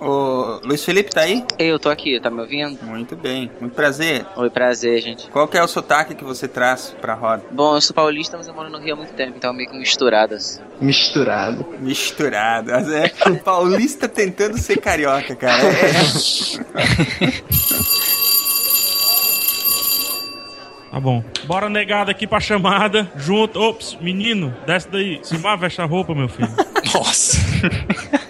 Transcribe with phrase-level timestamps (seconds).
[0.00, 1.42] O Luiz Felipe tá aí?
[1.58, 2.78] Eu tô aqui, tá me ouvindo?
[2.84, 4.26] Muito bem, muito prazer.
[4.36, 5.30] Oi, prazer, gente.
[5.30, 7.42] Qual que é o sotaque que você traz pra roda?
[7.50, 9.76] Bom, eu sou paulista, mas eu moro no Rio há muito tempo, então meio que
[9.78, 10.60] misturado assim.
[10.80, 11.64] Misturado.
[11.80, 12.70] Misturado.
[12.72, 13.08] É
[13.42, 15.62] paulista tentando ser carioca, cara.
[15.62, 15.96] É.
[20.96, 21.22] Tá bom.
[21.44, 23.06] Bora negada aqui pra chamada.
[23.16, 23.60] Junto.
[23.60, 25.20] Ops, menino, desce daí.
[25.22, 26.48] Silmar, veste a roupa, meu filho.
[26.94, 27.36] Nossa.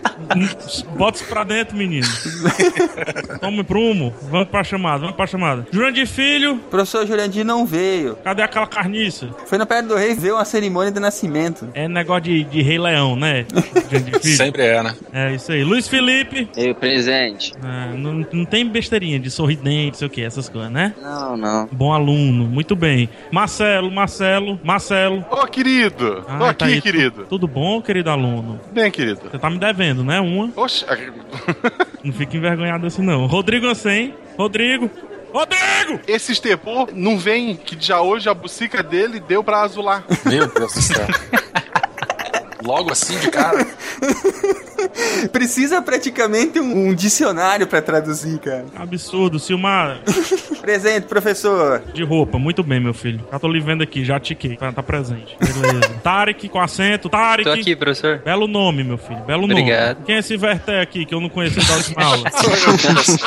[0.96, 2.06] Bota isso pra dentro, menino.
[3.40, 4.14] Tome prumo.
[4.30, 5.66] Vamos pra chamada, vamos pra chamada.
[5.70, 6.54] Jurandir Filho.
[6.54, 8.16] O professor Jurandir não veio.
[8.16, 9.28] Cadê aquela carniça?
[9.46, 11.68] Foi na Pedra do Rei ver uma cerimônia de nascimento.
[11.74, 13.46] É negócio de, de Rei Leão, né?
[13.90, 14.36] Jurandir Filho.
[14.36, 14.94] Sempre é, né?
[15.12, 15.62] É isso aí.
[15.64, 16.48] Luiz Felipe.
[16.56, 17.52] Eu, presente.
[17.62, 20.94] É, não, não tem besteirinha de sorridente, não sei o que, essas coisas, né?
[21.00, 21.68] Não, não.
[21.72, 23.08] Bom aluno, muito bem.
[23.30, 25.24] Marcelo, Marcelo, Marcelo.
[25.30, 26.22] Ô, querido!
[26.22, 26.80] Tô Ah, aqui, tá aí.
[26.80, 27.26] querido.
[27.28, 28.60] Tudo bom, querido aluno?
[28.72, 29.20] Bem, querido.
[29.30, 30.20] Você tá me devendo, né?
[30.26, 30.52] Uma.
[30.56, 30.84] Oxe,
[32.04, 33.26] Não fica envergonhado assim, não.
[33.26, 34.14] Rodrigo Ansem.
[34.36, 34.90] Rodrigo.
[35.32, 36.00] Rodrigo!
[36.06, 40.02] esse estepô não vem que já hoje a bucica dele deu pra azular.
[40.24, 41.06] Meu Deus do céu.
[42.64, 43.66] Logo assim de cara.
[45.32, 48.66] Precisa praticamente um, um dicionário pra traduzir, cara.
[48.76, 49.98] Absurdo, Silmar.
[50.60, 51.82] Presente, professor.
[51.92, 53.20] De roupa, muito bem, meu filho.
[53.30, 54.56] Já tô lhe vendo aqui, já tiquei.
[54.56, 55.36] Tá, tá presente.
[55.40, 55.94] Beleza.
[56.02, 57.08] Tarek com acento.
[57.08, 57.44] Tarek.
[57.44, 58.18] Tô aqui, professor.
[58.24, 59.20] Belo nome, meu filho.
[59.24, 59.94] Belo Obrigado.
[59.96, 60.06] nome.
[60.06, 62.30] Quem é esse Verté aqui que eu não conheci da última aula?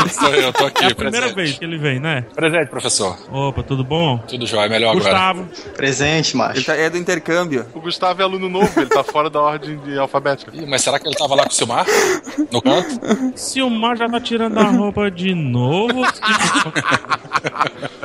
[0.09, 1.35] Sou eu, tô aqui, É a primeira presente.
[1.35, 2.23] vez que ele vem, né?
[2.35, 3.17] Presente, professor.
[3.31, 4.17] Opa, tudo bom?
[4.19, 5.03] Tudo jóia, melhor agora.
[5.03, 5.47] Gustavo.
[5.75, 6.66] Presente, Ele macho.
[6.66, 7.66] tá, é do intercâmbio.
[7.73, 10.52] O Gustavo é aluno novo, ele tá fora da ordem de alfabética.
[10.56, 11.84] Ih, mas será que ele tava lá com o Silmar?
[12.52, 13.00] No canto?
[13.36, 16.03] Silmar já tá tirando a roupa de novo.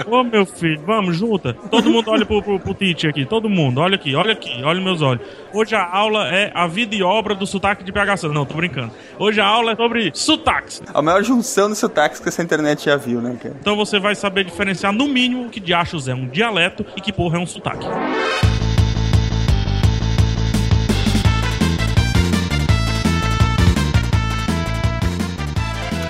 [0.07, 1.55] Ô, meu filho, vamos, junta.
[1.71, 3.25] Todo mundo olha pro, pro, pro Tite aqui.
[3.25, 5.27] Todo mundo, olha aqui, olha aqui, olha meus olhos.
[5.53, 8.35] Hoje a aula é a vida e obra do sotaque de PH Santos.
[8.35, 8.93] Não, tô brincando.
[9.19, 10.83] Hoje a aula é sobre sotaques.
[10.93, 13.57] A maior junção de sotaques que essa internet já viu, né, cara?
[13.61, 17.01] Então você vai saber diferenciar, no mínimo, o que de achos é um dialeto e
[17.01, 17.87] que porra é um sotaque.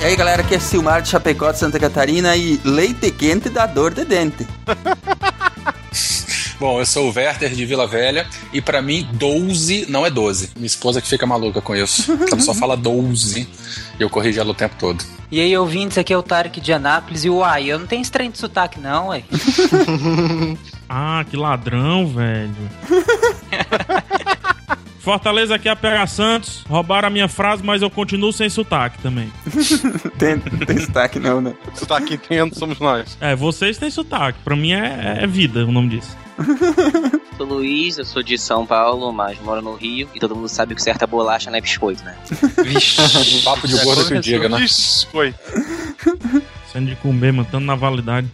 [0.05, 3.65] E aí, galera, aqui é Silmar de Chapecó de Santa Catarina e leite quente dá
[3.65, 4.47] dor de dente.
[6.61, 10.51] Bom, eu sou o Werther de Vila Velha e pra mim 12 não é 12.
[10.57, 12.13] Minha esposa que fica maluca com isso.
[12.31, 13.49] Ela só fala 12
[13.99, 15.03] e eu corrigi ela o tempo todo.
[15.31, 17.25] E aí, ouvintes, aqui é o Tarek de Anápolis.
[17.25, 19.25] E uai, eu não tenho trem de sotaque, não, ué.
[20.87, 22.55] Ah, que ladrão, velho.
[25.05, 26.65] Fortaleza aqui é a PH Santos.
[26.67, 29.31] Roubaram a minha frase, mas eu continuo sem sotaque também.
[30.19, 31.55] Tem, não tem sotaque não, né?
[31.75, 33.19] Você aqui entendendo, somos nós.
[33.21, 34.39] É, vocês têm sotaque.
[34.43, 36.17] Pra mim é, é vida o nome disso.
[37.37, 40.09] Sou Luiz, eu sou de São Paulo, mas moro no Rio.
[40.15, 42.17] E todo mundo sabe que é bolacha, não é biscoito, né?
[42.65, 44.65] Vixe, papo de gordo que eu diga, né?
[45.13, 45.35] Foi.
[46.73, 48.29] Sendo de comer, mantendo na validade.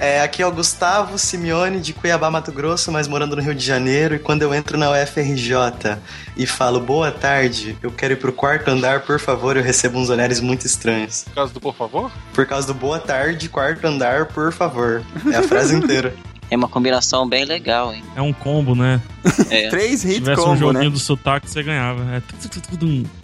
[0.00, 3.64] É, aqui é o Gustavo Simeone de Cuiabá, Mato Grosso, mas morando no Rio de
[3.64, 4.14] Janeiro.
[4.14, 5.98] E quando eu entro na UFRJ
[6.36, 10.08] e falo boa tarde, eu quero ir pro quarto andar, por favor, eu recebo uns
[10.08, 11.24] olhares muito estranhos.
[11.24, 12.12] Por causa do por favor?
[12.32, 15.02] Por causa do boa tarde, quarto andar, por favor.
[15.32, 16.14] É a frase inteira.
[16.50, 18.02] É uma combinação bem legal, hein?
[18.16, 19.02] É um combo, né?
[19.50, 19.68] É.
[19.68, 20.90] Três Se hit tivesse um combo, joguinho né?
[20.90, 22.02] do sotaque, você ganhava.
[22.16, 22.22] É.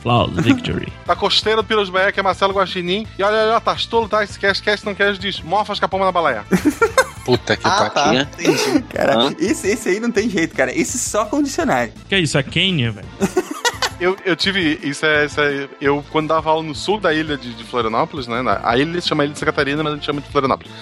[0.01, 0.93] Flawless victory.
[1.07, 3.07] Da costeira do Piros que é Marcelo Guaxinim.
[3.19, 4.27] E olha, olha, tá tolo, tá?
[4.27, 6.45] Cast, cast não quer, diz, mofas com a palma na balaia.
[7.25, 8.13] Puta que Ah, tá.
[8.13, 8.29] Né?
[8.39, 8.83] Entendi.
[8.91, 9.35] Cara, Hã?
[9.39, 10.77] esse, esse aí não tem jeito, cara.
[10.77, 11.93] Esse só com dicionário.
[12.09, 12.37] que é isso?
[12.37, 13.07] É Quênia, velho?
[14.05, 14.79] Eu, eu tive.
[14.83, 15.69] Isso é, isso é.
[15.81, 18.43] Eu, quando dava aula no sul da ilha de, de Florianópolis, né?
[18.43, 20.73] na- A ilha se chama Ilha de Santa Catarina, mas a gente chama de Florianópolis.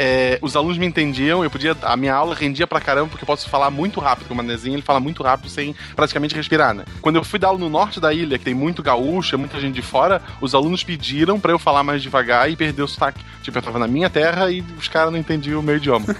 [0.00, 1.76] É, os alunos me entendiam, eu podia.
[1.82, 4.76] A minha aula rendia pra caramba, porque eu posso falar muito rápido, como o manezinho,
[4.76, 6.84] ele fala muito rápido sem praticamente respirar, né?
[7.00, 9.58] Quando eu fui dar aula no norte da ilha, que tem muito gaúcho, é muita
[9.60, 13.24] gente de fora, os alunos pediram pra eu falar mais devagar e perder o sotaque.
[13.42, 16.06] Tipo, eu tava na minha terra e os caras não entendiam o meu idioma.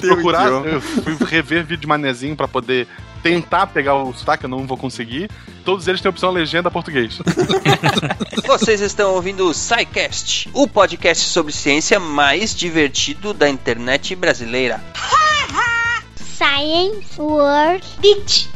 [0.00, 0.66] Teu procurar, idioma.
[0.66, 2.88] eu fui rever vídeo de manezinho pra poder
[3.26, 5.28] tentar pegar o sotaque, eu não vou conseguir.
[5.64, 7.18] Todos eles têm a opção legenda português.
[8.46, 14.80] Vocês estão ouvindo o SciCast, o podcast sobre ciência mais divertido da internet brasileira.
[16.16, 18.48] Science World Beach.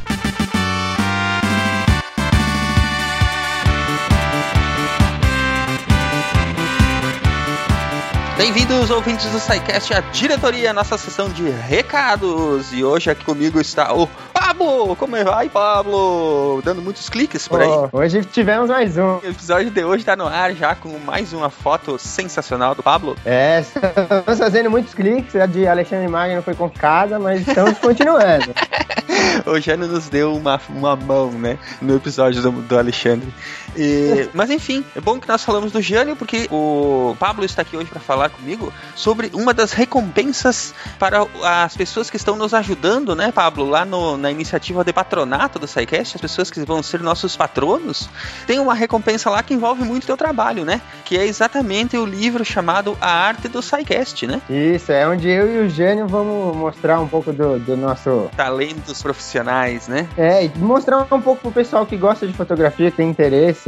[8.41, 12.73] Bem-vindos, ouvintes do SciCast, à diretoria, nossa sessão de recados.
[12.73, 14.97] E hoje aqui comigo está o Pablo.
[14.97, 16.63] Como é vai, Pablo?
[16.65, 17.69] Dando muitos cliques por aí.
[17.69, 19.19] Ó, hoje tivemos mais um.
[19.19, 23.15] O episódio de hoje tá no ar já com mais uma foto sensacional do Pablo.
[23.27, 25.37] É, estamos fazendo muitos cliques.
[25.37, 28.55] A de Alexandre Magno foi complicada, mas estamos continuando.
[29.45, 31.59] o Jânio nos deu uma, uma mão, né?
[31.81, 33.29] No episódio do, do Alexandre.
[33.77, 37.77] E, mas enfim, é bom que nós falamos do Jânio, porque o Pablo está aqui
[37.77, 43.15] hoje para falar comigo sobre uma das recompensas para as pessoas que estão nos ajudando,
[43.15, 43.69] né, Pablo?
[43.69, 48.09] Lá no, na iniciativa de patronato do SciCast, as pessoas que vão ser nossos patronos,
[48.47, 50.81] tem uma recompensa lá que envolve muito teu trabalho, né?
[51.05, 54.41] Que é exatamente o livro chamado A Arte do SciCast, né?
[54.49, 58.31] Isso, é onde eu e o Jânio vamos mostrar um pouco do, do nosso.
[58.37, 60.09] Talentos profissionais, né?
[60.17, 63.60] É, e mostrar um pouco pro pessoal que gosta de fotografia, que tem interesse.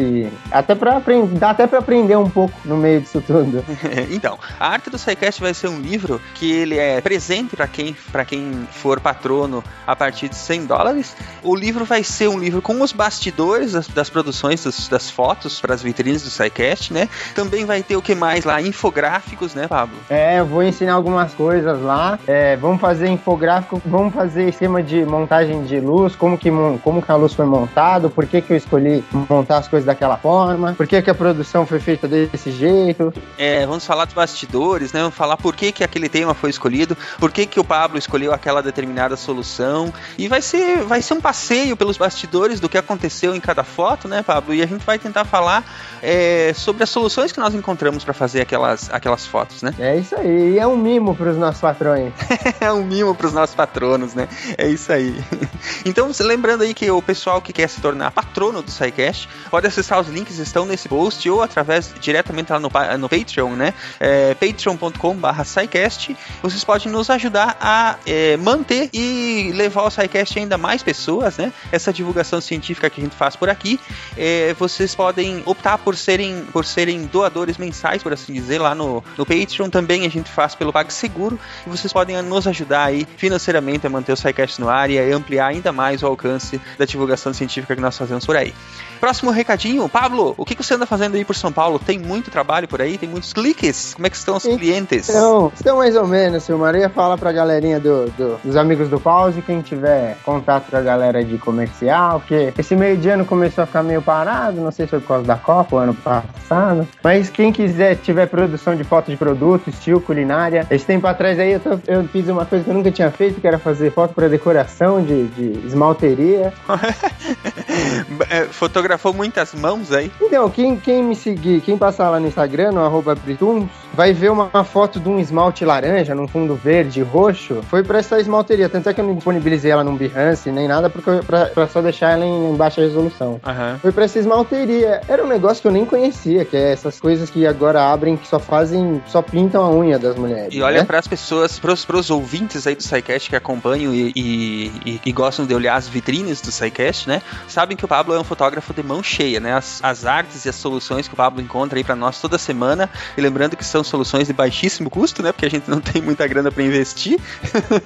[0.50, 1.38] Até pra aprender.
[1.38, 3.64] Dá até pra aprender um pouco no meio disso tudo.
[4.10, 7.96] então, a arte do SciCast vai ser um livro que ele é presente para quem,
[8.10, 11.16] pra quem for patrono a partir de 100 dólares.
[11.42, 15.60] O livro vai ser um livro com os bastidores das, das produções das, das fotos
[15.60, 17.08] para as vitrines do SciCast, né?
[17.34, 18.60] Também vai ter o que mais lá?
[18.60, 19.96] Infográficos, né, Pablo?
[20.08, 22.18] É, eu vou ensinar algumas coisas lá.
[22.26, 26.50] É, vamos fazer infográfico, vamos fazer esquema de montagem de luz, como que,
[26.82, 30.16] como que a luz foi montada, por que, que eu escolhi montar as coisas daquela
[30.16, 33.12] forma, por que, que a produção foi feita desse jeito.
[33.38, 35.00] É, vamos falar dos bastidores, né?
[35.00, 38.32] Vamos falar por que, que aquele tema foi escolhido, por que, que o Pablo escolheu
[38.32, 39.92] aquela determinada solução.
[40.18, 44.08] E vai ser, vai ser um passeio pelos bastidores do que aconteceu em cada foto,
[44.08, 44.54] né, Pablo?
[44.54, 45.64] E a gente vai tentar falar
[46.02, 49.74] é, sobre as soluções que nós encontramos para fazer aquelas, aquelas fotos, né?
[49.78, 52.12] É isso aí, e é um mimo para os nossos patrões.
[52.60, 54.28] é um mimo para os nossos patronos, né?
[54.56, 55.14] É isso aí.
[55.84, 60.00] Então, lembrando aí que o pessoal que quer se tornar patrono do SciCast pode acessar
[60.00, 63.74] os links estão nesse post ou através diretamente lá no, no Patreon, né?
[63.98, 66.16] É, patreon.com.br SciCast.
[66.42, 71.52] Vocês podem nos ajudar a é, manter e levar o SciCast ainda mais pessoas, né?
[71.72, 73.80] Essa divulgação científica que a gente faz por aqui.
[74.16, 79.02] É, vocês podem optar por serem, por serem doadores mensais, por assim dizer, lá no,
[79.16, 79.70] no Patreon.
[79.70, 81.38] Também a gente faz pelo PagSeguro.
[81.66, 85.46] E vocês podem nos ajudar aí financeiramente a manter o SciCast no ar e ampliar
[85.46, 88.54] ainda mais o alcance da divulgação científica que nós fazemos por aí.
[89.00, 89.61] Próximo recadinho,
[89.92, 91.78] Pablo, o que que você anda fazendo aí por São Paulo?
[91.78, 92.98] Tem muito trabalho por aí?
[92.98, 93.94] Tem muitos cliques?
[93.94, 95.08] Como é que estão os clientes?
[95.08, 96.74] Então, então mais ou menos, Silmar.
[96.74, 100.76] Eu ia falar pra galerinha do, do- dos amigos do Pause, quem tiver contato com
[100.76, 104.70] a galera de comercial, porque esse meio de ano começou a ficar meio parado, não
[104.72, 106.86] sei se foi por causa da Copa, o ano passado.
[107.02, 111.52] Mas quem quiser, tiver produção de foto de produto, estilo culinária, esse tempo atrás aí
[111.52, 114.14] eu, tô- eu fiz uma coisa que eu nunca tinha feito, que era fazer foto
[114.14, 116.52] pra decoração de, de esmalteria.
[118.30, 120.10] É, Fotografou muitas mãos aí?
[120.20, 124.30] Então, quem, quem me seguir, quem passar lá no Instagram, no arroba Brituns, vai ver
[124.30, 127.62] uma, uma foto de um esmalte laranja num fundo verde roxo.
[127.68, 128.68] Foi pra essa esmalteria.
[128.68, 131.66] Tanto é que eu não disponibilizei ela num Behance nem nada, porque eu- pra, pra
[131.68, 133.40] só deixar ela em, baixa resolução.
[133.44, 133.78] Aham.
[133.80, 135.00] Foi pra essa esmalteria.
[135.08, 138.26] Era um negócio que eu nem conhecia, que é essas coisas que agora abrem, que
[138.26, 140.54] só fazem, só pintam a unha das mulheres.
[140.54, 140.84] E olha né?
[140.84, 145.12] para as pessoas, pros, pros ouvintes aí do SciCast que acompanham e, e, e- e
[145.12, 147.22] gostam de olhar as vitrines do SciCast, né?
[147.48, 149.52] Sabem que o Pablo é um fotógrafo de mão cheia, né?
[149.54, 152.88] As, as artes e as soluções que o Pablo encontra aí para nós toda semana.
[153.16, 155.32] E lembrando que são soluções de baixíssimo custo, né?
[155.32, 157.18] Porque a gente não tem muita grana para investir.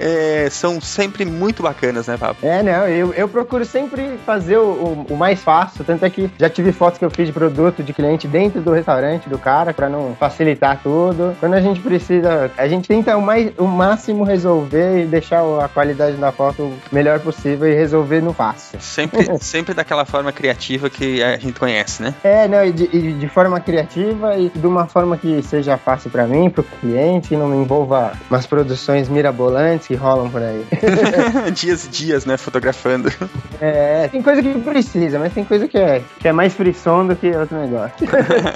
[0.00, 2.36] É, são sempre muito bacanas, né, Pablo?
[2.42, 6.30] É, não, eu, eu procuro sempre fazer o, o- o mais fácil, tanto é que
[6.38, 9.72] já tive fotos que eu fiz de produto de cliente dentro do restaurante do cara,
[9.72, 11.36] pra não facilitar tudo.
[11.40, 15.68] Quando a gente precisa, a gente tenta o, mais, o máximo resolver e deixar a
[15.68, 18.80] qualidade da foto o melhor possível e resolver no fácil.
[18.80, 22.14] Sempre, sempre daquela forma criativa que a gente conhece, né?
[22.22, 26.10] É, não, e de, e de forma criativa e de uma forma que seja fácil
[26.10, 30.64] pra mim, pro cliente, que não me envolva umas produções mirabolantes que rolam por aí.
[31.52, 32.36] dias e dias, né?
[32.36, 33.12] Fotografando.
[33.60, 37.16] É, tem coisa que precisa, mas tem coisa que é, que é mais frisson do
[37.16, 37.94] que outro negócio.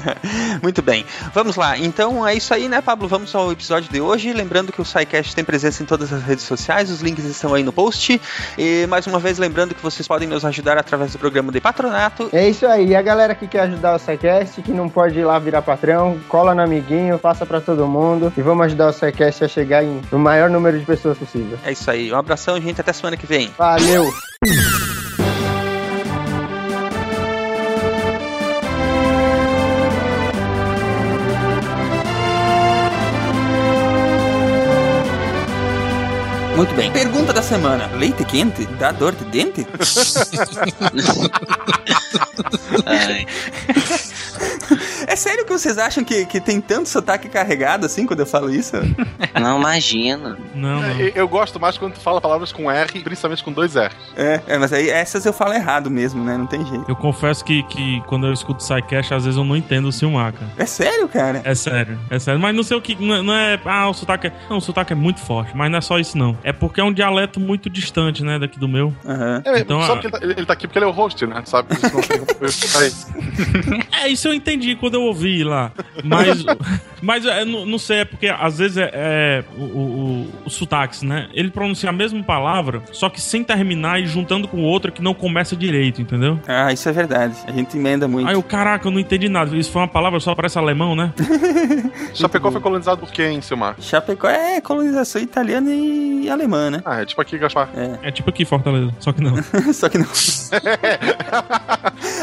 [0.63, 1.05] Muito bem.
[1.33, 1.79] Vamos lá.
[1.79, 3.09] Então é isso aí, né, Pablo?
[3.09, 4.33] Vamos ao episódio de hoje.
[4.33, 7.63] Lembrando que o SciCast tem presença em todas as redes sociais, os links estão aí
[7.63, 8.21] no post.
[8.59, 11.96] E mais uma vez, lembrando que vocês podem nos ajudar através do programa de patronato.
[12.33, 12.89] É isso aí.
[12.89, 16.19] E a galera que quer ajudar o SciCast, que não pode ir lá virar patrão,
[16.29, 20.01] cola no amiguinho, passa pra todo mundo e vamos ajudar o SciCast a chegar em,
[20.11, 21.59] no maior número de pessoas possível.
[21.65, 22.13] É isso aí.
[22.13, 22.81] Um abração, gente.
[22.81, 23.51] Até semana que vem.
[23.57, 24.05] Valeu!
[36.57, 36.91] Muito bem.
[36.91, 39.67] Pergunta da semana: leite quente dá dor de dente?
[42.87, 43.27] Ai.
[45.17, 48.27] É É sério que vocês acham que, que tem tanto sotaque carregado assim quando eu
[48.27, 48.73] falo isso?
[49.41, 50.37] Não, imagina.
[50.55, 50.91] Não, não.
[51.01, 53.93] Eu, eu gosto mais quando tu fala palavras com R, principalmente com dois R.
[54.17, 56.37] É, é, mas aí essas eu falo errado mesmo, né?
[56.39, 56.85] Não tem jeito.
[56.89, 60.33] Eu confesso que, que quando eu escuto Psycast, às vezes eu não entendo o Silmar,
[60.33, 60.51] cara.
[60.57, 61.43] É sério, cara?
[61.45, 62.41] É sério, é sério.
[62.41, 62.95] Mas não sei o que.
[62.97, 64.33] Não é, não é- Ah, o sotaque é.
[64.51, 66.37] Não, o sotaque é muito forte, mas não é só isso, não.
[66.43, 68.93] É porque é um dialeto muito distante, né, daqui do meu.
[69.07, 69.43] Aham.
[69.45, 70.93] É, Então, só a- porque ele tá, ele- ele tá aqui porque ele é o
[70.93, 71.43] host, né?
[71.45, 71.75] Sabe?
[71.75, 73.87] Isso não tem como.
[74.03, 75.73] É, isso eu entendi quando eu ouvi lá.
[76.05, 76.45] Mas,
[77.03, 80.51] mas é, não, não sei, é porque às vezes é, é o, o, o, o
[80.51, 81.29] sotaques, né?
[81.33, 85.15] Ele pronuncia a mesma palavra, só que sem terminar e juntando com outra que não
[85.15, 86.39] começa direito, entendeu?
[86.47, 87.35] Ah, isso é verdade.
[87.47, 88.29] A gente emenda muito.
[88.29, 89.57] Aí eu, caraca, eu não entendi nada.
[89.57, 91.13] Isso foi uma palavra só parece alemão, né?
[92.15, 93.77] Chapecó foi colonizado por quem, Silmar?
[93.81, 96.83] Chapecó é colonização italiana e alemã, né?
[96.85, 97.69] Ah, é tipo aqui, Gaspar.
[98.03, 99.37] É tipo aqui, Fortaleza, só que não.
[99.73, 100.07] Só que não.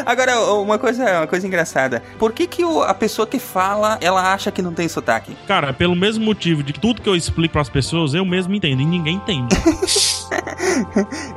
[0.05, 2.01] Agora, uma coisa, uma coisa engraçada.
[2.17, 5.35] Por que, que o- a pessoa que fala, ela acha que não tem sotaque?
[5.47, 8.85] Cara, pelo mesmo motivo de tudo que eu explico pras pessoas, eu mesmo entendo e
[8.85, 9.55] ninguém entende.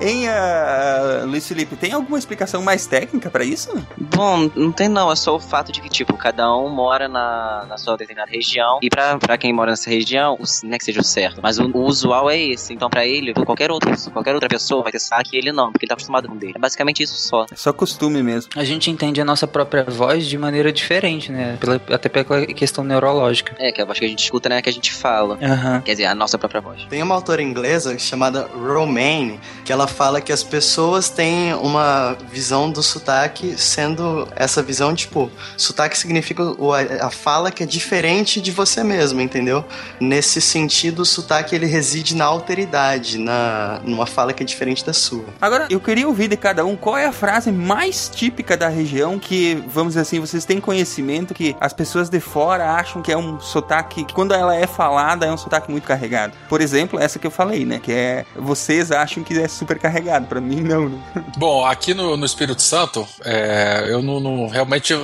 [0.01, 3.71] Hein, ah, Luiz Felipe, tem alguma explicação mais técnica pra isso?
[3.99, 7.67] Bom, não tem não, é só o fato de que, tipo, cada um mora na,
[7.69, 8.79] na sua determinada região.
[8.83, 11.59] E pra, pra quem mora nessa região, o- não é que seja o certo, mas
[11.59, 12.73] o, o usual é esse.
[12.73, 15.85] Então, pra ele, qualquer outra, qualquer outra pessoa vai ter saque e ele não, porque
[15.85, 16.55] ele tá acostumado com o dele.
[16.57, 17.45] É basicamente isso só.
[17.51, 18.51] É só costume mesmo.
[18.57, 21.57] A gente entende a nossa própria voz de maneira diferente, né?
[21.61, 23.55] Pela- até pela questão neurológica.
[23.59, 25.39] É, que a voz que a gente escuta não é a que a gente fala.
[25.43, 25.81] Aham.
[25.83, 26.83] Quer dizer, a nossa própria voz.
[26.89, 32.71] Tem uma autora inglesa chamada Romaine que ela fala que as pessoas têm uma visão
[32.71, 38.41] do sotaque sendo essa visão, tipo, sotaque significa o- a, a fala que é diferente
[38.41, 39.65] de você mesmo, entendeu?
[40.01, 44.93] Nesse sentido, o sotaque ele reside na alteridade, na numa fala que é diferente da
[44.93, 45.25] sua.
[45.41, 49.19] Agora, eu queria ouvir de cada um qual é a frase mais típica da região
[49.19, 53.17] que, vamos dizer assim, vocês têm conhecimento que as pessoas de fora acham que é
[53.17, 56.33] um sotaque, que quando ela é falada é um sotaque muito carregado.
[56.49, 57.81] Por exemplo, essa que eu falei, né?
[57.83, 60.27] Que é vocês acham que é super carregado.
[60.27, 60.99] Pra mim, não, né?
[61.37, 64.95] Bom, aqui no, no Espírito Santo, é, eu não, não- realmente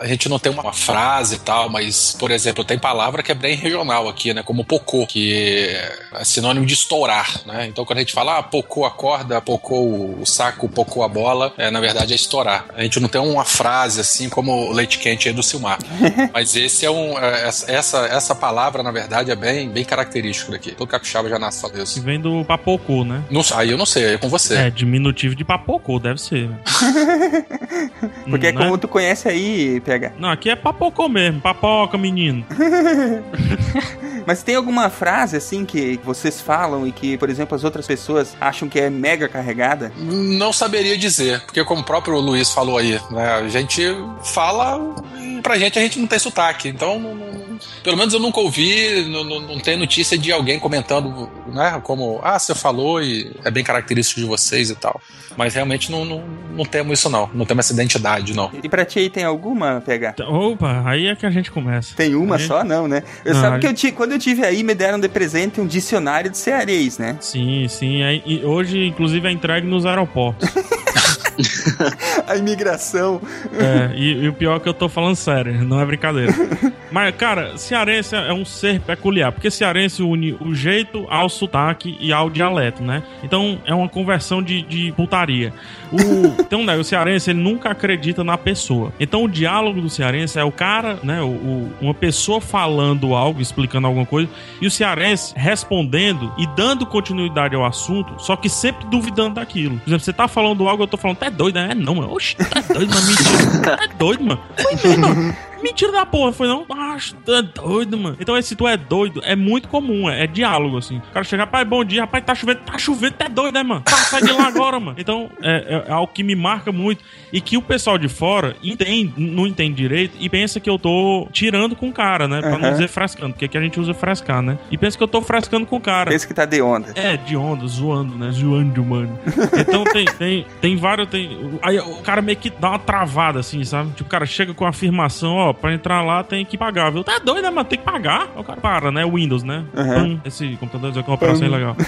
[0.00, 3.34] a gente não tem uma frase e tal, mas, por exemplo, tem palavra que é
[3.34, 4.42] bem regional aqui, né?
[4.42, 5.66] Como pocô, que
[6.14, 7.66] é sinônimo de estourar, né?
[7.66, 9.80] Então quando a gente fala, ah, pocô a corda, pocô
[10.20, 12.66] o saco, pocô a bola, é, na verdade é estourar.
[12.74, 15.78] A gente não tem uma frase assim como leite quente aí do Silmar.
[16.32, 17.18] mas esse é um.
[17.18, 20.72] é, essa, essa palavra, na verdade, é bem, bem característico daqui.
[20.72, 23.22] Todo capixaba já nasce falando Que vem do papocô, né?
[23.30, 24.54] Não, aí eu não sei, é com você.
[24.56, 26.48] É, diminutivo de papocô, deve ser.
[28.28, 30.12] Porque é Não como tu conhece aí, PH.
[30.18, 32.44] Não, aqui é papocô mesmo, papoca, menino.
[34.26, 38.36] Mas tem alguma frase assim que vocês falam e que, por exemplo, as outras pessoas
[38.40, 39.92] acham que é mega carregada?
[39.98, 43.82] Não saberia dizer, porque como o próprio Luiz falou aí, né, a gente
[44.22, 44.94] fala
[45.42, 47.42] pra gente a gente não tem sotaque, então não- não-
[47.82, 52.20] pelo menos eu nunca ouvi, não, não, não tem notícia de alguém comentando, né, como,
[52.22, 55.00] ah, você falou e é bem característico de vocês e tal.
[55.36, 56.22] Mas realmente não, não,
[56.54, 58.50] não temos isso não, não temos essa identidade não.
[58.62, 60.14] E pra ti aí tem alguma, PH?
[60.28, 61.94] Opa, aí é que a gente começa.
[61.96, 63.02] Tem uma Aí- só, não, né?
[63.24, 65.60] Eu Não, sabe aí- que eu ti- quando eu tive aí, me deram de presente
[65.60, 67.16] um dicionário de cearês, né?
[67.20, 68.02] Sim, sim.
[68.02, 70.48] aí- e hoje, inclusive, é entregue nos aeroportos.
[72.26, 73.20] A imigração.
[73.54, 76.32] É, e, e o pior é que eu tô falando sério, não é brincadeira.
[76.90, 82.12] Mas, cara, cearense é um ser peculiar, porque cearense une o jeito ao sotaque e
[82.12, 83.02] ao dialeto, né?
[83.22, 85.52] Então é uma conversão de, de putaria.
[85.90, 88.92] O, tem um negócio, o cearense ele nunca acredita na pessoa.
[89.00, 91.22] Então o diálogo do cearense é o cara, né?
[91.22, 94.28] O, o- uma pessoa falando algo, explicando alguma coisa,
[94.60, 99.78] e o cearense respondendo e dando continuidade ao assunto, só que sempre duvidando daquilo.
[99.78, 101.68] Por exemplo, você tá falando algo, eu tô falando, tá doido, né?
[101.70, 102.12] É não, mano.
[102.12, 103.06] Oxi, tá doido, mano.
[103.06, 103.76] Mentira.
[103.76, 104.40] Tá doido, mano.
[104.78, 105.11] Foi mesmo.
[105.12, 105.51] mm-hmm.
[105.62, 106.66] Mentira da porra, foi não?
[106.70, 108.16] Ah, tu é doido, mano.
[108.20, 110.98] Então esse tu é doido é muito comum, é, é diálogo, assim.
[110.98, 113.82] O cara chega, rapaz, bom dia, rapaz, tá chovendo, tá chovendo, é doido, né, mano?
[113.82, 114.96] Tá, sai de lá agora, mano.
[114.98, 117.02] Então é, é- é algo que me marca muito
[117.32, 121.28] e que o pessoal de fora entende, não entende direito e pensa que eu tô
[121.32, 122.40] tirando com o cara, né?
[122.40, 122.72] Pra não Aham.
[122.72, 124.58] dizer frescando, porque aqui a gente usa frescar, né?
[124.70, 126.10] E pensa que eu tô frescando com o cara.
[126.10, 126.92] Pensa que tá de onda.
[126.94, 128.30] É, de onda, zoando, né?
[128.32, 129.18] Zoando, mano.
[129.58, 131.08] Então tem, tem, tem vários.
[131.08, 133.90] Tem, aí o cara meio que dá uma travada, assim, sabe?
[133.90, 137.02] Tipo, o cara chega com a afirmação, ó, pra entrar lá tem que pagar, viu?
[137.04, 137.64] Tá doido, né, mano?
[137.68, 138.22] Tem que pagar.
[138.34, 139.04] Aí o cara para, né?
[139.04, 139.64] Windows, né?
[139.76, 139.94] Aham.
[140.16, 141.76] Pam, esse computador é uma operação ilegal.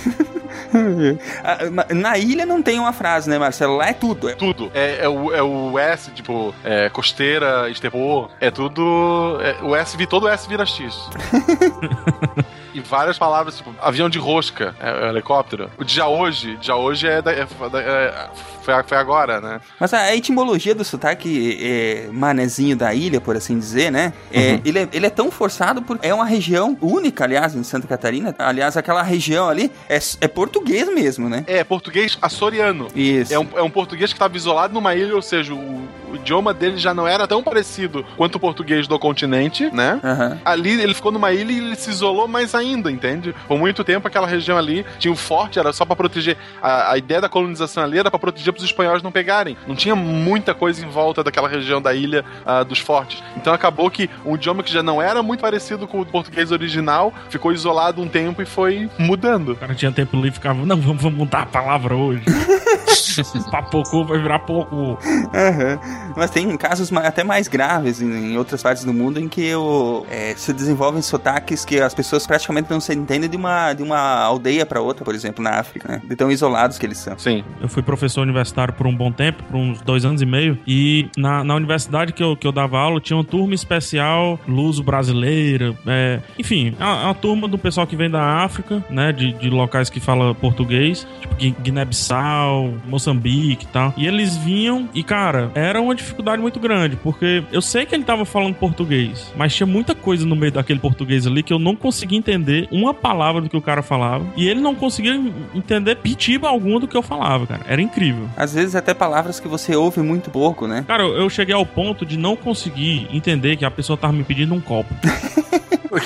[1.42, 3.76] Ah, Na ilha não tem uma frase, né, Marcelo?
[3.76, 4.28] Lá é tudo.
[4.28, 4.70] É Tudo.
[4.74, 9.38] É, é o, é o S, tipo, é, costeira, estepô, é tudo.
[9.40, 11.08] é- o S, vi- todo o S vira X.
[12.74, 15.70] E várias palavras, tipo, avião de rosca, é, é helicóptero.
[15.78, 18.28] O já hoje, já hoje é, da- é- da- é-
[18.62, 19.60] foi, foi agora, né?
[19.78, 24.12] Mas a etimologia do sotaque é, manezinho da ilha, por assim dizer, né?
[24.32, 27.86] É, ele, é, ele é tão forçado porque é uma região única, aliás, em Santa
[27.86, 28.34] Catarina.
[28.38, 31.44] Aliás, aquela região ali é, é português mesmo, né?
[31.46, 32.88] É português açoriano.
[32.94, 33.32] Isso.
[33.34, 36.54] É um, é um português que estava isolado numa ilha, ou seja, o, o idioma
[36.54, 40.00] dele já não era tão parecido quanto o português do continente, né?
[40.02, 40.38] Aham.
[40.44, 43.34] Ali ele ficou numa ilha e ele se isolou mais ainda, entende?
[43.46, 46.36] Por muito tempo aquela região ali tinha o forte, era só pra proteger.
[46.62, 49.56] A, a ideia da colonização ali era pra proteger pros espanhóis não pegarem.
[49.66, 53.22] Não tinha muita coisa em volta daquela região da ilha ah, dos fortes.
[53.36, 57.12] Então acabou que um idioma que já não era muito parecido com o português original
[57.28, 59.52] ficou isolado um tempo e foi mudando.
[59.52, 62.24] O cara tinha tempo livre e ficava, não, vamos, vamos mudar a palavra hoje.
[63.50, 64.98] Papocô vai virar pouco.
[65.32, 65.78] Aham.
[66.16, 70.06] Mas tem casos até mais graves em, em outras partes do mundo em que o,
[70.10, 73.98] é, se desenvolvem sotaques que as pessoas praticamente não se entendem de uma, de uma
[74.22, 76.02] aldeia pra outra, por exemplo, na África, né?
[76.08, 77.18] De tão isolados que eles são.
[77.18, 77.42] Sim.
[77.60, 80.58] Eu fui professor universitário por um bom tempo, por uns dois anos e meio.
[80.66, 84.82] E na, na universidade que eu, que eu dava aula, tinha uma turma especial, luso
[84.82, 85.74] brasileira.
[85.86, 89.12] é, enfim, é uma, é uma turma do pessoal que vem da África, né?
[89.12, 93.94] De, de locais que fala português, tipo Gui- Guiné-Bissau, Moçambique e tal.
[93.96, 98.04] E eles vinham e, cara, era uma dificuldade muito grande, porque eu sei que ele
[98.04, 101.74] tava falando português, mas tinha muita coisa no meio daquele português ali que eu não
[101.76, 104.24] conseguia entender uma palavra do que o cara falava.
[104.36, 105.14] E ele não conseguia
[105.54, 107.62] entender pitiba alguma do que eu falava, cara.
[107.66, 108.28] Era incrível.
[108.36, 110.84] Às vezes até palavras que você ouve muito pouco, né?
[110.86, 114.54] Cara, eu cheguei ao ponto de não conseguir entender que a pessoa tava me pedindo
[114.54, 114.94] um copo.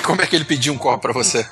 [0.03, 1.45] Como é que ele pediu um copo pra você?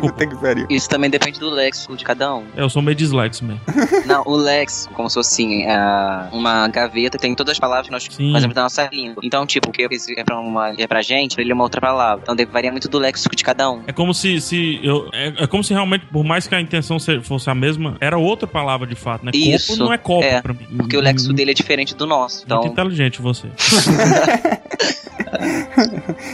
[0.00, 0.66] Puta que pariu.
[0.70, 2.44] Isso também depende do léxico de cada um.
[2.56, 3.60] Eu sou meio dislexo mesmo.
[4.06, 7.86] Não, o léxico, como se fosse assim, é uma gaveta que tem todas as palavras
[7.86, 8.32] que nós Sim.
[8.32, 9.20] fazemos da nossa língua.
[9.24, 12.22] Então, tipo, o que é pra, uma, é pra gente, ele é uma outra palavra.
[12.32, 13.82] Então, varia muito do léxico de cada um.
[13.86, 16.98] É como se, se eu, é, é como se realmente, por mais que a intenção
[16.98, 19.30] se- fosse a mesma, era outra palavra de fato, né?
[19.34, 20.66] Isso, Copo não é copo é, pra mim.
[20.76, 22.46] Porque o léxico dele é diferente do nosso.
[22.48, 23.48] Muito Então, inteligente você.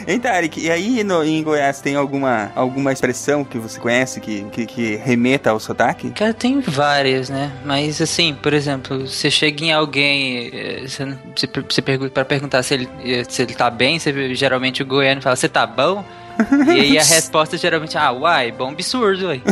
[0.08, 0.58] Hein, Tarek?
[0.60, 4.96] E aí no, em Goiás tem alguma, alguma expressão que você conhece que, que, que
[4.96, 6.10] remeta ao sotaque?
[6.10, 7.52] Cara, tem várias, né?
[7.64, 11.04] Mas assim, por exemplo, você chega em alguém, eh, você,
[11.68, 15.20] você pergunta pra perguntar se ele, eh, se ele tá bem, você, geralmente o goiano
[15.20, 16.04] fala, você tá bom?
[16.68, 19.42] e aí a resposta geralmente, ah, uai, bom absurdo, uai.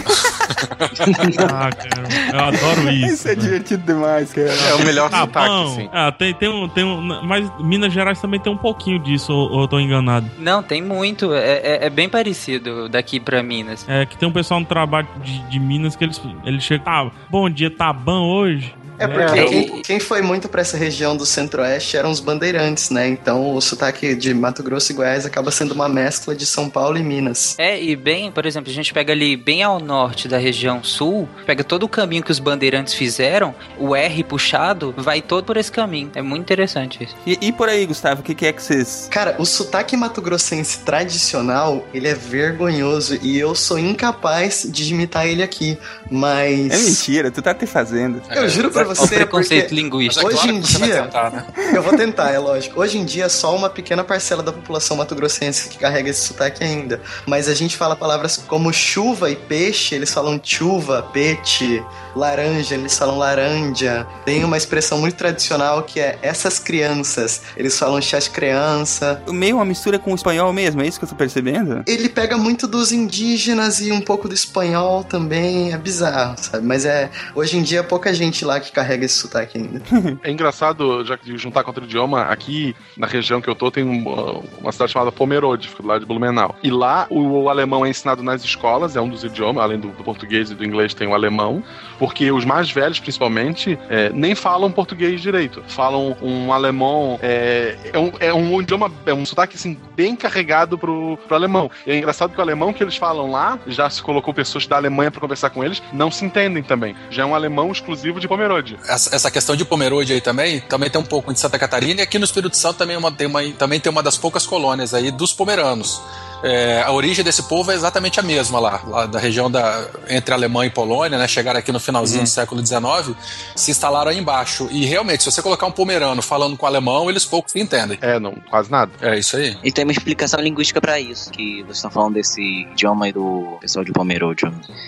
[1.50, 3.14] Ah, cara, eu adoro isso.
[3.14, 3.42] Isso é né?
[3.42, 4.48] divertido demais, cara.
[4.52, 5.64] É o melhor Tá sotaque, bom.
[5.72, 5.88] assim.
[5.92, 7.00] Ah, tem, tem um, tem um.
[7.22, 10.28] Mas Minas Gerais também tem um pouquinho disso, ou, ou eu tô enganado.
[10.38, 13.84] Não, tem muito, é, é- é bem parecido daqui pra Minas.
[13.88, 16.84] É que tem um pessoal no trabalho de, de Minas que eles, eles chegam.
[16.86, 18.74] Ah, bom dia, tá bom hoje?
[18.98, 19.14] É Né?
[19.14, 23.08] porque É, quem, quem foi muito pra essa região do centro-oeste eram os bandeirantes, né?
[23.08, 26.96] Então o sotaque de Mato Grosso e Goiás acaba sendo uma mescla de São Paulo
[26.96, 27.54] e Minas.
[27.58, 31.28] É, e bem, por exemplo, a gente pega ali bem ao norte da região sul,
[31.46, 35.70] pega todo o caminho que os bandeirantes fizeram, o R puxado, vai todo por esse
[35.70, 36.10] caminho.
[36.14, 37.16] É muito interessante isso.
[37.26, 39.08] E, e por aí, Gustavo, o que, que é que vocês.
[39.10, 45.42] Cara, o sotaque mato-grossense tradicional, ele é vergonhoso e eu sou incapaz de imitar ele
[45.42, 45.78] aqui,
[46.10, 46.70] mas...
[46.70, 48.22] É mentira, tu tá te fazendo.
[48.30, 50.26] Eu juro pra Olha o você, preconceito porque linguístico.
[50.26, 51.44] Hoje em você dia- tentar, né?
[51.74, 52.80] eu vou tentar, é lógico.
[52.80, 57.00] Hoje em dia, só uma pequena parcela da população mato-grossense que carrega esse sotaque ainda.
[57.26, 61.82] Mas a gente fala palavras como chuva e peixe, eles falam chuva, peixe,
[62.14, 64.06] laranja, eles falam laranja.
[64.24, 69.22] Tem uma expressão muito tradicional que é essas crianças, eles falam chás criança.
[69.28, 71.82] Meio uma mistura com o espanhol mesmo, é isso que eu tô percebendo?
[71.86, 76.64] Ele pega muito dos indígenas e um pouco do espanhol também, é bizarro, sabe?
[76.66, 79.80] Mas é, hoje em dia, pouca gente lá que carrega esse sotaque ainda.
[80.22, 83.70] É engraçado, já que de juntar com outro idioma, aqui na região que eu tô
[83.70, 86.54] tem um- uma cidade chamada Pomerode, fica do lado de Blumenau.
[86.62, 89.88] E lá o, o alemão é ensinado nas escolas, é um dos idiomas, além do,
[89.88, 91.62] do português e do inglês tem o alemão,
[91.98, 95.62] porque os mais velhos, principalmente, é, nem falam português direito.
[95.68, 100.78] Falam um alemão, é, é, um, é um idioma, é um sotaque assim, bem carregado
[100.78, 101.70] pro, pro alemão.
[101.86, 104.76] E é engraçado que o alemão que eles falam lá, já se colocou pessoas da
[104.76, 106.94] Alemanha pra conversar com eles, não se entendem também.
[107.10, 108.63] Já é um alemão exclusivo de Pomerode.
[108.88, 112.02] Essa, essa questão de Pomerode aí também, também tem um pouco de Santa Catarina e
[112.02, 114.94] aqui no Espírito Santo também, é uma, tem, uma, também tem uma das poucas colônias
[114.94, 116.00] aí dos pomeranos.
[116.44, 120.34] É, a origem desse povo é exatamente a mesma lá, lá da região da, entre
[120.34, 121.26] Alemanha e Polônia, né?
[121.26, 123.16] Chegaram aqui no finalzinho do século XIX,
[123.56, 124.68] se instalaram aí embaixo.
[124.70, 127.98] E realmente, se você colocar um pomerano falando com alemão, eles pouco se entendem.
[128.00, 128.92] É, não, quase nada.
[129.00, 129.56] É isso aí.
[129.64, 133.56] E tem uma explicação linguística pra isso, que vocês estão falando desse idioma aí do
[133.60, 134.44] pessoal de Pomerode.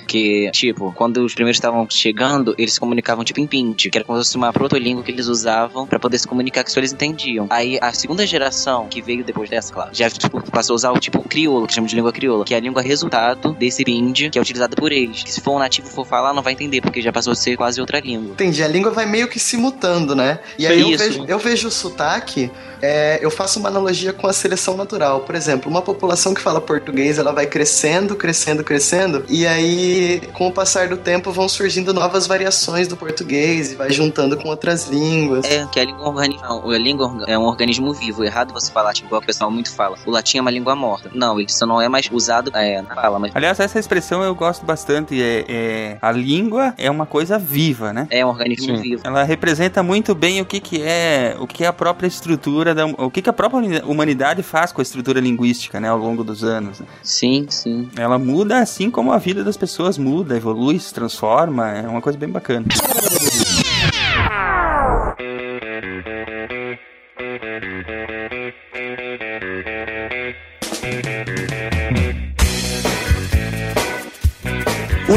[0.06, 4.04] Que, tipo, quando os primeiros estavam chegando, eles se comunicavam tipo em pinte, que era
[4.04, 6.92] como se fosse uma protolíngua que eles usavam pra poder se comunicar que só eles
[6.92, 7.46] entendiam.
[7.48, 10.98] Aí a segunda geração que veio depois dessa, claro, já tipo, passou a usar o
[10.98, 14.28] tipo crioulo, crioula, que chama de língua crioula, que é a língua resultado desse bindi
[14.30, 15.22] que é utilizada por eles.
[15.22, 17.56] Que se for um nativo for falar, não vai entender, porque já passou a ser
[17.56, 18.32] quase outra língua.
[18.32, 20.40] Entendi, a língua vai meio que se mutando, né?
[20.58, 22.50] E aí eu vejo, eu vejo o sotaque,
[22.82, 25.20] é, eu faço uma analogia com a seleção natural.
[25.20, 30.48] Por exemplo, uma população que fala português, ela vai crescendo, crescendo, crescendo, e aí, com
[30.48, 34.88] o passar do tempo, vão surgindo novas variações do português, e vai juntando com outras
[34.88, 35.44] línguas.
[35.46, 38.24] É, que a língua, organi- a língua é um organismo vivo.
[38.24, 39.96] Errado você falar, tipo, igual o pessoal muito fala.
[40.06, 41.10] O latim é uma língua morta.
[41.14, 44.34] Não, ele só não é mais usado é, na fala, mas Aliás, essa expressão eu
[44.34, 45.20] gosto bastante.
[45.20, 48.06] É, é- a língua é uma coisa viva, né?
[48.10, 48.82] é um organismo Sim.
[48.82, 49.02] vivo.
[49.04, 52.86] Ela representa muito bem o que, que é o que é a própria estrutura da,
[52.86, 56.42] o que, que a própria humanidade faz com a estrutura linguística, né, ao longo dos
[56.44, 56.80] anos.
[56.80, 56.86] né?
[57.02, 57.88] Sim, sim.
[57.96, 61.70] Ela muda assim como a vida das pessoas muda, evolui, se transforma.
[61.70, 62.66] É uma coisa bem bacana.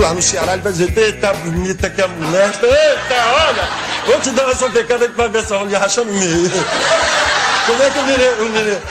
[0.09, 2.47] Lá no Ceará ele vai dizer, eita, bonita que a mulher.
[2.47, 3.15] Eita,
[3.47, 3.69] olha,
[4.05, 6.51] vou te dar uma socada que vai ver essa olha rachando no meio.
[7.67, 8.81] Como é que o mineiro, o mineiro,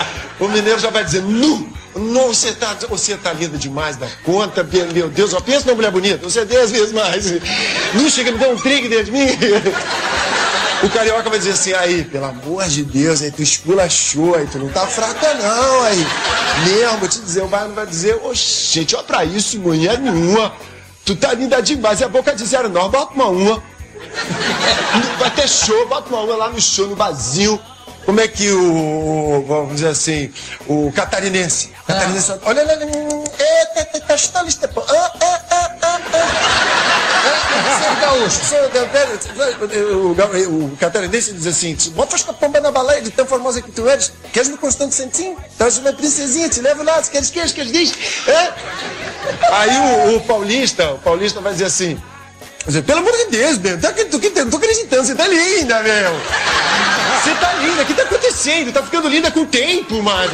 [0.41, 4.65] o mineiro já vai dizer, nu, não, você tá, você tá linda demais da conta,
[4.93, 7.25] meu Deus, ó, pensa numa mulher bonita, você é dez vezes mais.
[7.95, 9.27] Não chega, me deu um trigo dentro de mim.
[10.81, 14.59] O carioca vai dizer assim, aí, pelo amor de Deus, aí tu esculachou, aí tu
[14.61, 16.07] não tá fraca não, aí.
[16.65, 20.53] Mesmo, vou te dizer, o baiano vai dizer, ô gente, ó pra isso, mulher nenhuma.
[21.09, 23.63] Tu tá linda demais, a boca de zero bota uma uma.
[25.19, 27.59] Vai ter show, bota uma uma lá no show, no barzinho.
[28.09, 30.33] Como é que o, vamos dizer assim,
[30.67, 36.01] o catarinense, catarinense, olha, olha, olha, eita, eita, tá estalista, pô, ah, ah, ah, ah,
[36.15, 36.29] ah.
[38.01, 38.41] Gaúcho,
[40.49, 44.11] o, catarinense diz assim: bota a pomba na baleia de tão famosa que tu eres.
[44.33, 45.37] Queres no Constante Santinho?
[45.59, 47.93] Traz uma princesinha, te levo lá, se queres, queres, queres, diz.
[48.27, 48.55] É?
[49.53, 52.01] Aí o, o paulista, o paulista vai dizer assim:
[52.69, 55.83] dizer, pelo amor de Deus, meu, tá, tu, tu, não tô acreditando, você tá linda,
[55.83, 56.13] meu.
[57.23, 58.73] Você tá linda, o que tá acontecendo?
[58.73, 60.33] Tá ficando linda com o tempo, mano.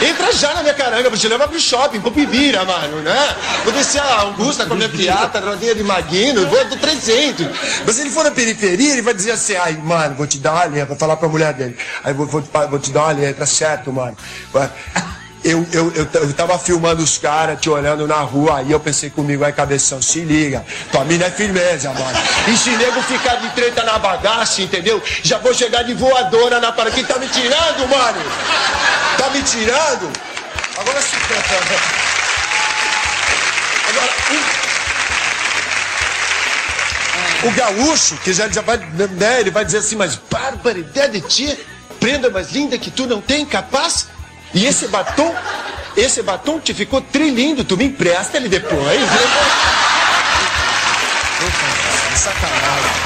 [0.00, 3.36] Entra já na minha caranga, vou te levar pro shopping, pro Pibira, mano, né?
[3.64, 7.46] Vou descer a Augusta com a minha piata, rodinha de maguino, vou do 300.
[7.86, 10.68] Mas se ele for na periferia, ele vai dizer assim, ai, mano, vou te dar
[10.68, 11.76] uma vai falar pra mulher dele.
[12.04, 14.16] Aí vou, vou, vou te dar uma letra, certo, mano?
[14.52, 14.70] Vai.
[15.46, 19.08] Eu, eu, eu, eu tava filmando os caras, te olhando na rua, aí eu pensei
[19.08, 22.18] comigo, aí cabeção, se liga, tua mina é firmeza, mano.
[22.52, 25.00] E se nego ficar de treta na bagaça, entendeu?
[25.22, 26.96] Já vou chegar de voadora na parada.
[26.96, 28.18] Quem tá me tirando, mano?
[29.16, 30.10] Tá me tirando?
[30.78, 31.14] Agora se
[33.88, 34.12] Agora,
[37.44, 41.28] o, o gaúcho, que já, já vai, né, ele vai dizer assim, mas barbaridade de
[41.28, 41.56] ti,
[42.00, 44.08] prenda mais linda que tu não tem, capaz?
[44.54, 45.34] E esse batom,
[45.96, 49.00] esse batom te ficou trilindo, tu me empresta ele depois.
[52.14, 53.05] Sacanagem.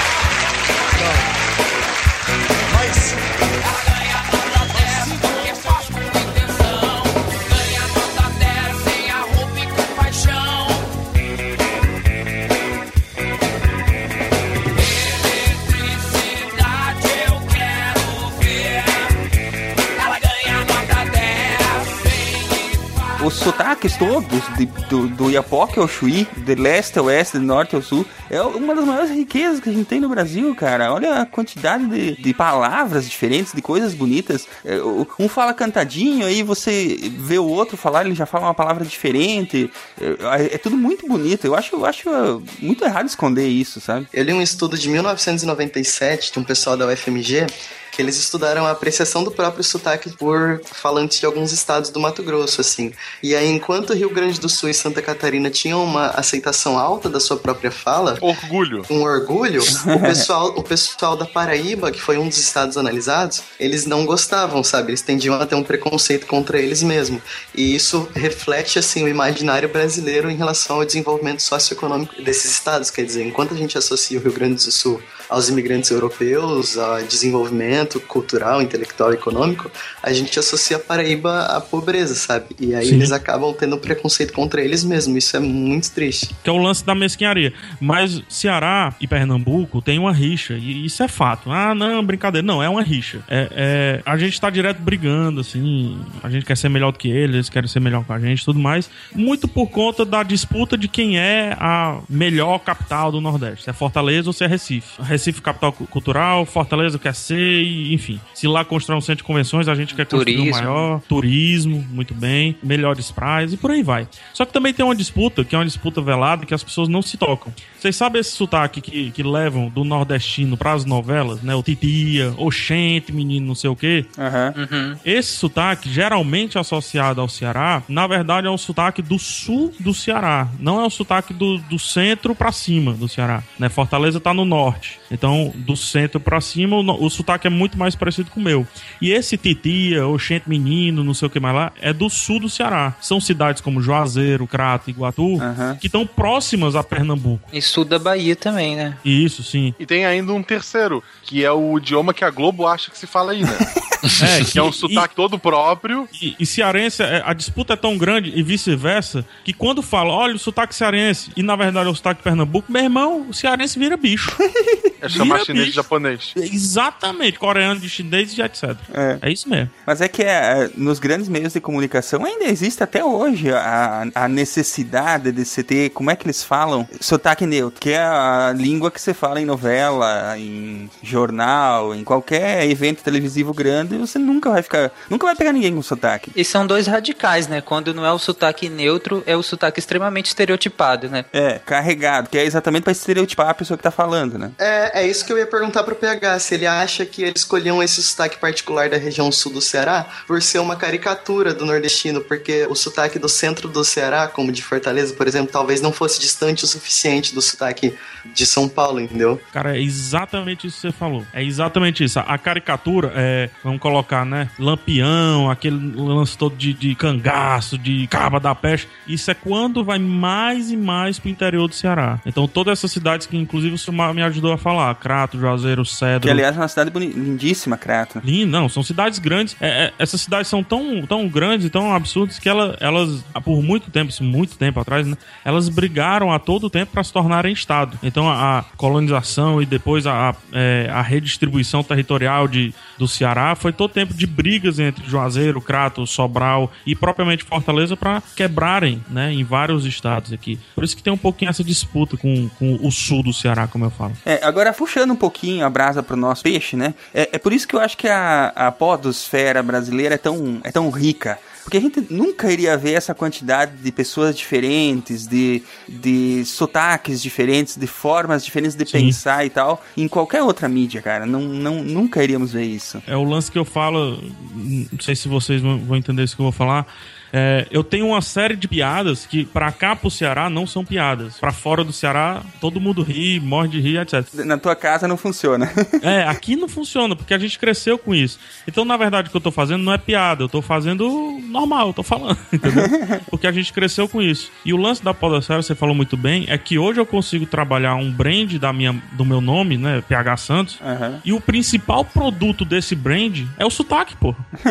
[23.40, 27.82] Sotaques todos, de- do, do Iapoque ao Chuí, de leste ao oeste, de norte ao
[27.82, 30.92] sul, é uma das maiores riquezas que a gente tem no Brasil, cara.
[30.92, 34.46] Olha a quantidade de, de palavras diferentes, de coisas bonitas.
[34.64, 34.78] É,
[35.18, 39.70] Um fala cantadinho, aí você vê o outro falar, ele já fala uma palavra diferente.
[40.00, 41.46] É, é tudo muito bonito.
[41.46, 44.06] Eu acho, eu acho uh, muito errado esconder isso, sabe?
[44.12, 47.46] Eu li um estudo de 1997 de um pessoal da UFMG
[47.90, 52.22] que eles estudaram a apreciação do próprio sotaque por falantes de alguns estados do Mato
[52.22, 52.92] Grosso, assim.
[53.22, 57.20] E aí, enquanto Rio Grande do Sul e Santa Catarina tinham uma aceitação alta da
[57.20, 58.84] sua própria fala, Orgulho.
[58.90, 63.86] um orgulho, o pessoal, o pessoal da Paraíba, que foi um dos estados analisados, eles
[63.86, 64.90] não gostavam, sabe?
[64.90, 67.20] Eles tendiam a ter um preconceito contra eles mesmo.
[67.54, 72.90] E isso reflete, assim, o imaginário brasileiro em relação ao desenvolvimento socioeconômico desses estados.
[72.90, 77.00] Quer dizer, enquanto a gente associa o Rio Grande do Sul aos imigrantes europeus, a
[77.00, 79.70] desenvolvimento cultural, intelectual econômico,
[80.02, 82.46] a gente associa a Paraíba à pobreza, sabe?
[82.58, 82.96] E aí Sim.
[82.96, 85.16] eles acabam tendo preconceito contra eles mesmos.
[85.16, 86.34] Isso é muito triste.
[86.42, 87.52] que é o lance da mesquinharia.
[87.80, 91.50] Mas Ceará e Pernambuco tem uma rixa, e isso é fato.
[91.50, 92.44] Ah, não, brincadeira.
[92.46, 93.20] Não, é uma rixa.
[93.28, 97.08] É, é- a gente tá direto brigando, assim, a gente quer ser melhor do que
[97.08, 100.22] eles, eles querem ser melhor que a gente e tudo mais, muito por conta da
[100.22, 104.46] disputa de quem é a melhor capital do Nordeste, se é Fortaleza ou se é
[104.46, 105.00] Recife.
[105.00, 108.20] Recife, capital cu- cultural, Fortaleza quer ser, e, enfim.
[108.34, 110.62] Se lá constrói um centro de convenções, a gente quer construir um Turismo.
[110.62, 111.00] maior.
[111.08, 112.56] Turismo, muito bem.
[112.62, 114.08] Melhores praias e por aí vai.
[114.32, 117.02] Só que também tem uma disputa, que é uma disputa velada, que as pessoas não
[117.02, 117.52] se tocam.
[117.78, 121.54] Vocês sabem esse sotaque que, que levam do nordestino pras novelas, né?
[121.54, 124.04] O titia, oxente, menino, não sei o quê.
[124.16, 124.96] Uhum.
[125.04, 130.48] Esse sotaque, geralmente associado ao Ceará, na verdade é um sotaque do sul do Ceará.
[130.58, 133.42] Não é o sotaque do, do centro pra cima do Ceará.
[133.58, 133.68] Né?
[133.68, 134.98] Fortaleza tá no norte.
[135.10, 138.66] Então, do centro pra cima, o, o sotaque é muito mais parecido com o meu.
[139.00, 142.48] E esse titia, oxente menino, não sei o que mais lá, é do sul do
[142.48, 142.94] Ceará.
[143.00, 145.38] São cidades como Juazeiro, Crato, Iguatu,
[145.80, 147.48] que estão próximas a Pernambuco.
[147.52, 148.96] E sul da Bahia também, né?
[149.04, 149.74] Isso, sim.
[149.78, 153.06] E tem ainda um terceiro, que é o idioma que a Globo acha que se
[153.06, 153.50] fala aí, né?
[154.22, 156.08] É, que é um sotaque todo próprio.
[156.22, 160.34] E, e cearense, é, a disputa é tão grande e vice-versa, que quando fala, olha,
[160.34, 163.96] o sotaque cearense, e na verdade é o sotaque Pernambuco, meu irmão, o cearense vira
[163.96, 164.34] bicho.
[165.00, 165.76] É chamar Vira chinês de bicho.
[165.76, 166.32] japonês.
[166.36, 168.76] Exatamente, coreano de chinês e etc.
[168.92, 169.18] É.
[169.22, 169.70] É isso mesmo.
[169.86, 174.28] Mas é que é, nos grandes meios de comunicação ainda existe até hoje a, a
[174.28, 176.88] necessidade de você ter, como é que eles falam?
[177.00, 182.68] Sotaque neutro, que é a língua que você fala em novela, em jornal, em qualquer
[182.68, 186.30] evento televisivo grande, você nunca vai ficar, nunca vai pegar ninguém com sotaque.
[186.34, 187.60] E são dois radicais, né?
[187.60, 191.24] Quando não é o sotaque neutro, é o sotaque extremamente estereotipado, né?
[191.32, 194.50] É, carregado, que é exatamente pra estereotipar a pessoa que tá falando, né?
[194.58, 197.82] É, é isso que eu ia perguntar pro PH, se ele acha que eles escolhiam
[197.82, 202.66] esse sotaque particular da região sul do Ceará por ser uma caricatura do nordestino, porque
[202.68, 206.64] o sotaque do centro do Ceará, como de Fortaleza, por exemplo, talvez não fosse distante
[206.64, 209.40] o suficiente do sotaque de São Paulo, entendeu?
[209.52, 211.24] Cara, é exatamente isso que você falou.
[211.32, 212.18] É exatamente isso.
[212.18, 214.50] A caricatura é, vamos colocar, né?
[214.58, 218.88] Lampião, aquele lance todo de, de cangaço, de caba da peste.
[219.06, 222.20] Isso é quando vai mais e mais pro interior do Ceará.
[222.26, 226.20] Então, todas essas cidades que, inclusive, o Silmar me ajudou a falar: Crato, Juazeiro, Cedro.
[226.20, 228.20] Que aliás é uma cidade lindíssima, Crato.
[228.24, 229.56] Lindo, não, são cidades grandes.
[229.60, 233.62] É, é, essas cidades são tão, tão grandes e tão absurdas que ela, elas, por
[233.62, 235.16] muito tempo, muito tempo atrás, né?
[235.44, 237.98] Elas brigaram a todo tempo para se tornarem Estado.
[238.02, 243.54] Então a, a colonização e depois a, a, é, a redistribuição territorial de, do Ceará
[243.54, 249.32] foi todo tempo de brigas entre Juazeiro, Crato, Sobral e propriamente Fortaleza para quebrarem, né?
[249.32, 250.58] Em vários estados aqui.
[250.74, 253.84] Por isso que tem um pouquinho essa disputa com, com o sul do Ceará, como
[253.84, 254.12] eu falo.
[254.24, 256.94] É, agora puxando um pouquinho a brasa pro nosso peixe, né?
[257.14, 260.70] É, é por isso que eu acho que a, a podosfera brasileira é tão, é
[260.70, 261.38] tão rica.
[261.62, 267.76] Porque a gente nunca iria ver essa quantidade de pessoas diferentes, de, de sotaques diferentes,
[267.76, 268.92] de formas diferentes de Sim.
[268.92, 271.26] pensar e tal, em qualquer outra mídia, cara.
[271.26, 273.02] Não, não, nunca iríamos ver isso.
[273.06, 274.20] É o lance que eu falo,
[274.54, 276.86] não sei se vocês vão entender isso que eu vou falar.
[277.32, 281.38] É, eu tenho uma série de piadas que pra cá pro Ceará não são piadas.
[281.38, 284.26] Pra fora do Ceará, todo mundo ri, morre de rir, etc.
[284.44, 285.70] Na tua casa não funciona.
[286.02, 288.38] É, aqui não funciona, porque a gente cresceu com isso.
[288.66, 291.88] Então, na verdade, o que eu tô fazendo não é piada, eu tô fazendo normal,
[291.88, 292.84] eu tô falando, entendeu?
[293.28, 294.50] Porque a gente cresceu com isso.
[294.64, 297.96] E o lance da Podosfera, você falou muito bem, é que hoje eu consigo trabalhar
[297.96, 301.20] um brand da minha, do meu nome, né, PH Santos, Aham.
[301.24, 304.34] e o principal produto desse brand é o sotaque, pô.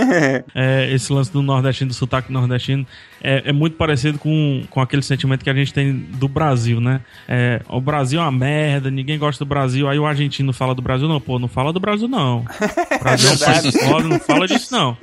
[0.56, 2.86] É, esse lance do nordestino, do sotaque nordestino, nordestino
[3.22, 7.02] é, é muito parecido com, com aquele sentimento que a gente tem do Brasil, né?
[7.28, 9.88] É, o Brasil é uma merda, ninguém gosta do Brasil.
[9.88, 12.46] Aí o argentino fala do Brasil, não, pô, não fala do Brasil, não.
[13.00, 14.98] O Brasil é um país foda, não fala disso, não.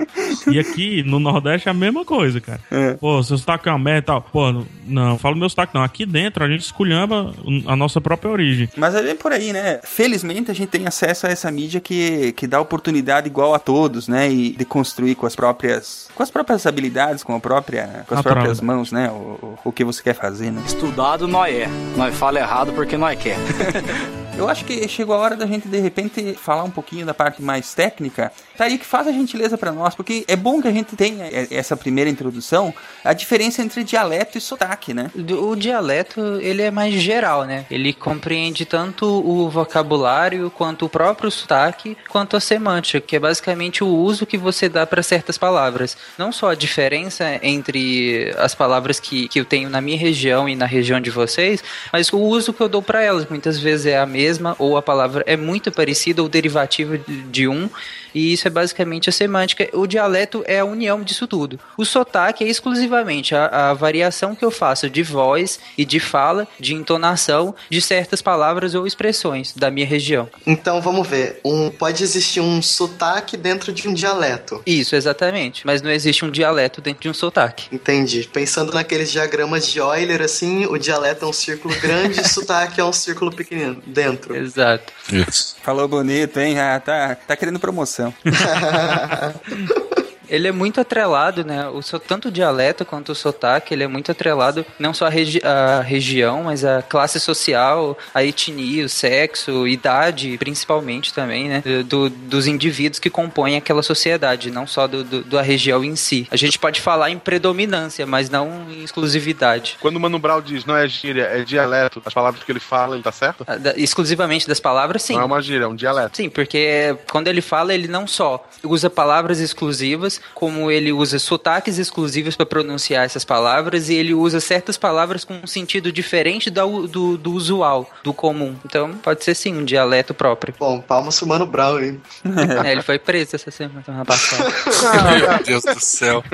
[0.52, 2.60] E aqui no Nordeste é a mesma coisa, cara.
[2.70, 2.92] É.
[2.94, 4.22] Pô, seu sotaque é uma merda e tal.
[4.22, 5.82] Pô, não, não fala do meu sotaque, não.
[5.82, 7.32] Aqui dentro a gente esculhamba
[7.66, 8.68] a nossa própria origem.
[8.76, 9.80] Mas é bem por aí, né?
[9.82, 14.08] Felizmente a gente tem acesso a essa mídia que, que dá oportunidade igual a todos,
[14.08, 14.30] né?
[14.30, 18.18] E de construir com as próprias com as próprias habilidades, com a própria com as
[18.18, 18.34] Natural.
[18.36, 19.10] próprias mãos, né?
[19.10, 20.62] O, o, o que você quer fazer, né?
[20.64, 21.68] Estudado nós é.
[21.96, 23.36] Nós fala errado porque nós quer.
[24.36, 27.40] Eu acho que chegou a hora da gente de repente falar um pouquinho da parte
[27.42, 28.30] mais técnica.
[28.56, 31.26] Tá aí que faz a gentileza pra nós, porque é bom que a gente tenha
[31.50, 32.72] essa primeira introdução,
[33.02, 35.10] a diferença entre dialeto e sotaque, né?
[35.40, 37.64] O dialeto, ele é mais geral, né?
[37.70, 43.82] Ele compreende tanto o vocabulário, quanto o próprio sotaque, quanto a semântica, que é basicamente
[43.82, 45.96] o uso que você dá para certas palavras.
[46.18, 50.54] Não só a diferença entre as palavras que, que eu tenho na minha região e
[50.54, 53.26] na região de vocês, mas o uso que eu dou para elas.
[53.28, 54.25] Muitas vezes é a mesma,
[54.58, 57.68] ou a palavra é muito parecida, ou derivativa de- de um,
[58.16, 59.68] e isso é basicamente a semântica.
[59.74, 61.60] O dialeto é a união disso tudo.
[61.76, 66.48] O sotaque é exclusivamente a, a variação que eu faço de voz e de fala,
[66.58, 70.30] de entonação de certas palavras ou expressões da minha região.
[70.46, 71.40] Então vamos ver.
[71.44, 74.62] Um, pode existir um sotaque dentro de um dialeto.
[74.64, 75.66] Isso, exatamente.
[75.66, 77.68] Mas não existe um dialeto dentro de um sotaque.
[77.70, 78.26] Entendi.
[78.32, 82.80] Pensando naqueles diagramas de Euler, assim, o dialeto é um círculo grande e o sotaque
[82.80, 84.34] é um círculo pequenino dentro.
[84.34, 84.90] Exato.
[85.12, 85.54] Isso.
[85.62, 86.58] Falou bonito, hein?
[86.58, 88.14] Ah, tá, tá querendo promoção mesmo.
[90.28, 91.68] Ele é muito atrelado, né?
[91.68, 95.08] O seu tanto o dialeto quanto o sotaque, ele é muito atrelado não só à
[95.08, 95.40] regi
[95.84, 101.62] região, mas à classe social, à etnia, o sexo, idade, principalmente também, né?
[101.86, 106.26] Do, dos indivíduos que compõem aquela sociedade, não só do, do, da região em si.
[106.30, 109.76] A gente pode falar em predominância, mas não em exclusividade.
[109.80, 112.94] Quando o Mano Brown diz não é gíria, é dialeto, as palavras que ele fala,
[112.96, 113.44] ele tá certo?
[113.46, 115.14] Ah, exclusivamente das palavras, sim.
[115.14, 116.16] Não é uma gíria, é um dialeto.
[116.16, 121.78] Sim, porque quando ele fala, ele não só usa palavras exclusivas, como ele usa sotaques
[121.78, 126.86] exclusivos para pronunciar essas palavras, e ele usa certas palavras com um sentido diferente u-
[126.86, 128.56] do, do usual, do comum.
[128.64, 130.54] Então, pode ser sim um dialeto próprio.
[130.58, 132.00] Bom, palmas pro Mano Brown, hein?
[132.66, 134.50] É, ele foi preso essa semana passada.
[135.18, 136.22] Meu Deus do céu.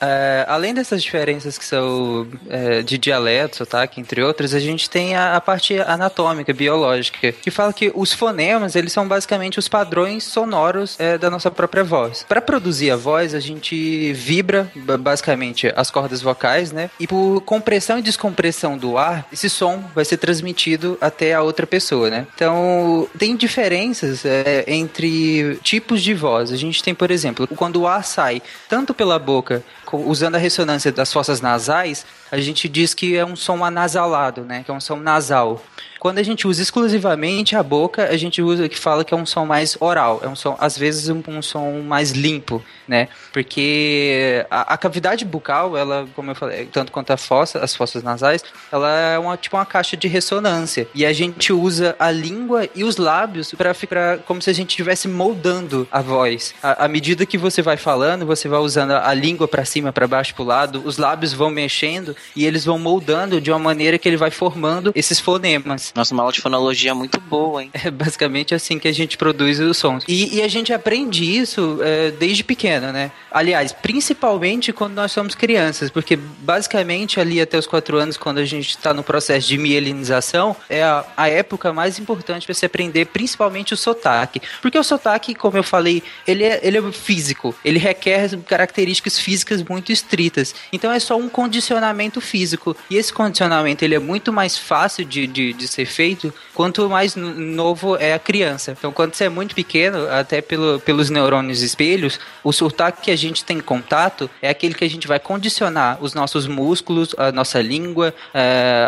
[0.00, 5.16] É, além dessas diferenças que são é, de dialeto, sotaque, entre outras, a gente tem
[5.16, 10.24] a, a parte anatômica, biológica, que fala que os fonemas, eles são basicamente os padrões
[10.24, 12.24] sonoros é, da nossa própria voz.
[12.28, 16.90] Para produzir a voz, a gente vibra, ba- basicamente, as cordas vocais, né?
[16.98, 21.66] E por compressão e descompressão do ar, esse som vai ser transmitido até a outra
[21.66, 22.26] pessoa, né?
[22.34, 26.50] Então, tem diferenças é, entre tipos de voz.
[26.50, 30.90] A gente tem, por exemplo, quando o ar sai tanto pela boca, usando a ressonância
[30.90, 34.62] das fossas nasais, a gente diz que é um som anasalado, né?
[34.64, 35.62] Que é um som nasal.
[35.98, 39.26] Quando a gente usa exclusivamente a boca, a gente usa que fala que é um
[39.26, 43.08] som mais oral, é um som às vezes um, um som mais limpo, né?
[43.32, 48.02] Porque a, a cavidade bucal, ela, como eu falei, tanto quanto a fossa, as fossas
[48.02, 52.68] nasais, ela é uma tipo uma caixa de ressonância e a gente usa a língua
[52.74, 56.54] e os lábios para ficar como se a gente estivesse moldando a voz.
[56.62, 60.34] À medida que você vai falando, você vai usando a língua para cima, para baixo,
[60.34, 64.08] para o lado, os lábios vão mexendo e eles vão moldando de uma maneira que
[64.08, 65.87] ele vai formando esses fonemas.
[65.94, 67.70] Nossa, uma aula de fonologia muito boa, hein?
[67.88, 70.04] É basicamente assim que a gente produz os sons.
[70.06, 73.12] E, e a gente aprende isso é, desde pequeno, né?
[73.30, 78.44] Aliás, principalmente quando nós somos crianças, porque basicamente ali até os quatro anos, quando a
[78.44, 83.06] gente está no processo de mielinização, é a, a época mais importante para se aprender
[83.06, 84.42] principalmente o sotaque.
[84.60, 89.62] Porque o sotaque, como eu falei, ele é, ele é físico, ele requer características físicas
[89.62, 90.54] muito estritas.
[90.72, 92.76] Então é só um condicionamento físico.
[92.90, 97.14] E esse condicionamento ele é muito mais fácil de, de, de ser feito quanto mais
[97.16, 98.74] novo é a criança.
[98.78, 103.16] Então, quando você é muito pequeno, até pelo, pelos neurônios espelhos, o sotaque que a
[103.16, 107.60] gente tem contato é aquele que a gente vai condicionar os nossos músculos, a nossa
[107.60, 108.14] língua,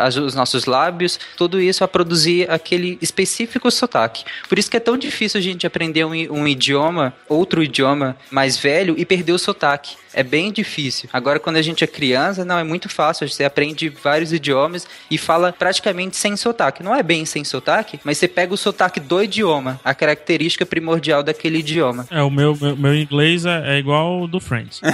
[0.03, 4.25] as- os nossos lábios, tudo isso a produzir aquele específico sotaque.
[4.49, 8.57] Por isso que é tão difícil a gente aprender um, um idioma, outro idioma mais
[8.57, 9.97] velho e perder o sotaque.
[10.13, 11.09] É bem difícil.
[11.13, 13.29] Agora, quando a gente é criança, não, é muito fácil.
[13.29, 16.83] Você aprende vários idiomas e fala praticamente sem sotaque.
[16.83, 21.23] Não é bem sem sotaque, mas você pega o sotaque do idioma, a característica primordial
[21.23, 22.07] daquele idioma.
[22.11, 24.81] É, o meu, meu, meu inglês é, é igual ao do Friends.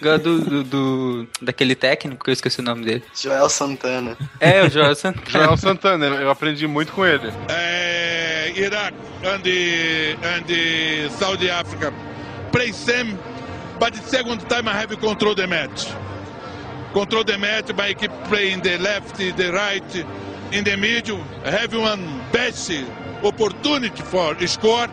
[0.00, 3.02] Igual do, do, do- daquele técnico, que eu esqueci o nome dele.
[3.20, 4.16] Joel Santana.
[4.40, 5.24] É, o Joel Santana.
[5.30, 7.28] Joel Santana, eu aprendi muito com ele.
[7.28, 11.92] uh, Iraq and the and the Saudi Africa
[12.54, 13.18] play same,
[13.80, 15.88] but the second time I have control the match.
[16.92, 19.96] Control the match by keep playing the left, the right,
[20.52, 21.18] in the middle.
[21.42, 22.70] Have one best
[23.24, 24.86] opportunity for score.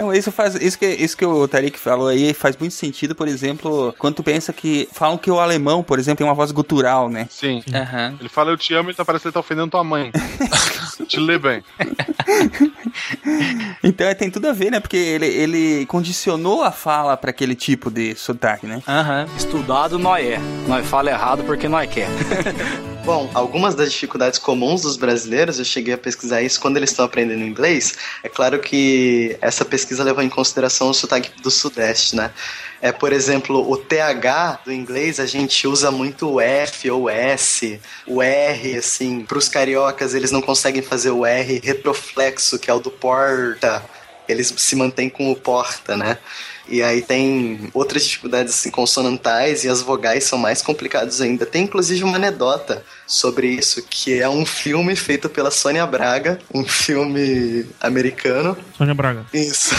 [0.00, 0.54] Não, isso faz.
[0.54, 4.22] Isso que, isso que o Tarik falou aí faz muito sentido, por exemplo, quando tu
[4.22, 4.88] pensa que.
[4.92, 7.28] Falam que o alemão, por exemplo, tem uma voz gutural, né?
[7.30, 7.62] Sim.
[7.72, 8.16] Aham.
[8.18, 10.10] Ele fala eu te amo e tá parecendo que ele tá ofendendo tua mãe.
[11.06, 11.62] te lê bem.
[13.82, 14.80] Então é, tem tudo a ver, né?
[14.80, 18.82] Porque ele, ele condicionou a fala pra aquele tipo de sotaque, né?
[18.86, 19.26] Aham.
[19.36, 20.38] Estudado nós é.
[20.66, 22.08] Nós fala errado porque nós quer.
[23.10, 27.04] Bom, algumas das dificuldades comuns dos brasileiros, eu cheguei a pesquisar isso quando eles estão
[27.04, 27.96] aprendendo inglês.
[28.22, 32.30] É claro que essa pesquisa levou em consideração o sotaque do Sudeste, né?
[32.80, 37.80] É, por exemplo, o TH do inglês a gente usa muito o F ou S,
[38.06, 39.24] o R, assim.
[39.24, 43.84] Para os cariocas, eles não conseguem fazer o R retroflexo, que é o do porta.
[44.28, 46.16] Eles se mantêm com o porta, né?
[46.70, 51.44] E aí tem outras dificuldades assim, consonantais e as vogais são mais complicadas ainda.
[51.44, 56.64] Tem inclusive uma anedota sobre isso, que é um filme feito pela Sônia Braga, um
[56.64, 58.56] filme americano.
[58.78, 59.26] Sônia Braga.
[59.34, 59.74] Isso.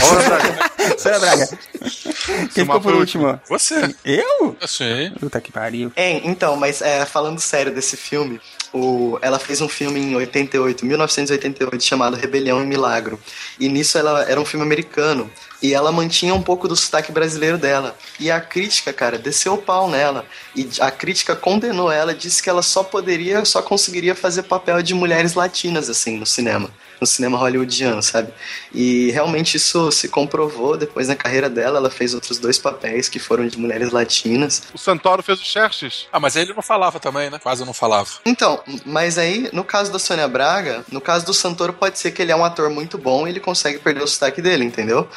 [0.98, 1.48] Sônia Braga.
[2.54, 3.40] Quem ficou por último?
[3.48, 3.96] Você.
[4.04, 4.58] Eu?
[4.60, 5.12] Eu sei.
[5.12, 5.92] Puta que pariu.
[5.96, 8.40] É, então, mas é, falando sério desse filme,
[8.74, 13.20] o, ela fez um filme em 88, 1988, chamado Rebelião e Milagro.
[13.60, 15.30] E nisso ela era um filme americano.
[15.62, 17.96] E ela mantinha um pouco do sotaque brasileiro dela.
[18.20, 20.26] E a crítica, cara, desceu o pau nela.
[20.56, 24.94] E a crítica condenou ela, disse que ela só poderia, só conseguiria fazer papel de
[24.94, 26.70] mulheres latinas, assim, no cinema.
[27.02, 28.32] No cinema hollywoodiano, sabe?
[28.72, 31.80] E realmente isso se comprovou depois na carreira dela.
[31.80, 34.62] Ela fez outros dois papéis que foram de mulheres latinas.
[34.72, 36.06] O Santoro fez o Xerxes.
[36.14, 37.40] Ah, mas ele não falava também, né?
[37.40, 38.08] Quase não falava.
[38.24, 42.22] Então, mas aí, no caso da Sônia Braga, no caso do Santoro, pode ser que
[42.22, 45.10] ele é um ator muito bom e ele consegue perder o sotaque dele, entendeu?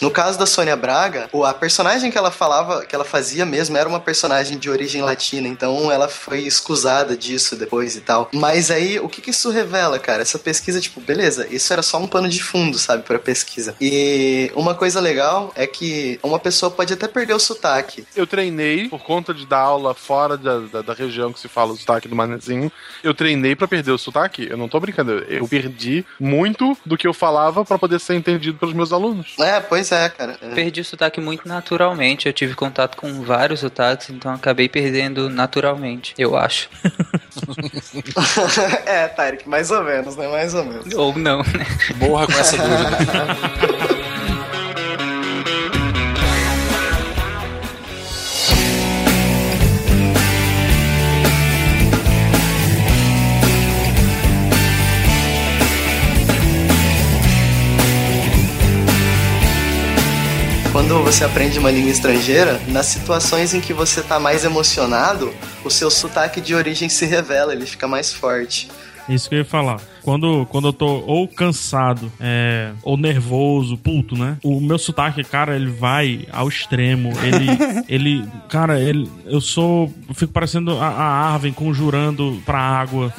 [0.00, 3.76] No caso da Sônia Braga, o- a personagem que ela falava, que ela fazia mesmo,
[3.76, 8.28] era uma personagem de origem latina, então ela foi escusada disso depois e tal.
[8.32, 10.22] Mas aí, o que, que isso revela, cara?
[10.22, 13.74] Essa pesquisa, tipo, beleza, isso era só um pano de fundo, sabe, pra pesquisa.
[13.80, 18.04] E uma coisa legal é que uma pessoa pode até perder o sotaque.
[18.14, 21.72] Eu treinei, por conta de dar aula fora da, da, da região que se fala
[21.72, 22.70] o sotaque do manezinho,
[23.02, 24.46] eu treinei pra perder o sotaque.
[24.48, 28.58] Eu não tô brincando, eu perdi muito do que eu falava pra poder ser entendido
[28.58, 29.34] pelos meus alunos.
[29.38, 30.38] É, pois é, cara.
[30.40, 30.54] É.
[30.54, 32.26] Perdi o sotaque muito naturalmente.
[32.26, 36.68] Eu tive contato com vários sotaques, então acabei perdendo naturalmente, eu acho.
[38.86, 40.28] é, Tarek, mais ou menos, né?
[40.28, 40.94] Mais ou menos.
[40.94, 41.66] Ou não, né?
[41.96, 42.98] Morra com essa dúvida.
[60.72, 65.32] Quando você aprende uma língua estrangeira, nas situações em que você tá mais emocionado,
[65.64, 68.68] o seu sotaque de origem se revela, ele fica mais forte.
[69.08, 69.80] Isso que eu ia falar.
[70.02, 74.36] Quando, quando eu tô ou cansado, é, ou nervoso, puto, né?
[74.42, 77.12] O meu sotaque, cara, ele vai ao extremo.
[77.22, 77.46] Ele,
[77.88, 83.12] ele cara, ele, eu sou, eu fico parecendo a, a Arven conjurando pra água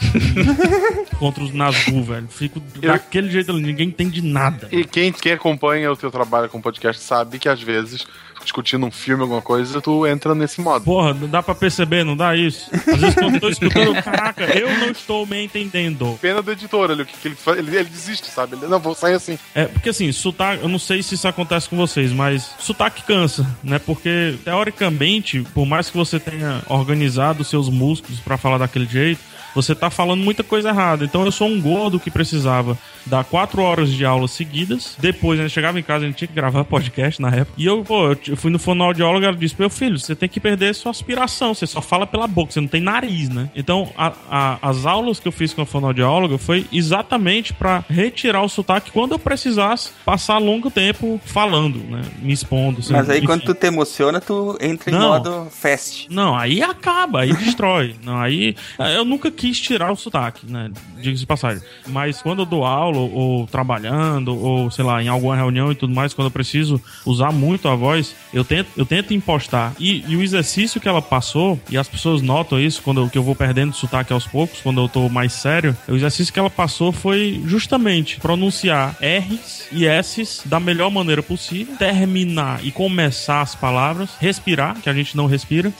[1.19, 2.27] contra os Nazgûl, velho.
[2.27, 4.67] Fico daquele jeito ali, ninguém entende nada.
[4.71, 8.05] E quem, quem acompanha o teu trabalho com podcast sabe que às vezes,
[8.43, 10.85] discutindo um filme, alguma coisa, tu entra nesse modo.
[10.85, 12.69] Porra, não dá pra perceber, não dá isso?
[12.73, 16.17] Às vezes quando eu tô escutando, caraca, eu não estou me entendendo.
[16.21, 18.55] Pena do editor ali, o que, que ele, fa- ele, ele desiste, sabe?
[18.55, 19.37] Ele, não, vou sair assim.
[19.55, 23.45] É, porque assim, sotaque, eu não sei se isso acontece com vocês, mas sotaque cansa,
[23.63, 23.79] né?
[23.79, 29.21] Porque, teoricamente, por mais que você tenha organizado seus músculos pra falar daquele jeito,
[29.55, 31.05] você tá falando muita coisa errada.
[31.05, 34.95] Então eu sou um gordo que precisava dar quatro horas de aula seguidas.
[34.99, 37.53] Depois, né, chegava em casa, a gente tinha que gravar podcast na época.
[37.57, 40.39] E eu, pô, eu fui no fonoaudiólogo e ela disse: Meu filho, você tem que
[40.39, 41.53] perder sua aspiração.
[41.53, 43.49] Você só fala pela boca, você não tem nariz, né?
[43.55, 48.41] Então, a- a- as aulas que eu fiz com a fonoaudióloga foi exatamente pra retirar
[48.43, 52.01] o sotaque quando eu precisasse passar longo tempo falando, né?
[52.21, 52.79] Me expondo.
[52.79, 53.27] assim, Mas aí enfim.
[53.27, 55.09] quando tu te emociona, tu entra em Não.
[55.09, 56.07] modo fast.
[56.09, 57.95] Não, aí acaba, aí destrói.
[58.03, 58.55] Não, aí
[58.95, 60.71] eu nunca quis tirar o sotaque, né?
[60.97, 61.63] Diga-se de passagem.
[61.87, 65.75] Mas quando eu dou aula, ou, ou trabalhando, ou sei lá, em alguma reunião e
[65.75, 69.73] tudo mais, quando eu preciso usar muito a voz, eu tento, eu tento impostar.
[69.79, 73.17] E, e o exercício que ela passou, e as pessoas notam isso quando eu, que
[73.17, 76.49] eu vou perdendo sotaque aos poucos, quando eu tô mais sério, o exercício que ela
[76.49, 83.55] passou foi justamente pronunciar R's e S's da melhor maneira possível, terminar e começar as
[83.55, 85.71] palavras, respirar, que a gente não respira,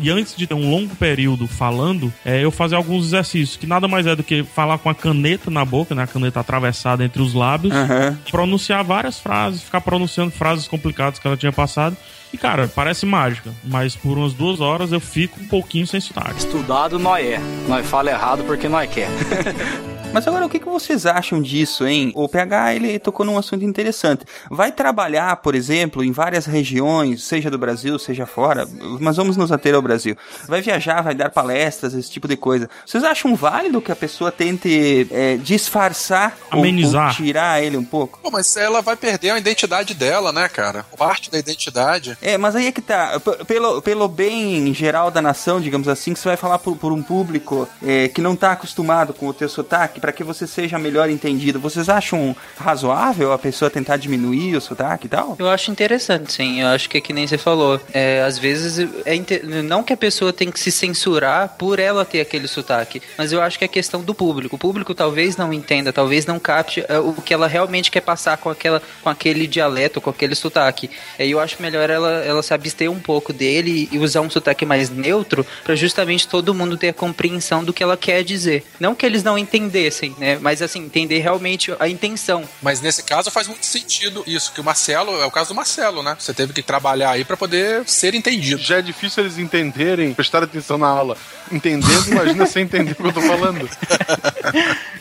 [0.00, 3.86] e antes de ter um longo período falando, é, eu fazer alguns exercícios, que nada
[3.88, 7.20] mais é do que falar com a caneta na boca, né, a caneta atravessada entre
[7.22, 8.18] os lábios, Aham.
[8.30, 11.96] pronunciar várias frases, ficar pronunciando frases complicadas que ela tinha passado.
[12.32, 16.38] E, cara, parece mágica, mas por umas duas horas eu fico um pouquinho sem sotaque.
[16.38, 17.38] Estudado nós é.
[17.68, 19.08] Nós fala errado porque nós quer.
[20.12, 22.12] Mas agora, o que, que vocês acham disso, hein?
[22.14, 24.24] O PH, ele tocou num assunto interessante.
[24.50, 28.66] Vai trabalhar, por exemplo, em várias regiões, seja do Brasil, seja fora,
[29.00, 30.16] mas vamos nos ater ao Brasil.
[30.46, 32.68] Vai viajar, vai dar palestras, esse tipo de coisa.
[32.84, 37.08] Vocês acham válido que a pessoa tente é, disfarçar ou- Amenizar.
[37.08, 38.18] ou tirar ele um pouco?
[38.22, 40.84] Pô, mas ela vai perder a identidade dela, né, cara?
[40.98, 42.16] Parte da identidade.
[42.20, 43.18] É, mas aí é que tá.
[43.20, 46.92] P- Pelo, pelo bem geral da nação, digamos assim, que você vai falar por, por
[46.92, 50.80] um público é, que não tá acostumado com o teu sotaque, para que você seja
[50.80, 51.60] melhor entendido.
[51.60, 55.36] Vocês acham razoável a pessoa tentar diminuir o sotaque e tal?
[55.38, 56.60] Eu acho interessante, sim.
[56.60, 57.80] Eu acho que é que nem você falou.
[57.94, 62.04] É, às vezes, é inte- não que a pessoa tem que se censurar por ela
[62.04, 64.56] ter aquele sotaque, mas eu acho que é questão do público.
[64.56, 68.36] O público talvez não entenda, talvez não capte é, o que ela realmente quer passar
[68.38, 70.90] com, aquela, com aquele dialeto, com aquele sotaque.
[71.16, 74.66] Aí eu acho melhor ela, ela se abster um pouco dele e usar um sotaque
[74.66, 78.64] mais neutro para justamente todo mundo ter a compreensão do que ela quer dizer.
[78.80, 80.38] Não que eles não entendessem, entendessem, né?
[80.40, 82.44] Mas assim, entender realmente a intenção.
[82.62, 86.02] Mas nesse caso faz muito sentido isso, que o Marcelo, é o caso do Marcelo,
[86.02, 86.16] né?
[86.18, 88.62] Você teve que trabalhar aí pra poder ser entendido.
[88.62, 91.16] Já é difícil eles entenderem, prestar atenção na aula.
[91.50, 93.68] Entendendo, imagina sem entender o que eu tô falando.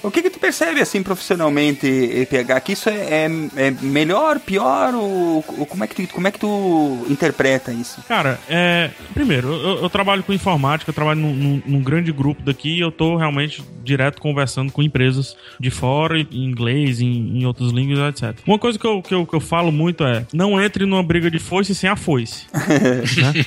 [0.04, 2.60] O que que tu percebe, assim, profissionalmente, PH?
[2.62, 3.30] Que isso é, é-
[3.68, 8.02] é melhor, pior, ou, ou como, é que tu, como é que tu interpreta isso?
[8.08, 8.90] Cara, é.
[9.14, 12.80] Primeiro, eu, eu trabalho com informática, eu trabalho num, num- num grande grupo daqui e
[12.80, 18.00] eu tô realmente direto conversando com empresas de fora, em inglês, em, em outras línguas,
[18.00, 18.38] etc.
[18.46, 21.30] Uma coisa que eu, que, eu, que eu falo muito é: não entre numa briga
[21.30, 22.46] de foice sem a foice.
[22.54, 23.46] né?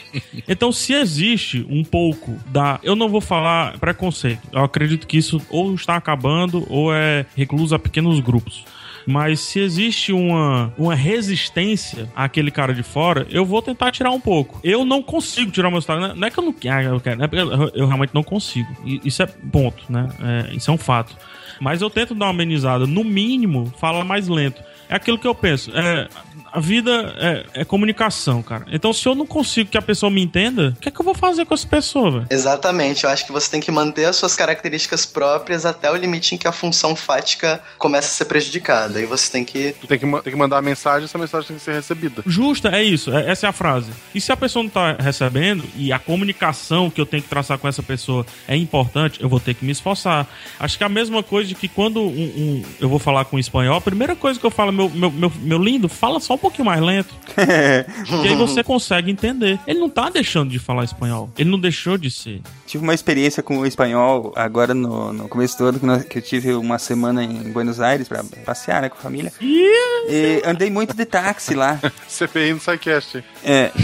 [0.49, 2.78] Então, se existe um pouco da.
[2.82, 4.41] Eu não vou falar preconceito.
[4.53, 8.64] Eu acredito que isso ou está acabando ou é recluso a pequenos grupos.
[9.07, 14.20] Mas se existe uma, uma resistência àquele cara de fora, eu vou tentar tirar um
[14.20, 14.59] pouco.
[14.62, 16.18] Eu não consigo tirar o meu sotaque.
[16.18, 18.68] Não é que eu não quero, eu quero, é eu, eu realmente não consigo.
[19.05, 20.09] Isso é ponto, né?
[20.22, 21.16] É, isso é um fato.
[21.61, 22.86] Mas eu tento dar uma amenizada.
[22.86, 24.62] No mínimo, fala mais lento.
[24.88, 25.70] É aquilo que eu penso.
[25.74, 26.09] É,
[26.55, 28.64] a vida é, é comunicação, cara.
[28.70, 31.05] Então, se eu não consigo que a pessoa me entenda, o que é que eu
[31.05, 32.26] vou fazer com essa pessoa, velho?
[32.30, 36.34] Exatamente, eu acho que você tem que manter as suas características próprias até o limite
[36.34, 39.00] em que a função fática começa a ser prejudicada.
[39.00, 39.74] E você tem que.
[39.80, 42.22] Tu tem que, tem que mandar a mensagem, essa mensagem tem que ser recebida.
[42.26, 43.90] Justa, é isso, é- essa é a frase.
[44.14, 47.59] E se a pessoa não tá recebendo e a comunicação que eu tenho que traçar
[47.59, 50.26] com essa pessoa é importante, eu vou ter que me esforçar.
[50.61, 53.36] Acho que é a mesma coisa de que quando um- um- eu vou falar com
[53.36, 56.34] um espanhol, a primeira coisa que eu falo, meu, meu, meu, meu lindo, fala só
[56.34, 57.12] um pouquinho mais lento.
[57.34, 57.40] que
[58.28, 59.59] aí você consegue entender.
[59.66, 61.30] Ele não tá deixando de falar espanhol.
[61.38, 62.40] Ele não deixou de ser.
[62.66, 66.18] Tive uma experiência com o espanhol agora no, no começo do ano, que, nós- que
[66.18, 69.32] eu tive uma semana em Buenos Aires pra passear né, com a família.
[69.40, 71.80] E andei muito de táxi lá.
[72.09, 73.24] CPI no SciCast.
[73.45, 73.70] É.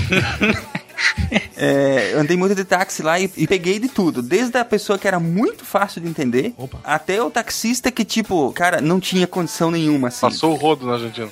[1.57, 4.21] É, andei muito de táxi lá e, e peguei de tudo.
[4.21, 6.55] Desde a pessoa que era muito fácil de entender,
[6.85, 10.21] até o taxista que, tipo, cara, não tinha condição nenhuma, assim.
[10.21, 11.31] Passou o rodo na Argentina.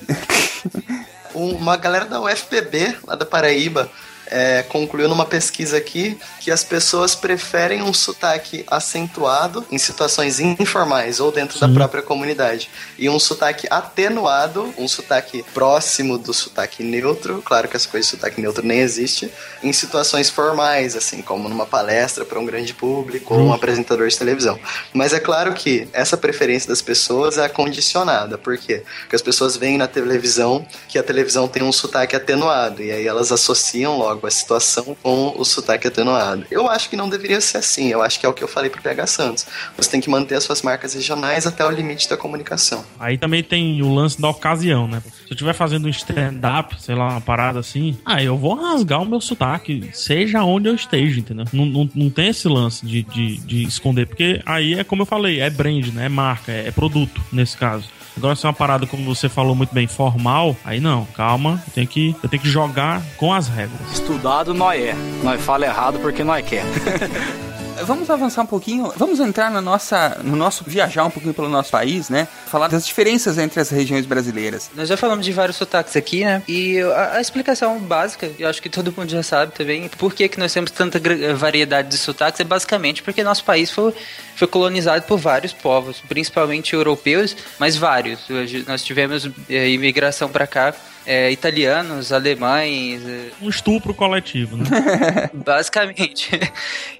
[1.35, 3.89] Um- Uma galera da UFPB, lá da Paraíba,
[4.29, 11.19] é, concluiu numa pesquisa aqui que as pessoas preferem um sotaque acentuado em situações informais
[11.19, 17.41] ou dentro da própria comunidade e um sotaque atenuado, um sotaque próximo do sotaque neutro,
[17.43, 19.31] claro que essa coisa de sotaque neutro nem existe,
[19.63, 24.17] em situações formais, assim como numa palestra para um grande público ou um apresentador de
[24.17, 24.59] televisão.
[24.93, 28.83] Mas é claro que essa preferência das pessoas é condicionada, por quê?
[29.01, 33.07] Porque as pessoas veem na televisão que a televisão tem um sotaque atenuado e aí
[33.07, 36.45] elas associam logo a situação com o sotaque atenuado.
[36.49, 38.69] Eu acho que não deveria ser assim, eu acho que é o que eu falei
[38.69, 39.45] pro PH Santos.
[39.77, 42.83] Você tem que manter as suas marcas regionais até o limite da comunicação.
[42.99, 45.01] Aí também tem o lance da ocasião, né?
[45.01, 49.01] Se eu estiver fazendo um stand-up, sei lá, uma parada assim, ah, eu vou rasgar
[49.01, 51.45] o meu sotaque, seja onde eu esteja, entendeu?
[51.53, 55.05] Não, não, não tem esse lance de, de, de esconder, porque aí é como eu
[55.05, 56.05] falei, é brand, né?
[56.05, 57.87] É marca, é, é produto, nesse caso.
[58.19, 61.73] Agora, se é uma parada, como você falou muito bem, formal, aí não, calma, eu
[61.73, 63.79] tenho que, eu tenho que jogar com as regras.
[63.93, 64.93] Estudado nós é.
[65.23, 66.65] Nós fala errado porque nós quer.
[67.83, 71.71] Vamos avançar um pouquinho, vamos entrar na nossa, no nosso viajar um pouquinho pelo nosso
[71.71, 72.27] país, né?
[72.47, 74.69] Falar das diferenças entre as regiões brasileiras.
[74.75, 76.41] Nós já falamos de vários sotaques aqui, né?
[76.47, 80.27] E a, a explicação básica, eu acho que todo mundo já sabe também, por que,
[80.27, 83.93] que nós temos tanta gra- variedade de sotaques, é basicamente porque nosso país foi,
[84.35, 88.19] foi colonizado por vários povos, principalmente europeus, mas vários.
[88.67, 90.73] Nós tivemos eh, imigração para cá.
[91.05, 94.65] Eh, italianos, alemães, eh, Um estupro coletivo, né?
[95.33, 96.29] Basicamente.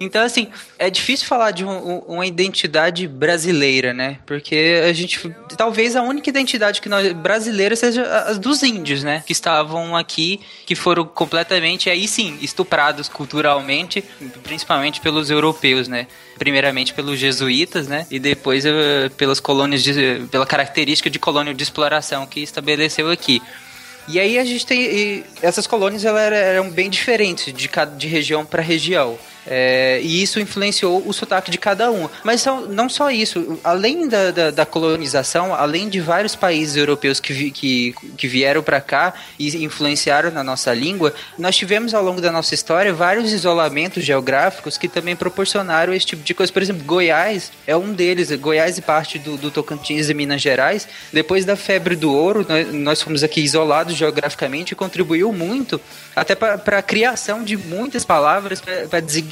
[0.00, 0.48] Então, assim,
[0.78, 4.18] é difícil falar de um- um- uma identidade brasileira, né?
[4.26, 5.20] Porque a gente.
[5.56, 9.22] Talvez a única identidade que nós, brasileira seja a a dos índios, né?
[9.26, 14.02] Que estavam aqui, que foram completamente, aí sim, estuprados culturalmente,
[14.42, 16.06] principalmente pelos europeus, né?
[16.38, 18.06] Primeiramente pelos jesuítas, né?
[18.10, 23.42] E depois eh, pelas colônias, de, pela característica de colônia de exploração que estabeleceu aqui.
[24.12, 25.24] E aí a gente tem.
[25.40, 29.16] essas colônias elas eram, eram bem diferentes de, cada, de região para região.
[29.46, 32.08] É, e isso influenciou o sotaque de cada um.
[32.22, 37.32] Mas não só isso, além da, da, da colonização, além de vários países europeus que,
[37.32, 42.20] vi- que, que vieram para cá e influenciaram na nossa língua, nós tivemos ao longo
[42.20, 46.52] da nossa história vários isolamentos geográficos que também proporcionaram esse tipo de coisa.
[46.52, 48.30] Por exemplo, Goiás é um deles.
[48.32, 52.74] Goiás e parte do, do Tocantins e Minas Gerais, depois da febre do ouro, nós,
[52.74, 55.80] nós fomos aqui isolados geograficamente e contribuiu muito
[56.14, 59.29] até para a criação de muitas palavras para designar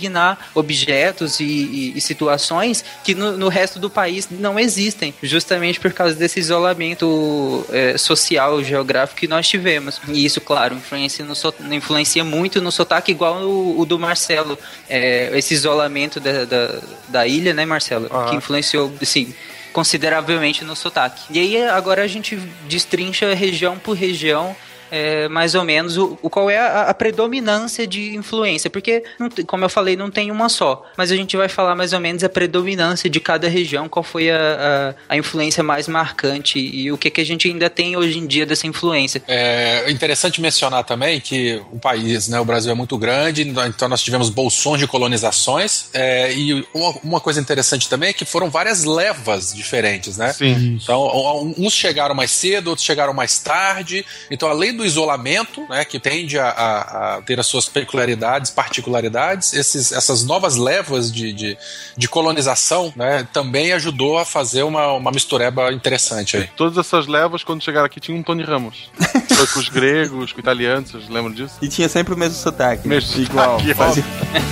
[0.54, 5.92] objetos e, e- e situações que no, no resto do país não existem, justamente por
[5.92, 10.00] causa desse isolamento eh, social, geográfico que nós tivemos.
[10.08, 11.34] E isso, claro, influencia, no,
[11.74, 14.58] influencia muito no sotaque, igual o, o do Marcelo.
[14.88, 16.78] Eh, esse isolamento da, da,
[17.08, 18.08] da ilha, né, Marcelo?
[18.10, 18.26] Ah.
[18.30, 19.34] Que influenciou, assim,
[19.72, 21.22] consideravelmente no sotaque.
[21.30, 22.36] E aí agora a gente
[22.68, 24.56] destrincha região por região
[24.90, 29.44] é, mais ou menos o, o qual é a, a, predominância de influência, porque, tem,
[29.44, 32.24] como eu falei, não tem uma só, mas a gente vai falar mais ou menos
[32.24, 36.98] a predominância de cada região, qual foi a, a, a influência mais marcante e o
[36.98, 39.22] que, que a gente ainda tem hoje em dia dessa influência.
[39.26, 44.02] É interessante mencionar também que o país, né, o Brasil é muito grande, então nós
[44.02, 48.84] tivemos bolsões de colonizações, é, e uma, uma, coisa interessante também é que foram várias
[48.84, 50.32] levas diferentes, né?
[50.32, 50.78] Sim.
[50.82, 55.98] Então, uns chegaram mais cedo, outros chegaram mais tarde, então além do isolamento, né, que
[55.98, 61.58] tende a, a, a, ter as suas peculiaridades, particularidades, esses, essas novas levas de, de,
[61.96, 66.48] de colonização né, também ajudou a fazer uma, uma mistureba interessante aí.
[66.56, 68.90] Todas essas levas, quando chegaram aqui, tinham um Tony Ramos.
[69.28, 71.56] Foi com os gregos, com os italianos, vocês lembram disso?
[71.60, 72.86] E tinha sempre o mesmo sotaque.
[72.86, 73.58] Mesmo igual.
[73.58, 74.04] Sotaque, fazia,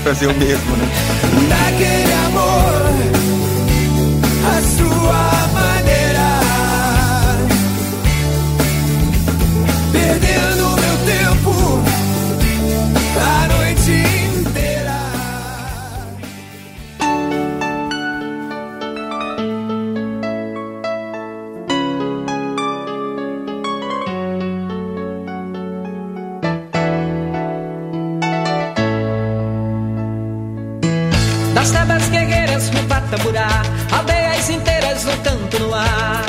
[0.02, 0.86] fazia o mesmo, né?
[1.48, 2.86] Daquele amor,
[4.44, 5.55] a sua
[33.06, 33.62] Pataburá,
[33.96, 36.24] aldeias inteiras no canto no ar.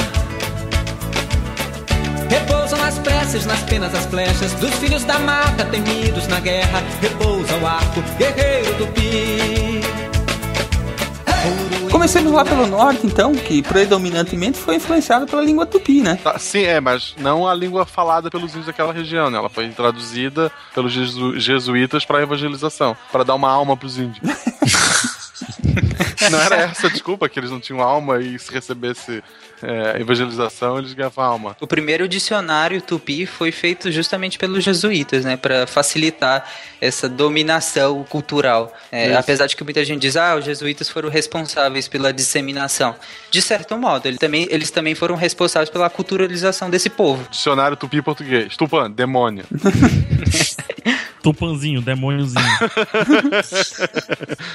[2.29, 6.83] Repousam as preces nas penas as flechas dos filhos da mata temidos na guerra.
[7.01, 9.81] Repousa o arco, guerreiro tupi.
[11.89, 16.19] Começando lá pelo norte, então, que predominantemente foi influenciado pela língua tupi, né?
[16.23, 19.39] Tá, sim, é, mas não a língua falada pelos índios daquela região, né?
[19.39, 24.19] Ela foi traduzida pelos jesu jesuítas para evangelização, para dar uma alma para os índios.
[26.31, 29.23] não era essa a desculpa que eles não tinham alma e se recebesse
[29.61, 31.57] é, evangelização eles ganhavam alma.
[31.59, 36.45] O primeiro dicionário tupi foi feito justamente pelos jesuítas, né, para facilitar
[36.79, 38.73] essa dominação cultural.
[38.91, 42.95] É, apesar de que muita gente diz, ah, os jesuítas foram responsáveis pela disseminação.
[43.31, 47.27] De certo modo, eles também, eles também foram responsáveis pela culturalização desse povo.
[47.29, 48.55] Dicionário tupi português.
[48.55, 49.45] Tupã, demônio.
[51.33, 52.43] Tupanzinho, demôniozinho.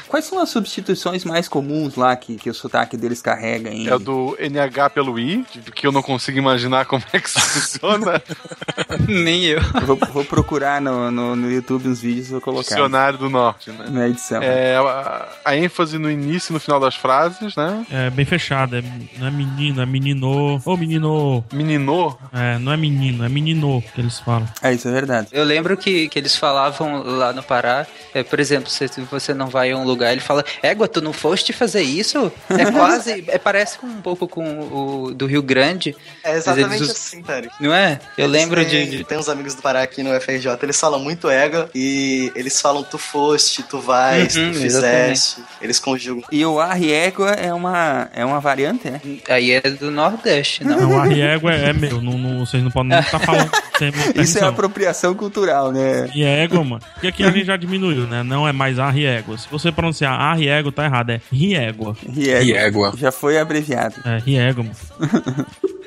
[0.09, 3.89] Quais são as substituições mais comuns lá que, que o sotaque deles carrega em.
[3.89, 5.45] É o do NH pelo I,
[5.75, 8.23] que eu não consigo imaginar como é que isso funciona.
[9.07, 9.61] Nem eu.
[9.85, 12.69] Vou, vou procurar no, no, no, YouTube uns vídeos e vou colocar.
[12.69, 13.87] Dicionário do Norte, né?
[13.91, 14.43] Na edição.
[14.43, 17.85] É, a, a, ênfase no início e no final das frases, né?
[17.91, 18.79] É bem fechada.
[18.79, 18.83] É,
[19.19, 20.57] não é menino, é menino.
[20.57, 21.45] Ô, oh, menino.
[21.53, 22.19] Menino?
[22.33, 24.49] É, não é menino, é menino que eles falam.
[24.63, 25.29] É, isso é verdade.
[25.33, 29.47] Eu lembro que, que eles falavam lá no Pará, é, por exemplo, se você não
[29.47, 32.31] vai a um lugar, ele fala, égua, tu não foste fazer isso?
[32.49, 35.97] É quase, é, parece um pouco com o do Rio Grande.
[36.23, 37.53] É exatamente assim, Tarek.
[37.61, 37.99] Não é?
[38.17, 39.05] Eu eles lembro têm, de, de...
[39.05, 42.83] Tem uns amigos do Pará aqui no FRJ, eles falam muito égua e eles falam
[42.85, 45.43] tu foste, tu vais, Uhum, tu fizeste.
[45.61, 46.25] Eles conjugam.
[46.31, 49.01] E o arriégua é uma, é uma variante, né?
[49.29, 50.81] Aí é do Nordeste, não?
[50.81, 52.01] Não, o arriégua é, é meu.
[52.01, 56.11] Não, não, vocês não podem estar falando sem minha Isso é apropriação cultural, né?
[56.15, 56.83] E é égua, mano.
[57.03, 58.23] E aqui a gente já diminuiu, né?
[58.23, 59.37] Não é mais arriégua.
[59.39, 61.11] Se você pronunciar arriégua, tá errado.
[61.11, 61.97] É riégua.
[62.07, 62.43] Riégua.
[62.43, 62.93] Riégua.
[62.97, 63.97] Já foi abreviado.
[64.05, 64.77] É, riégua, mano.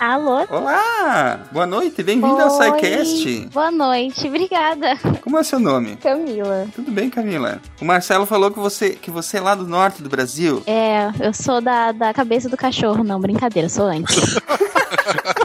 [0.00, 0.44] Alô?
[0.50, 1.38] Olá!
[1.52, 2.50] Boa noite, bem-vindo ao.
[2.50, 3.48] SciCast.
[3.52, 4.96] Boa noite, obrigada.
[5.22, 5.94] Como é seu nome?
[5.94, 6.66] Camila.
[6.74, 7.62] Tudo bem, Camila?
[7.80, 10.60] O Marcelo falou que você, que você é lá do norte do Brasil.
[10.66, 14.34] É, eu sou da, da cabeça do cachorro, não, brincadeira, sou antes.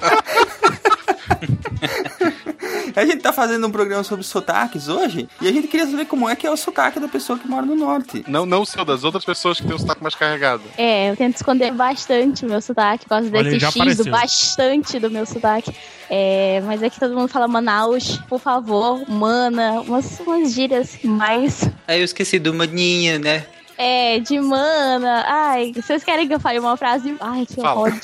[2.98, 6.28] A gente tá fazendo um programa sobre sotaques hoje e a gente queria saber como
[6.28, 8.26] é que é o sotaque da pessoa que mora no norte.
[8.28, 10.64] Não, não o seu, das outras pessoas que têm o sotaque mais carregado.
[10.76, 14.10] É, eu tento esconder bastante o meu sotaque, por causa Olha, desse já X do
[14.10, 15.72] bastante do meu sotaque.
[16.10, 21.70] É, mas é que todo mundo fala Manaus, por favor, mana, umas, umas gírias mais.
[21.88, 23.46] Aí eu esqueci do maninha, né?
[23.78, 25.24] É, de mana.
[25.28, 27.16] Ai, vocês querem que eu fale uma frase?
[27.20, 27.82] Ai, que Fala.
[27.82, 28.02] ódio.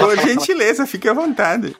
[0.00, 1.76] Por gentileza, fique à vontade.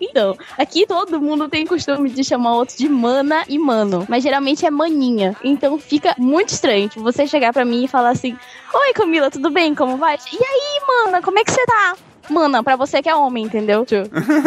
[0.00, 4.66] Então, aqui todo mundo tem costume de chamar outro de mana e mano, mas geralmente
[4.66, 5.34] é maninha.
[5.42, 8.36] Então fica muito estranho tipo, você chegar pra mim e falar assim:
[8.74, 9.74] Oi Camila, tudo bem?
[9.74, 10.16] Como vai?
[10.32, 11.96] E aí, mana, como é que você tá?
[12.28, 13.84] Mana, pra você que é homem, entendeu?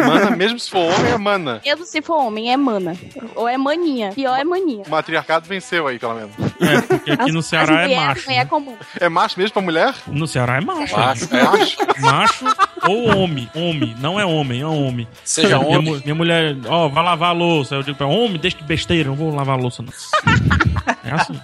[0.06, 1.60] Mana, mesmo se for homem, é mana.
[1.64, 2.96] mesmo se for homem, é mana.
[3.34, 4.12] Ou é maninha.
[4.14, 4.84] Pior é maninha.
[4.86, 6.32] O matriarcado venceu aí, pelo menos.
[6.60, 8.22] É, porque aqui no As- Ceará as é macho.
[8.22, 8.76] também É comum.
[9.00, 9.94] É macho mesmo pra mulher?
[10.06, 10.96] No Ceará é macho.
[10.96, 11.42] Macho, é.
[11.42, 11.76] Macho?
[12.00, 12.44] Macho
[12.86, 13.50] ou homem.
[13.54, 13.96] Homem.
[13.98, 15.08] Não é homem, é homem.
[15.24, 16.00] Seja minha, homem.
[16.04, 17.74] minha mulher, ó, vai lavar a louça.
[17.74, 19.92] Eu digo pra ela, homem, deixa de besteira, não vou lavar a louça, não.
[21.04, 21.40] É assim.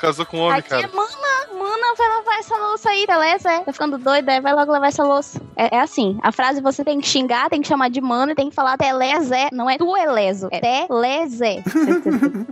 [0.00, 3.50] Casou com homem, Aqui é mana, mana, vai lavar essa louça aí, beleza?
[3.50, 3.60] É?
[3.60, 4.40] Tá ficando doida, é?
[4.40, 5.40] vai logo lavar essa louça.
[5.56, 8.34] É, é assim, a frase você tem que xingar, tem que chamar de mana e
[8.34, 9.48] tem que falar telezé.
[9.52, 11.62] Não é tu elezo, é telezé.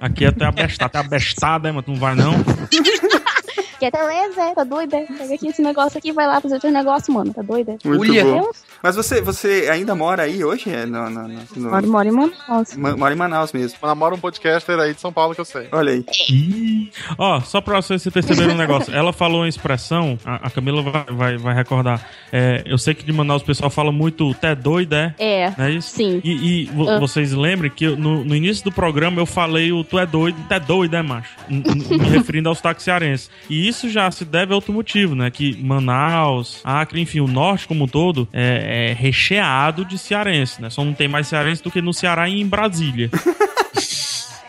[0.01, 2.33] Aqui é até abestada, até abestada, hein, mas tu não vai não.
[3.79, 5.05] que é telezé, tá doida?
[5.19, 7.77] Pega aqui esse negócio aqui, vai lá fazer teu negócio, mano, tá doida?
[7.85, 8.51] Muito bom.
[8.83, 10.71] Mas você, você ainda mora aí hoje?
[10.71, 12.77] É, no, no, no, no- Mora, mora em Manaus.
[12.77, 13.79] Ma- Mora em Manaus mesmo.
[13.83, 15.69] Namora um podcaster aí de São Paulo que eu sei.
[15.73, 16.05] Olha aí.
[17.19, 18.95] Ó, só pra vocês se perceberem um negócio.
[18.95, 22.07] Ela falou uma expressão, a, a Camila vai, vai, vai recordar.
[22.33, 25.15] É, eu sei que de Manaus o pessoal fala muito té doido, é?
[25.19, 25.53] É.
[25.57, 25.91] Não é isso?
[25.97, 26.21] Sim.
[26.25, 26.99] E, e Ah.
[26.99, 30.37] vocês lembrem que eu- no, no início do programa eu falei o tu é doido,
[30.49, 31.31] tu é doido, é, macho?
[31.49, 33.31] N- n- Me referindo aos cearense.
[33.49, 35.31] E isso já se deve a outro motivo, né?
[35.31, 40.71] Que Manaus, Acre, enfim, o norte como um todo é, é recheado de cearense, né?
[40.71, 43.11] Só não tem mais cearense do que no Ceará e em Brasília.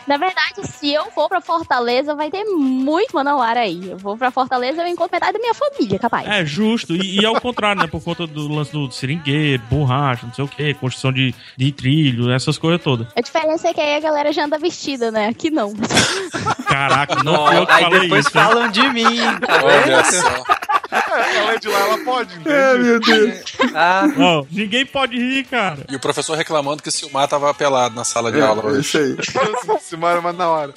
[0.08, 3.90] Na verdade, se eu for pra Fortaleza, vai ter muito manauara aí.
[3.90, 6.26] Eu vou pra Fortaleza, eu encontro metade da minha família, capaz.
[6.26, 6.96] É, justo.
[6.96, 7.86] E, e ao contrário, né?
[7.86, 12.30] Por conta do lance do seringueiro, borracha, não sei o quê, construção de, de trilho,
[12.30, 13.06] essas coisas todas.
[13.14, 15.28] A diferença é que aí a galera já anda vestida, né?
[15.28, 15.74] Aqui não.
[16.66, 18.38] Caraca, não eu que aí falei depois isso.
[18.38, 18.44] hein?
[18.44, 20.44] falam de mim, tá Olha só.
[20.90, 22.50] Ela é de lá, ela pode, entende?
[22.50, 23.42] É, meu Deus.
[23.74, 25.84] Ah, Ó, ninguém pode rir, cara.
[25.90, 28.80] E o professor reclamando que o Silmar tava pelado na sala de aula É, hoje.
[28.80, 29.16] isso aí.
[29.82, 30.72] Simara, mas na hora.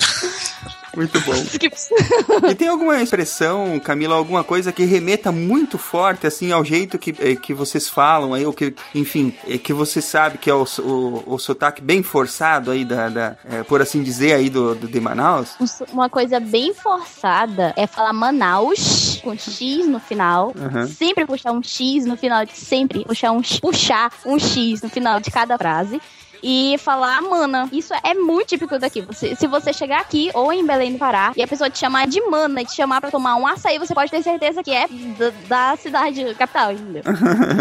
[0.95, 1.31] Muito bom.
[2.49, 7.13] E tem alguma expressão, Camila, alguma coisa que remeta muito forte, assim, ao jeito que,
[7.19, 10.65] eh, que vocês falam aí, ou que, enfim, eh, que você sabe que é o,
[10.79, 14.87] o, o sotaque bem forçado aí, da, da, eh, por assim dizer, aí do, do
[14.87, 15.55] de Manaus?
[15.91, 20.53] Uma coisa bem forçada é falar Manaus com X no final.
[20.59, 20.87] Aham.
[20.87, 25.19] Sempre puxar um X no final, de sempre puxar um, puxar um X no final
[25.19, 26.01] de cada frase.
[26.43, 27.69] E falar mana.
[27.71, 29.01] Isso é muito típico daqui.
[29.01, 32.07] Você- se você chegar aqui ou em Belém do Pará e a pessoa te chamar
[32.07, 34.87] de mana e te chamar pra tomar um açaí, você pode ter certeza que é
[34.87, 35.31] da,
[35.71, 37.03] da cidade capital, entendeu?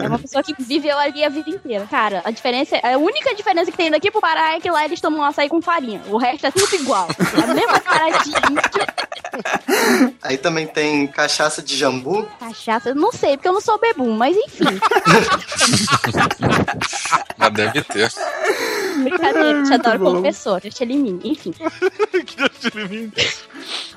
[0.03, 1.87] É uma pessoa que viveu ali a vida inteira.
[1.91, 5.01] Cara, a diferença, a única diferença que tem daqui pro Pará é que lá eles
[5.01, 6.01] tomam açaí com farinha.
[6.09, 7.09] O resto é tudo igual.
[7.39, 10.15] É a mesma cara de índio.
[10.23, 12.27] Aí também tem cachaça de jambu.
[12.41, 14.65] Cachaça, eu não sei, porque eu não sou bebum, mas enfim.
[17.37, 18.13] Mas deve ter.
[19.03, 20.13] Brincadeira, te adoro bom.
[20.13, 21.21] professor, eu te elimino.
[21.25, 21.55] Enfim.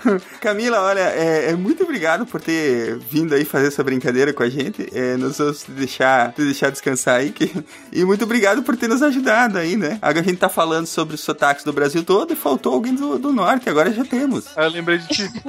[0.39, 4.49] Camila, olha, é, é muito obrigado por ter vindo aí fazer essa brincadeira com a
[4.49, 4.87] gente.
[4.93, 7.31] É, nós vamos te deixar, te deixar descansar aí.
[7.31, 7.51] Que,
[7.91, 9.97] e muito obrigado por ter nos ajudado aí, né?
[10.01, 13.17] Agora a gente tá falando sobre os sotaques do Brasil todo e faltou alguém do,
[13.17, 14.45] do norte, agora já temos.
[14.57, 15.23] Aí eu lembrei de ti.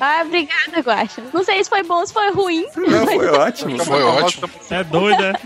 [0.00, 1.22] Ah, obrigada, Guaxa.
[1.32, 2.66] Não sei se foi bom, se foi ruim.
[2.76, 3.84] Não, foi ótimo.
[3.84, 4.48] Foi ótimo.
[4.70, 5.38] É doida.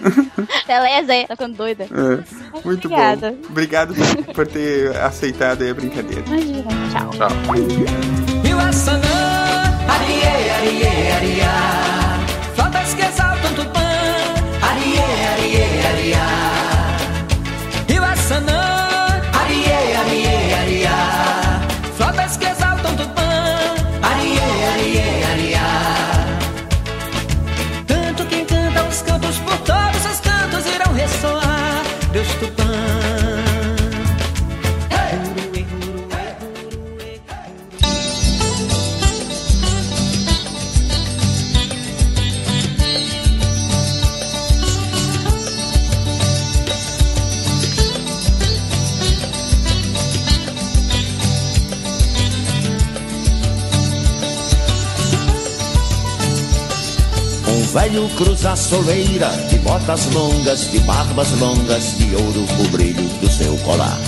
[0.67, 1.85] Beleza, é, tá ficando doida.
[1.85, 3.14] É, muito Obrigada.
[3.14, 3.14] bom.
[3.49, 6.23] Obrigado por, por ter aceitado aí a brincadeira.
[6.27, 7.11] Imagina, tchau.
[7.11, 7.31] Tchau.
[8.49, 9.09] Iuaçanã,
[9.89, 11.51] arie, arie, aria.
[12.55, 13.81] Flotas que exaltam Tupã,
[14.63, 16.54] arie, arie, aria.
[57.75, 63.57] Velho cruza soleira, de botas longas, de barbas longas, de ouro o brilho do seu
[63.65, 63.99] colar.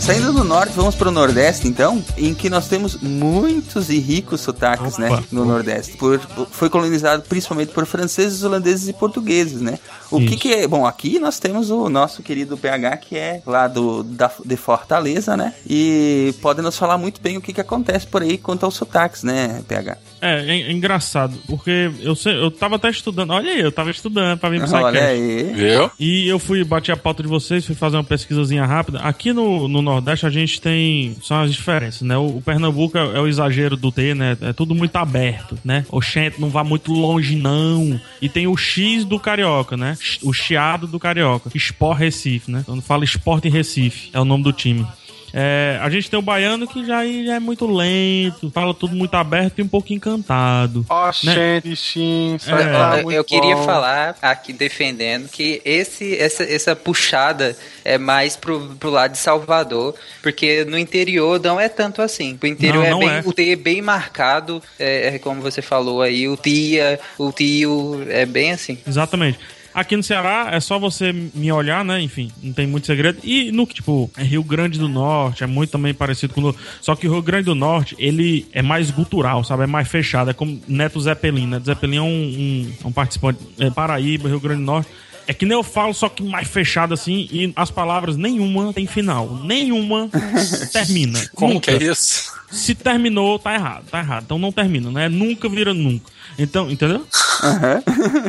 [0.00, 4.94] Saindo do norte, vamos pro nordeste então, em que nós temos muitos e ricos sotaques,
[4.94, 5.02] Opa.
[5.02, 5.98] né, no nordeste.
[5.98, 6.18] Por,
[6.50, 9.78] foi colonizado principalmente por franceses, holandeses e portugueses, né?
[10.10, 10.66] O que que é?
[10.66, 15.36] Bom, aqui nós temos o nosso querido PH, que é lá do, da, de Fortaleza,
[15.36, 15.52] né?
[15.68, 19.22] E pode nos falar muito bem o que que acontece por aí quanto aos sotaques,
[19.22, 19.98] né, PH?
[20.20, 23.30] É, é, é engraçado, porque eu, sei, eu tava até estudando.
[23.30, 25.06] Olha aí, eu tava estudando pra vir pro Olha SciCast.
[25.06, 25.42] aí.
[25.54, 25.90] Viu?
[25.98, 29.00] E eu fui bater a pauta de vocês, fui fazer uma pesquisazinha rápida.
[29.00, 31.16] Aqui no, no Nordeste a gente tem.
[31.22, 32.16] São as diferenças, né?
[32.16, 34.36] O, o Pernambuco é, é o exagero do T, né?
[34.40, 35.86] É tudo muito aberto, né?
[35.90, 38.00] Oxente, não vá muito longe, não.
[38.20, 39.96] E tem o X do Carioca, né?
[40.22, 41.50] O chiado do Carioca.
[41.54, 42.62] Sport Recife, né?
[42.66, 44.86] Quando fala Sport em Recife, é o nome do time.
[45.32, 49.14] É, a gente tem o baiano que já, já é muito lento, fala tudo muito
[49.14, 50.84] aberto e um pouco encantado.
[50.88, 51.60] Ó, né?
[51.60, 52.72] bichinho, É.
[52.72, 58.60] tá eu, eu queria falar aqui defendendo que esse, essa, essa puxada é mais pro,
[58.78, 62.38] pro lado de Salvador, porque no interior não é tanto assim.
[62.42, 63.22] O interior Não, é não bem, é.
[63.24, 68.04] o T é bem marcado, é, é como você falou aí, o tia, o tio,
[68.08, 68.78] é bem assim.
[68.86, 69.38] Exatamente.
[69.72, 72.00] Aqui no Ceará é só você me olhar, né?
[72.00, 73.18] Enfim, não tem muito segredo.
[73.22, 76.54] E no tipo, é Rio Grande do Norte, é muito também parecido com o.
[76.80, 79.64] Só que o Rio Grande do Norte, ele é mais gutural, sabe?
[79.64, 80.30] É mais fechado.
[80.30, 81.46] É como Neto Zeppelin.
[81.46, 83.38] Neto Zeppelin é um, um, um participante.
[83.58, 84.90] É Paraíba, Rio Grande do Norte.
[85.26, 88.86] É que nem eu falo, só que mais fechado assim, e as palavras nenhuma tem
[88.86, 89.40] final.
[89.44, 90.08] Nenhuma
[90.72, 91.20] termina.
[91.34, 91.76] Como Nunca.
[91.76, 92.32] que é isso?
[92.50, 94.24] Se terminou, tá errado, tá errado.
[94.24, 95.08] Então não termina, né?
[95.08, 96.10] Nunca vira nunca.
[96.38, 97.06] Então, entendeu?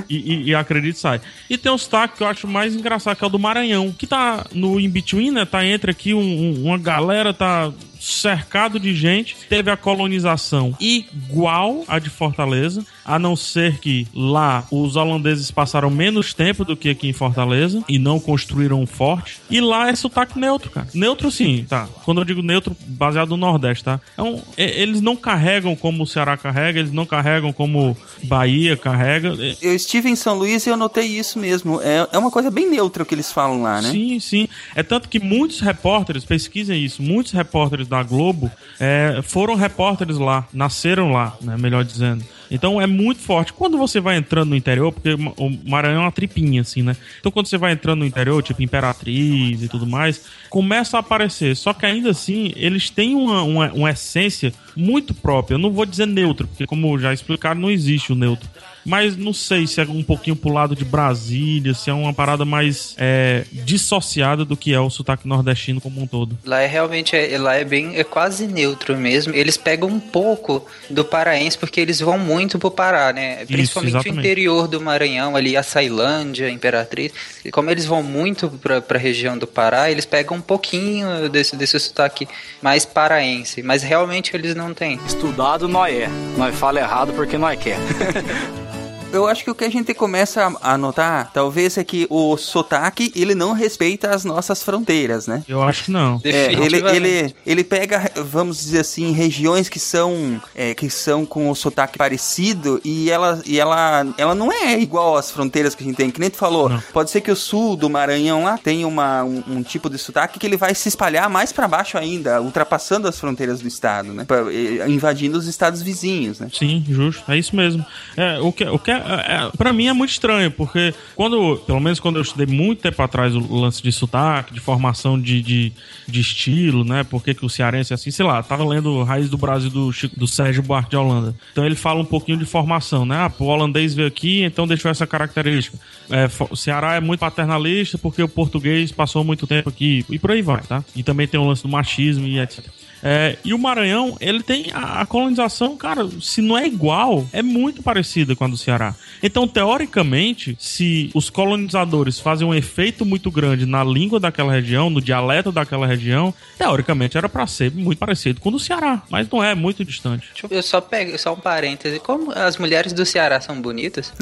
[0.10, 1.22] e, e, e acredito sai.
[1.50, 4.06] E tem um sotaque que eu acho mais engraçado, que é o do Maranhão, que
[4.08, 5.46] tá no in-between, né?
[5.46, 9.36] Tá entre aqui um- um- uma galera, tá cercado de gente.
[9.50, 15.89] Teve a colonização igual a de Fortaleza, a não ser que lá os holandeses passaram
[15.89, 19.39] menos tempo do que aqui em Fortaleza e não construíram um forte.
[19.49, 20.88] E lá é sotaque neutro, cara.
[20.93, 21.88] Neutro sim, tá.
[22.06, 23.99] Quando eu digo neutro, baseado no Nordeste, tá?
[24.14, 29.34] Então, eles não carregam como o Ceará carrega, eles não carregam como Bahia carrega.
[29.39, 31.82] É- Eu estive em São Luís e eu notei isso mesmo.
[31.82, 33.91] É, é uma coisa bem neutra o que eles falam lá, né?
[33.91, 34.47] Sim, sim.
[34.76, 40.47] É tanto que muitos repórteres, pesquisem isso, muitos repórteres da Globo é, foram repórteres lá,
[40.54, 42.24] nasceram lá, né, melhor dizendo.
[42.52, 43.54] Então é muito forte.
[43.54, 46.97] Quando você vai entrando no interior, porque o Maranhão é uma tripinha, assim, né?
[47.20, 51.56] Então quando você vai entrando no interior, tipo Imperatriz e tudo mais, começa a aparecer.
[51.56, 55.56] Só que ainda assim, eles têm uma, uma, uma essência muito própria.
[55.56, 58.49] Eu não vou dizer neutro, porque como já explicaram, não existe o neutro.
[58.86, 62.46] Mas não sei se é um pouquinho pro lado de Brasília, se é uma parada
[62.46, 66.38] mais é, dissociada do que é o sotaque nordestino como um todo.
[66.46, 69.34] Lá é realmente, é, lá é bem, é quase neutro mesmo.
[69.34, 73.46] Eles pegam um pouco do paraense, porque eles vão muito pro Pará, né?
[73.46, 74.20] Principalmente o exatamente.
[74.20, 77.12] interior do Maranhão, ali, a Ceilândia, Imperatriz.
[77.44, 81.56] E como eles vão muito pra, pra região do Pará, eles pegam um pouquinho desse,
[81.56, 82.28] desse sotaque
[82.62, 83.62] mais paraense.
[83.62, 85.00] Mas realmente eles não têm.
[85.06, 86.10] Estudado nós é.
[86.38, 87.78] Nós fala errado porque nós quer.
[89.12, 93.12] Eu acho que o que a gente começa a notar, talvez, é que o sotaque,
[93.16, 95.43] ele não respeita as nossas fronteiras, né?
[95.47, 96.20] Eu acho que não.
[96.24, 101.49] É, ele, ele, ele pega, vamos dizer assim, regiões que são é, que são com
[101.49, 105.86] o sotaque parecido e ela, e ela, ela não é igual às fronteiras que a
[105.88, 106.09] gente tem.
[106.12, 106.82] Que nem tu falou, Não.
[106.93, 110.39] pode ser que o sul do Maranhão lá tenha uma, um, um tipo de sotaque
[110.39, 114.26] que ele vai se espalhar mais pra baixo ainda, ultrapassando as fronteiras do estado, né?
[114.26, 114.45] Pra-
[114.88, 116.47] invadindo os estados vizinhos, né?
[116.53, 117.30] Sim, justo.
[117.32, 117.86] É isso mesmo.
[118.16, 121.80] É, o que, o que é, é, pra mim é muito estranho, porque quando, pelo
[121.80, 125.72] menos quando eu estudei muito tempo atrás o lance de sotaque, de formação de, de,
[126.08, 127.04] de estilo, né?
[127.04, 130.20] Por que, o cearense é assim, sei lá, tava lendo Raiz do Brasil do, Chico-
[130.20, 131.36] do Sérgio Buarque de Holanda.
[131.52, 133.18] Então ele fala um pouquinho de formação, né?
[133.26, 135.78] Ah, pô, o holandês veio aqui, então deixou essa característica.
[136.10, 140.32] É, o Ceará é muito paternalista porque o português passou muito tempo aqui e por
[140.32, 140.84] aí vai, tá?
[140.95, 142.66] E também tem o lance do machismo e etc.
[143.04, 147.41] É, e o Maranhão, ele tem a, a colonização, cara, se não é igual, é
[147.41, 148.95] muito parecida com a do Ceará.
[149.22, 155.02] Então, teoricamente, se os colonizadores fazem um efeito muito grande na língua daquela região, no
[155.02, 159.43] dialeto daquela região, teoricamente era pra ser muito parecido com o do Ceará, mas não
[159.43, 160.30] é, é muito distante.
[160.49, 161.99] Eu só pego, só um parêntese.
[161.99, 164.14] Como as mulheres do Ceará são bonitas?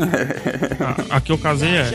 [0.80, 1.92] A, a que eu casei é.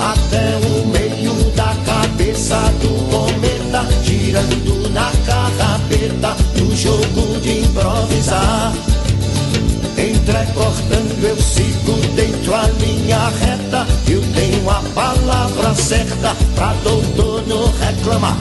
[0.00, 8.72] Até o meio da cabeça do cometa, girando na carrapeta, no jogo de improvisar.
[9.96, 17.72] Entrecortando eu sigo dentro a linha reta, eu tenho a palavra certa pra doutor não
[17.80, 18.36] reclamar.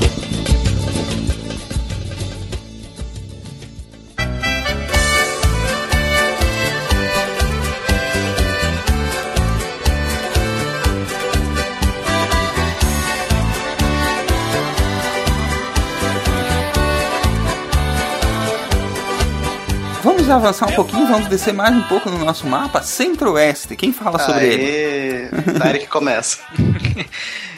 [20.28, 22.82] Vamos avançar um pouquinho, vamos descer mais um pouco no nosso mapa.
[22.84, 24.64] Centro-Oeste, quem fala sobre ele?
[24.66, 26.40] Aê, Daí que começa.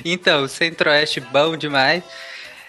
[0.05, 2.01] Então, Centro-Oeste bom demais.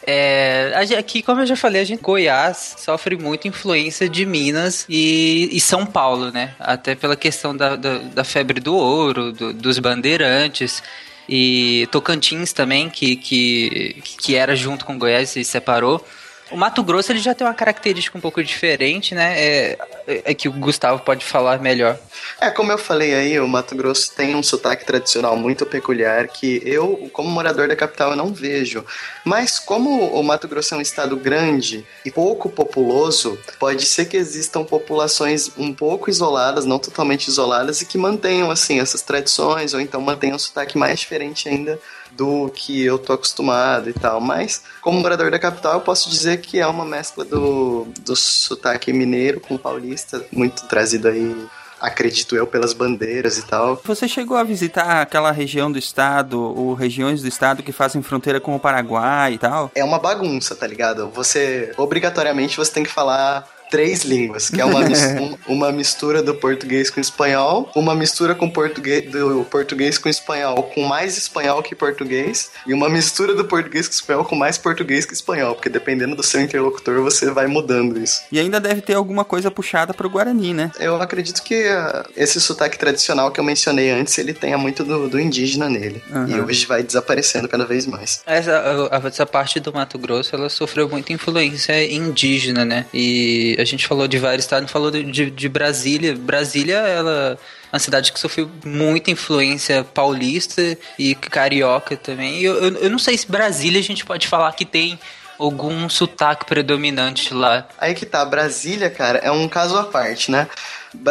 [0.05, 5.49] É, aqui, como eu já falei, a gente Goiás sofre muita influência de Minas e,
[5.53, 6.55] e São Paulo, né?
[6.59, 10.83] Até pela questão da, da, da febre do ouro, do- dos bandeirantes.
[11.29, 16.05] E Tocantins também, que, que, que era junto com Goiás e separou.
[16.51, 19.35] O Mato Grosso ele já tem uma característica um pouco diferente, né?
[19.39, 21.97] É, é que o Gustavo pode falar melhor.
[22.41, 26.61] É, como eu falei aí, o Mato Grosso tem um sotaque tradicional muito peculiar que
[26.65, 28.85] eu, como morador da capital, eu não vejo.
[29.25, 34.17] Mas como o Mato Grosso é um estado grande e pouco populoso, pode ser que
[34.17, 39.81] existam populações um pouco isoladas, não totalmente isoladas, e que mantenham, assim, essas tradições, ou
[39.81, 41.79] então mantenham um sotaque mais diferente ainda
[42.21, 44.21] do que eu tô acostumado e tal.
[44.21, 48.93] Mas, como morador da capital, eu posso dizer que é uma mescla do, do sotaque
[48.93, 51.35] mineiro com paulista, muito trazido aí
[51.81, 53.81] acredito eu, pelas bandeiras e tal.
[53.83, 58.39] Você chegou a visitar aquela região do estado, ou regiões do estado que fazem fronteira
[58.39, 59.71] com o Paraguai e tal?
[59.75, 61.09] É uma bagunça, tá ligado?
[61.15, 66.23] Você, obrigatoriamente, você tem que falar três línguas, que é uma, mis um, uma mistura
[66.23, 71.63] do português com espanhol, uma mistura com português, do português com espanhol com mais espanhol
[71.63, 75.69] que português, e uma mistura do português com espanhol com mais português que espanhol, porque
[75.69, 78.23] dependendo do seu interlocutor você vai mudando isso.
[78.31, 80.73] E ainda deve ter alguma coisa puxada pro Guarani, né?
[80.79, 85.09] Eu acredito que uh, esse sotaque tradicional que eu mencionei antes, ele tenha muito do,
[85.09, 86.03] do indígena nele.
[86.11, 86.29] Uhum.
[86.29, 88.23] E hoje vai desaparecendo cada vez mais.
[88.27, 92.87] Essa, essa parte do Mato Grosso, ela sofreu muita influência indígena, né?
[92.93, 96.15] E a gente falou de vários estados, falou de, de Brasília.
[96.17, 97.39] Brasília, ela
[97.73, 102.41] uma cidade que sofreu muita influência paulista e carioca também.
[102.41, 104.99] Eu, eu, eu, não sei se Brasília a gente pode falar que tem
[105.39, 107.67] algum sotaque predominante lá.
[107.79, 110.49] Aí que tá, Brasília, cara, é um caso à parte, né?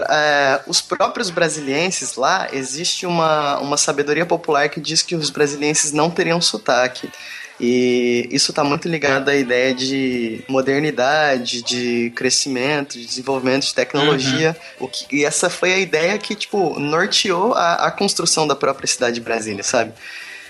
[0.10, 5.93] É, os próprios brasilienses lá, existe uma, uma sabedoria popular que diz que os brasilienses
[5.93, 7.10] não teriam sotaque.
[7.60, 14.55] E isso está muito ligado à ideia de modernidade, de crescimento, de desenvolvimento de tecnologia.
[14.80, 14.86] Uhum.
[14.86, 18.88] O que, e essa foi a ideia que, tipo, norteou a, a construção da própria
[18.88, 19.91] cidade de Brasília, sabe?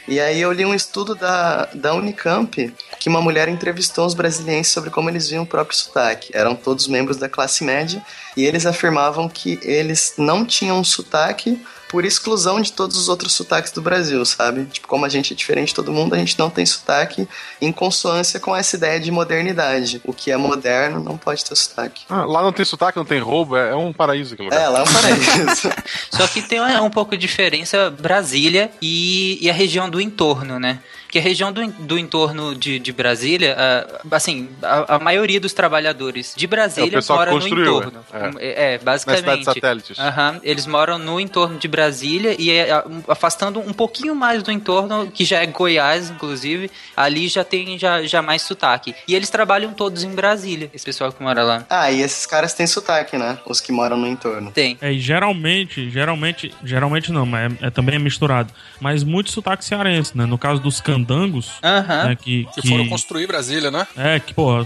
[0.07, 4.67] E aí eu li um estudo da, da Unicamp que uma mulher entrevistou os brasileiros
[4.67, 6.31] sobre como eles viam o próprio sotaque.
[6.33, 8.03] Eram todos membros da classe média
[8.35, 13.71] e eles afirmavam que eles não tinham sotaque por exclusão de todos os outros sotaques
[13.71, 14.65] do Brasil, sabe?
[14.65, 17.27] Tipo, como a gente é diferente de todo mundo, a gente não tem sotaque
[17.59, 19.99] em consonância com essa ideia de modernidade.
[20.05, 22.03] O que é moderno não pode ter sotaque.
[22.07, 24.61] Ah, lá não tem sotaque, não tem roubo, é, é um paraíso aquele lugar.
[24.61, 25.69] É, lá é um paraíso.
[26.11, 30.59] Só que tem um, um pouco de diferença Brasília e, e a região do entorno,
[30.59, 30.79] né?
[31.09, 33.55] Que a região do, do entorno de, de Brasília,
[34.03, 38.05] uh, assim, a, a, maioria dos trabalhadores de Brasília é mora no entorno.
[38.39, 39.43] É, é basicamente.
[39.43, 39.97] satélites.
[39.97, 42.69] Uhum, eles moram no entorno de Brasília e é,
[43.07, 48.03] afastando um pouquinho mais do entorno, que já é Goiás, inclusive, ali já tem já,
[48.03, 48.93] já mais sotaque.
[49.07, 51.65] E eles trabalham todos em Brasília, esse pessoal que mora lá.
[51.69, 53.39] Ah, e esses caras têm sotaque, né?
[53.45, 54.51] Os que moram no entorno.
[54.51, 54.77] Tem.
[54.79, 58.53] É, e geralmente, geralmente, geralmente não, mas é, é também é misturado.
[58.79, 60.25] Mas muito sotaque cearense, né?
[60.25, 63.87] No caso dos candangos, né, que, que, que, foram construir Brasília, né?
[63.95, 64.65] É, que, pô,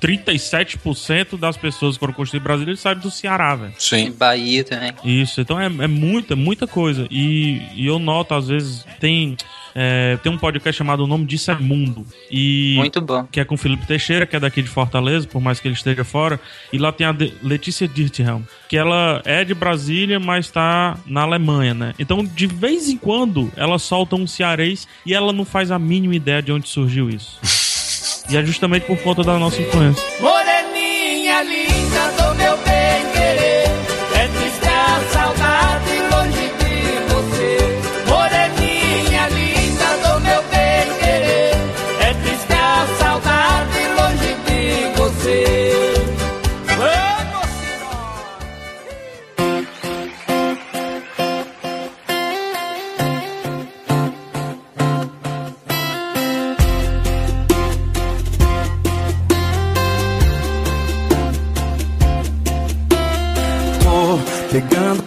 [0.00, 3.74] 37% das pessoas que foram construir Brasília saem do Ceará, velho.
[3.78, 4.12] Sim.
[4.12, 4.92] Bahia também.
[5.04, 7.06] Isso, então é, é muita, muita coisa.
[7.10, 9.36] E, e eu noto, às vezes, tem.
[9.80, 12.04] É, tem um podcast chamado O Nome Disso é Mundo.
[12.30, 13.28] E, Muito bom.
[13.30, 15.74] Que é com o Felipe Teixeira, que é daqui de Fortaleza, por mais que ele
[15.74, 16.40] esteja fora.
[16.72, 21.22] E lá tem a de Letícia Dirthelm, que ela é de Brasília, mas está na
[21.22, 21.94] Alemanha, né?
[21.98, 26.14] Então, de vez em quando, ela solta um cearês e ela não faz a mínima
[26.14, 27.38] ideia de onde surgiu isso.
[28.30, 30.02] e é justamente por conta da nossa influência.
[30.20, 32.77] Moreninha linda do meu bem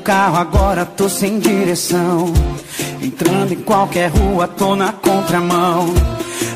[0.02, 2.34] carro agora tô sem direção.
[3.02, 5.93] Entrando em qualquer rua tô na contramão.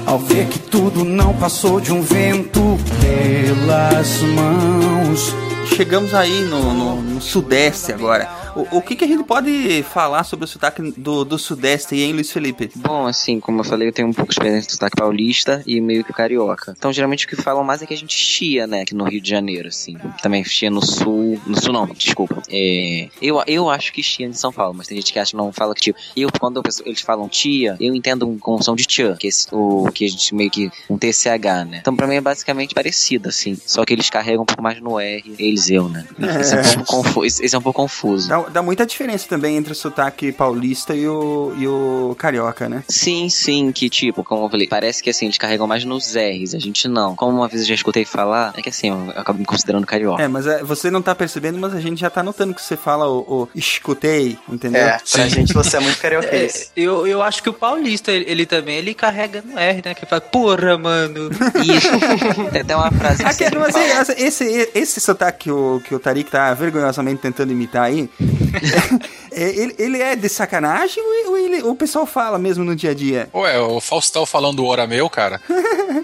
[0.05, 5.35] Ao ver que tudo não passou de um vento pelas mãos.
[5.65, 8.29] Chegamos aí no, no, no sudeste agora.
[8.55, 12.03] O, o que, que a gente pode falar sobre o sotaque do, do sudeste aí,
[12.03, 12.71] hein, Luiz Felipe?
[12.75, 15.81] Bom, assim, como eu falei, eu tenho um pouco de experiência do sotaque paulista e
[15.81, 16.73] meio que carioca.
[16.77, 19.19] Então, geralmente o que falam mais é que a gente chia, né, aqui no Rio
[19.19, 19.97] de Janeiro, assim.
[20.21, 21.39] Também chia no sul.
[21.45, 22.41] No sul não, desculpa.
[22.49, 25.37] É, eu, eu acho que chia em São Paulo, mas tem gente que acha que
[25.37, 25.95] não fala que tio.
[26.15, 29.89] Eu, quando eles falam tia, eu entendo com som de tia, que, é esse, o,
[29.93, 30.71] que a gente meio que.
[30.89, 31.79] um TCH, né?
[31.81, 33.57] Então, pra mim é basicamente parecido, assim.
[33.65, 36.05] Só que eles carregam um pouco mais no R, eles eu, né?
[36.39, 37.43] Esse é um pouco confuso.
[37.43, 38.29] Esse é um pouco confuso.
[38.29, 42.83] Não, dá muita diferença também entre o sotaque paulista e o, e o carioca, né?
[42.87, 46.53] Sim, sim, que tipo, como eu falei, parece que assim, eles carregam mais nos R's,
[46.53, 47.15] a gente não.
[47.15, 49.85] Como uma vez eu já escutei falar, é que assim, eu, eu acabo me considerando
[49.85, 50.21] carioca.
[50.21, 52.77] É, mas é, você não tá percebendo, mas a gente já tá notando que você
[52.77, 54.81] fala o, o escutei, entendeu?
[54.81, 56.71] É, pra gente você é muito carioquês.
[56.75, 59.93] Eu, eu acho que o paulista, ele, ele também, ele carrega no R, né?
[59.93, 61.29] Que fala, porra, mano.
[61.63, 61.89] Isso.
[62.51, 63.85] Tem até uma frase que Aqui, mas fala.
[63.85, 68.09] esse, esse, esse sotaque que o, que o Tarik tá vergonhosamente tentando imitar aí,
[69.31, 72.89] é, ele, ele é de sacanagem ou, ou ele, o pessoal fala mesmo no dia
[72.91, 73.29] a dia?
[73.31, 75.39] Ué, o Faustão falando o hora meu, cara.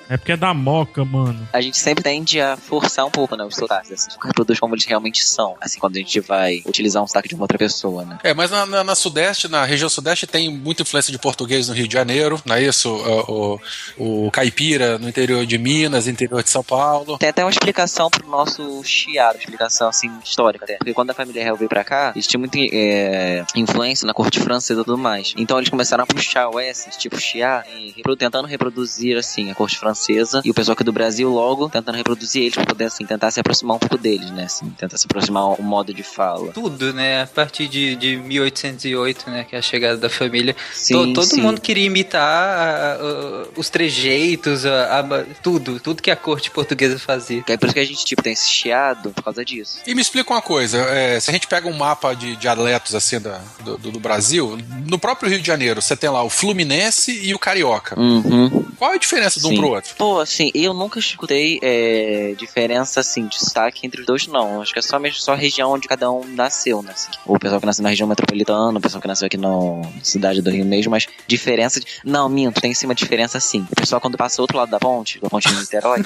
[0.08, 1.48] É porque é da moca, mano.
[1.52, 4.86] A gente sempre tende a forçar um pouco, né, os sotaques, assim, reproduz como eles
[4.86, 8.20] realmente são, assim, quando a gente vai utilizar um sotaque de uma outra pessoa, né.
[8.24, 11.74] É, mas na, na- na Sudeste, na região Sudeste, tem muita influência de português no
[11.74, 12.90] Rio de Janeiro, não é isso?
[12.92, 13.60] O,
[13.98, 17.18] o, o caipira no interior de Minas, interior de São Paulo.
[17.18, 20.78] Tem até uma explicação pro nosso chiado, explicação assim, histórica até.
[20.78, 24.40] Porque quando a família real veio pra cá, eles tinham muita é, influência na corte
[24.40, 25.34] francesa e tudo mais.
[25.38, 29.78] Então eles começaram a puxar o S, tipo chiar, e tentando reproduzir, assim, a corte
[29.78, 30.42] francesa.
[30.44, 33.40] E o pessoal aqui do Brasil logo tentando reproduzir eles pra poder, assim, tentar se
[33.40, 34.44] aproximar um pouco deles, né?
[34.46, 36.52] Assim, tentar se aproximar o modo de fala.
[36.52, 37.24] Tudo, né?
[37.24, 39.44] A partir de, de 1808, né?
[39.44, 40.56] Que é a chegada da família.
[40.74, 41.42] Sim, To- todo sim.
[41.42, 45.80] mundo queria imitar a- a- os trejeitos, a- tudo.
[45.80, 47.44] Tudo que a corte portuguesa fazia.
[47.48, 49.80] É por isso que a gente, tipo, tem esse chiado por causa disso.
[49.86, 53.20] E me explica uma coisa, é, se a gente pega um mapa de dialetos assim
[53.20, 54.58] da- do, do- Brasil,
[54.88, 58.00] no próprio Rio de Janeiro, você tem lá o Fluminense e o Carioca.
[58.00, 58.66] Uhum.
[58.78, 59.58] Qual é a diferença de um Sim.
[59.58, 59.96] pro outro?
[59.96, 64.62] Pô, assim, eu nunca escutei é, diferença, assim, de sotaque entre os dois, não.
[64.62, 66.92] Acho que é só mesmo só a região onde cada um nasceu, né?
[66.94, 67.10] Assim.
[67.26, 69.50] O pessoal que nasceu na região metropolitana, o pessoal que nasceu aqui na
[70.02, 71.86] cidade do Rio mesmo, mas diferença de...
[72.04, 73.66] Não, minto, tem sim uma diferença, sim.
[73.72, 76.00] O pessoal quando passa do outro lado da ponte, da ponte de Niterói,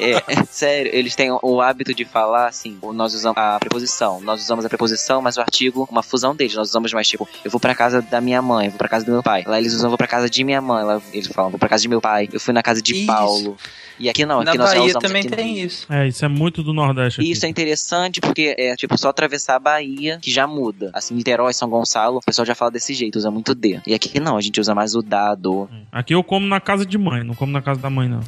[0.00, 0.10] é,
[0.40, 4.64] é, sério, eles têm o hábito de falar, assim, nós usamos a preposição, nós usamos
[4.64, 7.74] a preposição, mas o artigo, uma fusão deles, nós usamos mais, tipo, eu vou pra
[7.76, 9.44] casa da minha mãe, eu vou pra casa do meu pai.
[9.46, 11.68] Lá eles usam, eu vou pra casa de minha mãe, lá eles falam, vou pra
[11.68, 13.06] casa de meu pai, eu fui na casa de Isso.
[13.06, 13.56] Paulo.
[14.00, 15.92] E aqui não, Na aqui nós já Bahia usamos também tem isso.
[15.92, 17.32] É, isso é muito do Nordeste aqui.
[17.32, 20.92] Isso é interessante porque é tipo só atravessar a Bahia que já muda.
[20.94, 23.80] Assim, Niterói, São Gonçalo, o pessoal já fala desse jeito, usa muito D.
[23.84, 25.68] E aqui não, a gente usa mais o da, do.
[25.90, 28.20] Aqui eu como na casa de mãe, não como na casa da mãe, não.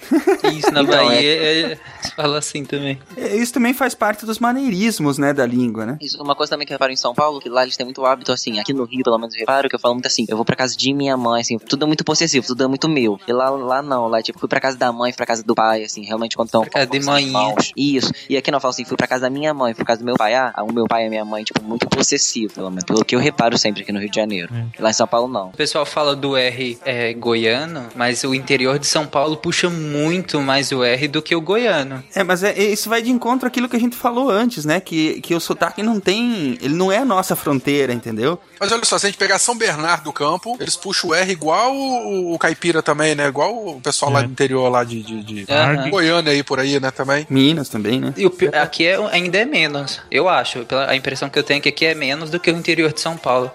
[0.52, 1.78] Isso, na Então, Bahia é...
[2.02, 2.98] se fala assim também.
[3.16, 5.96] É, Isso também faz parte dos maneirismos, né, da língua, né?
[6.02, 8.04] Isso, uma coisa também que eu reparo em São Paulo, que lá eles têm muito
[8.04, 10.36] hábito, assim, aqui no Rio, pelo menos, eu reparo que eu falo muito assim, eu
[10.36, 13.18] vou pra casa de minha mãe, assim, tudo é muito possessivo, tudo é muito meu.
[13.26, 15.54] E lá, lá não, lá, tipo, fui pra casa da mãe, fui pra casa do
[15.54, 16.60] pai, assim, realmente quando estão...
[16.60, 17.54] Pra casa de manhinha.
[17.74, 18.12] Isso.
[18.28, 20.00] E aqui não, eu falo assim, fui pra casa da minha mãe, fui pra casa
[20.00, 20.34] do meu pai.
[20.34, 23.16] Ah, o meu pai e a minha mãe, tipo, muito possessivo, pelo menos, pelo que
[23.16, 24.52] eu reparo sempre aqui no Rio de Janeiro.
[24.78, 25.48] Lá em São Paulo, não.
[25.48, 30.38] O pessoal fala do R é, goiano, mas o interior de São Paulo puxa muito
[30.38, 32.04] mais o R do que o goiano.
[32.14, 34.80] É, mas é, isso vai de encontro àquilo que a gente falou antes, né?
[34.80, 36.58] Que, que o sotaque não tem.
[36.60, 38.38] Ele não é a nossa fronteira, entendeu?
[38.58, 41.30] Mas olha só, se a gente pegar São Bernardo do Campo, eles puxam o R
[41.30, 43.26] igual o, o caipira também, né?
[43.26, 45.90] Igual o pessoal lá do interior lá de, de, de Aham.
[45.90, 47.26] Goiânia aí por aí, né, também.
[47.30, 48.12] Minas também, né?
[48.16, 50.64] E o aqui é, ainda é menos, eu acho.
[50.64, 52.92] Pela, a impressão que eu tenho é que aqui é menos do que o interior
[52.92, 53.50] de São Paulo.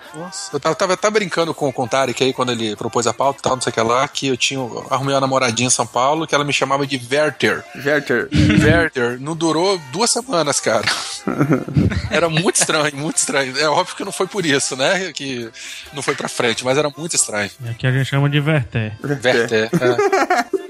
[0.53, 3.39] Eu tava, tava até brincando com, com o Tarek aí quando ele propôs a pauta
[3.39, 4.59] e tal, não sei o que lá, que eu tinha.
[4.59, 7.63] eu arrumei uma namoradinha em São Paulo que ela me chamava de Werther.
[7.83, 8.29] Werther.
[8.63, 9.19] Werther.
[9.19, 10.85] Não durou duas semanas, cara.
[12.11, 13.57] Era muito estranho, muito estranho.
[13.57, 15.11] É óbvio que não foi por isso, né?
[15.13, 15.49] Que
[15.93, 17.49] não foi pra frente, mas era muito estranho.
[17.63, 18.93] E aqui a gente chama de Verté.
[19.03, 19.69] Werther.
[19.73, 20.55] é.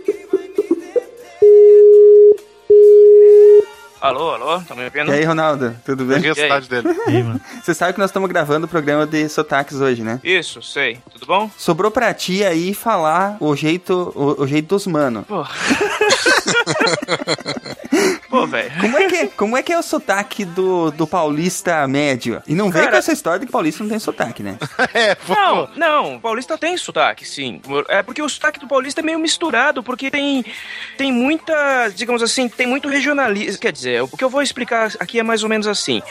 [4.01, 5.11] Alô, alô, tá me E ouvindo?
[5.11, 6.17] aí, Ronaldo, tudo bem?
[6.17, 6.89] Peguei a cidade dele.
[7.07, 7.41] E aí, mano?
[7.63, 10.19] Você sabe que nós estamos gravando o programa de sotaques hoje, né?
[10.23, 10.99] Isso, sei.
[11.11, 11.49] Tudo bom?
[11.57, 15.25] Sobrou pra ti aí falar o jeito, o, o jeito dos mano.
[15.27, 15.43] Pô.
[18.41, 18.71] Pô, velho.
[18.81, 22.41] Como é que é, como é, que é o sotaque do, do paulista médio?
[22.47, 24.57] E não vem Cara- com essa história de que paulista não tem sotaque, né?
[24.93, 27.61] É, Não, não, paulista tem sotaque, sim.
[27.89, 30.43] É porque o sotaque do paulista é meio misturado, porque tem,
[30.97, 33.59] tem muita, digamos assim, tem muito regionalismo.
[33.59, 36.01] Quer dizer, o que eu vou explicar aqui é mais ou menos assim.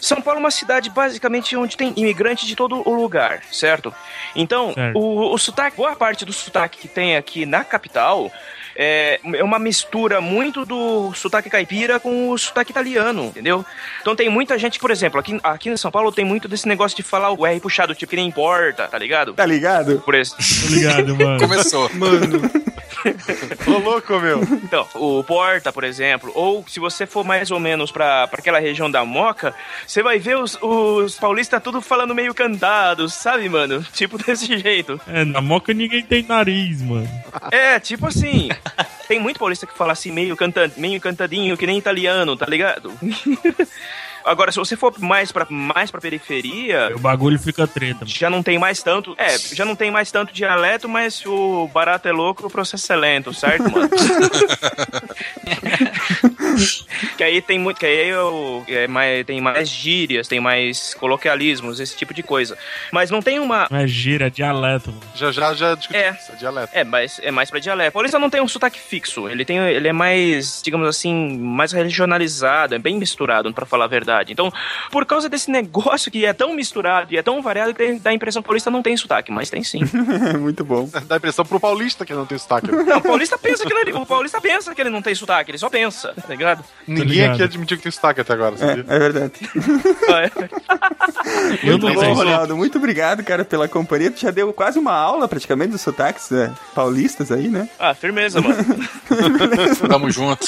[0.00, 3.94] São Paulo é uma cidade basicamente onde tem imigrante de todo o lugar, certo?
[4.34, 4.98] Então, Certo.
[4.98, 8.30] o, o sotaque, boa parte do sotaque que tem aqui na capital
[8.76, 13.64] é, é uma mistura muito do sotaque caipira com o sotaque italiano, entendeu?
[14.00, 16.96] Então tem muita gente, por exemplo, aqui, aqui em São Paulo tem muito desse negócio
[16.96, 19.34] de falar o R puxado, tipo que nem importa, tá ligado?
[19.34, 20.00] Tá ligado?
[20.00, 20.36] Por isso.
[20.36, 21.38] Tô ligado, mano.
[21.40, 21.90] Começou.
[21.94, 22.50] Mano.
[23.66, 24.42] Ô, louco, meu.
[24.42, 28.58] Então, o Porta, por exemplo, ou se você for mais ou menos pra, pra aquela
[28.58, 29.54] região da Moca,
[29.86, 33.84] você vai ver os, os paulistas tudo falando meio cantados, sabe, mano?
[33.92, 35.00] Tipo desse jeito.
[35.06, 37.08] É, na moca ninguém tem nariz, mano.
[37.50, 38.48] É, tipo assim.
[39.06, 42.92] Tem muito paulista que fala assim, meio, canta, meio cantadinho, que nem italiano, tá ligado?
[44.24, 46.90] Agora, se você for mais pra, mais pra periferia.
[46.94, 48.04] O bagulho fica treta.
[48.06, 49.14] Já não tem mais tanto.
[49.18, 52.96] É, já não tem mais tanto dialeto, mas o barato é louco o processo é
[52.96, 53.88] lento, certo, mano?
[57.16, 57.78] que aí tem muito.
[57.78, 62.56] Que aí eu, é mais, tem mais gírias, tem mais coloquialismos, esse tipo de coisa.
[62.92, 63.66] Mas não tem uma.
[63.70, 64.90] Não é gira, é dialeto.
[64.90, 65.02] mano.
[65.14, 66.10] Já já já discuti É.
[66.12, 66.70] isso, é dialeto.
[66.72, 67.92] É, mas é mais pra dialeto.
[67.92, 69.28] Paulista não tem um sotaque fixo.
[69.28, 73.88] Ele tem, ele é mais, digamos assim, mais regionalizado, é bem misturado, pra falar a
[73.88, 74.13] verdade.
[74.28, 74.52] Então,
[74.90, 78.14] por causa desse negócio que é tão misturado e é tão variado, que dá a
[78.14, 79.80] impressão que paulista não tem sotaque, mas tem sim.
[80.38, 80.88] Muito bom.
[81.06, 82.70] Dá a impressão pro paulista que não tem sotaque.
[82.84, 85.58] Não, o paulista pensa que ele, o paulista pensa que ele não tem sotaque, ele
[85.58, 86.62] só pensa, tá ligado?
[86.86, 87.32] Ninguém ligado.
[87.34, 88.84] aqui admitiu que tem sotaque até agora, sabia?
[88.88, 89.32] É, é verdade.
[91.62, 92.12] Muito bom.
[92.12, 92.56] Ronaldo.
[92.56, 94.10] Muito obrigado, cara, pela companhia.
[94.10, 97.68] Tu já deu quase uma aula, praticamente, dos sotaques é, paulistas aí, né?
[97.78, 98.56] Ah, firmeza, mano.
[99.88, 100.46] Tamo junto.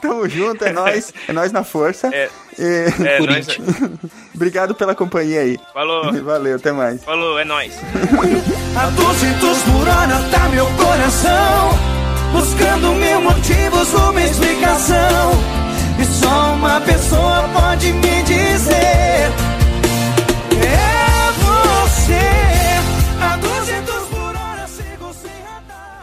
[0.00, 1.12] Tamo junto, é nóis.
[1.28, 2.08] É nóis na força.
[2.12, 2.28] É,
[2.58, 2.62] E-
[3.06, 3.46] é, nós,
[4.34, 5.58] Obrigado pela companhia aí.
[5.72, 7.02] falou, Valeu, até mais.
[7.04, 7.72] falou, é nóis.
[8.76, 11.78] A 200 por hora tá meu coração
[12.32, 15.32] Buscando mil motivos, uma explicação
[15.98, 19.32] E só uma pessoa pode me dizer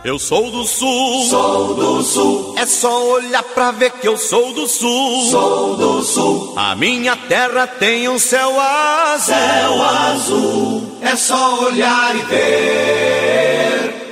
[0.08, 2.56] Eu sou do sul, sou do sul.
[2.58, 6.54] É só olhar pra ver que eu sou do sul, sou do sul.
[6.56, 10.98] A minha terra tem um céu azul, céu azul.
[11.02, 14.07] É só olhar e ver.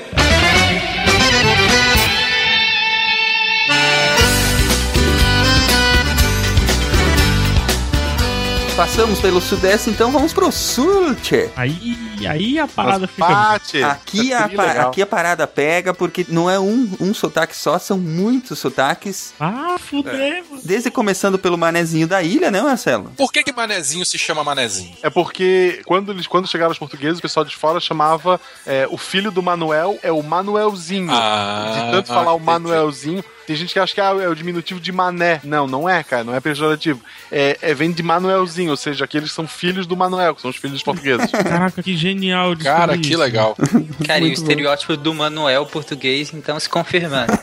[8.76, 11.50] Passamos pelo sudeste, então vamos pro sul, tchê.
[11.56, 11.98] Aí,
[12.28, 13.26] aí a parada fica.
[13.26, 13.82] Pate.
[13.82, 14.90] Aqui a, pa- legal.
[14.90, 19.34] aqui a parada pega, porque não é um, um sotaque só, são muitos sotaques.
[19.40, 20.62] Ah, fuder, mano.
[20.62, 23.14] Desde começando pelo manezinho da ilha, né, Marcelo?
[23.16, 24.98] Por que que manezinho se chama manezinho?
[25.02, 28.98] É porque quando, eles, quando chegaram os portugueses, o pessoal de fora chamava é, o
[28.98, 31.12] filho do Manuel é o Manuelzinho.
[31.14, 32.40] Ah, de tanto falar o.
[32.40, 33.24] Manuelzinho.
[33.46, 35.40] Tem gente que acha que ah, é o diminutivo de mané.
[35.44, 37.02] Não, não é, cara, não é pejorativo.
[37.32, 40.58] É, é- vem de Manuelzinho, ou seja, aqueles são filhos do Manuel, que são os
[40.58, 41.30] filhos dos portugueses.
[41.32, 42.56] Caraca, que genial.
[42.58, 43.20] Cara, que isso.
[43.20, 43.56] legal.
[44.08, 44.42] Cara, e o Muito bom.
[44.42, 47.34] estereótipo do Manuel português, então, se confirmando.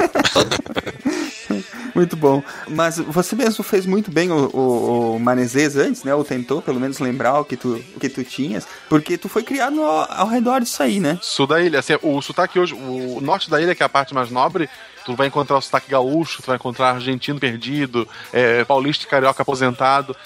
[1.95, 2.43] Muito bom.
[2.69, 6.15] Mas você mesmo fez muito bem o, o, o Manezês antes, né?
[6.15, 8.67] Ou tentou, pelo menos, lembrar o que tu, o que tu tinhas.
[8.89, 11.19] Porque tu foi criado ao, ao redor disso aí, né?
[11.21, 14.15] Sul da ilha, assim, o sotaque hoje, o norte da ilha, que é a parte
[14.15, 14.71] mais nobre,
[15.05, 19.43] tu vai encontrar o sotaque gaúcho, tu vai encontrar argentino perdido, é, paulista e carioca
[19.43, 20.17] aposentado.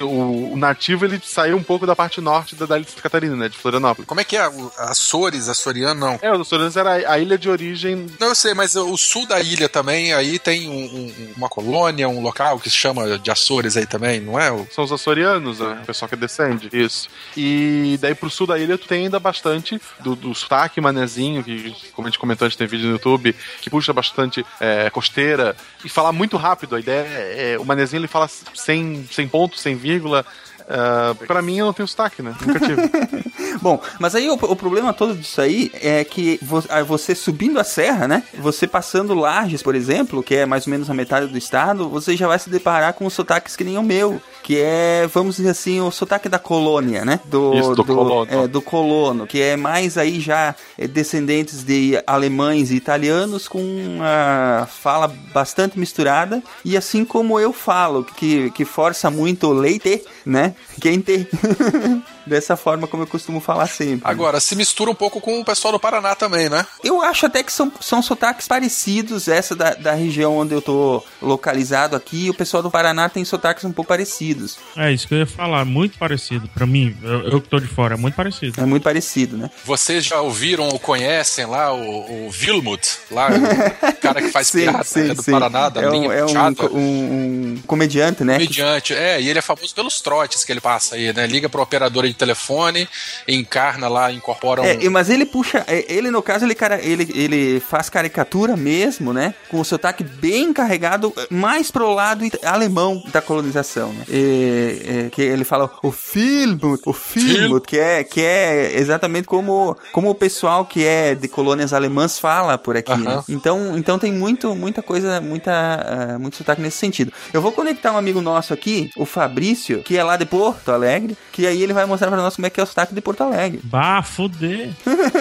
[0.00, 3.02] O, o nativo, ele saiu um pouco da parte norte da, da ilha de Santa
[3.02, 4.08] Catarina, né, de Florianópolis.
[4.08, 4.48] Como é que é?
[4.48, 6.18] O- Açores, Açoriano, não.
[6.20, 9.26] É, o Açorianos era a, a ilha de origem Não, eu sei, mas o sul
[9.28, 13.30] da ilha também, aí tem um- um- uma colônia, um local que se chama de
[13.30, 14.48] Açores aí também, não é?
[14.72, 15.78] São os açorianos, né?
[15.82, 16.68] O pessoal que descende.
[16.72, 17.08] Isso.
[17.36, 21.72] E daí pro sul da ilha tu tem ainda bastante do, do sotaque manezinho, que
[21.92, 24.25] como a gente comentou antes, tem vídeo no YouTube, que puxa bastante
[24.60, 25.56] é, costeira.
[25.84, 26.76] E falar muito rápido.
[26.76, 30.24] A ideia é, é- o manezinho ele fala sem, sem ponto, sem vírgula.
[30.68, 32.34] Uh, pra mim eu não tenho sotaque, né?
[32.44, 32.82] Nunca tive.
[33.62, 37.64] Bom, mas aí o, o problema todo disso aí é que vo- você subindo a
[37.64, 38.24] serra, né?
[38.34, 42.16] Você passando Lages, por exemplo, que é mais ou menos a metade do estado, você
[42.16, 45.80] já vai se deparar com sotaques que nem o meu, que é, vamos dizer assim,
[45.80, 47.18] o sotaque da colônia, né?
[47.24, 48.30] Do, Isso, do colono.
[48.30, 53.98] é, do colono, que é mais aí já é, descendentes de alemães e italianos com
[54.00, 60.04] a fala bastante misturada, e assim como eu falo, que, que força muito o leite,
[60.24, 60.54] né?
[60.80, 61.28] Quente.
[62.26, 64.00] Dessa forma como eu costumo falar sempre.
[64.02, 66.66] Agora, se mistura um pouco com o pessoal do Paraná também, né?
[66.82, 71.04] Eu acho até que são, são sotaques parecidos, essa da, da região onde eu tô
[71.22, 74.35] localizado aqui, o pessoal do Paraná tem sotaques um pouco parecidos.
[74.76, 76.48] É isso que eu ia falar, muito parecido.
[76.48, 78.60] Pra mim, eu, eu que tô de fora, é muito parecido.
[78.60, 79.50] É muito parecido, né?
[79.64, 84.84] Vocês já ouviram ou conhecem lá o, o Vilmut, lá, o cara que faz piada
[84.96, 86.66] é do Paraná, da é um, linha é um, puxada.
[86.72, 88.34] um- um comediante, né?
[88.34, 91.26] Comediante, é, e ele é famoso pelos trotes que ele passa aí, né?
[91.26, 92.88] Liga pra operadora de telefone,
[93.26, 94.64] encarna lá, incorpora um.
[94.64, 99.12] É, mas ele puxa, é, ele no caso, ele, cara, ele, ele faz caricatura mesmo,
[99.12, 99.34] né?
[99.48, 104.04] Com o sotaque bem carregado, mais pro lado it- alemão da colonização, né?
[104.16, 109.76] E, é, que ele fala o Filmut, o Filmut, que é, que é exatamente como,
[109.92, 113.12] como o pessoal que é de colônias alemãs fala por aqui, né?
[113.12, 113.24] Aham.
[113.28, 117.12] Então, então tem muito, muita coisa, muita, ah, muito sotaque nesse sentido.
[117.32, 121.16] Eu vou conectar um amigo nosso aqui, o Fabrício, que é lá de Porto Alegre,
[121.32, 123.22] que aí ele vai mostrar pra nós como é que é o sotaque de Porto
[123.22, 123.60] Alegre.
[123.64, 124.70] Bah, fuder.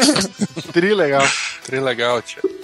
[0.72, 1.28] Tri legal.
[1.64, 2.55] Tri legal, tio.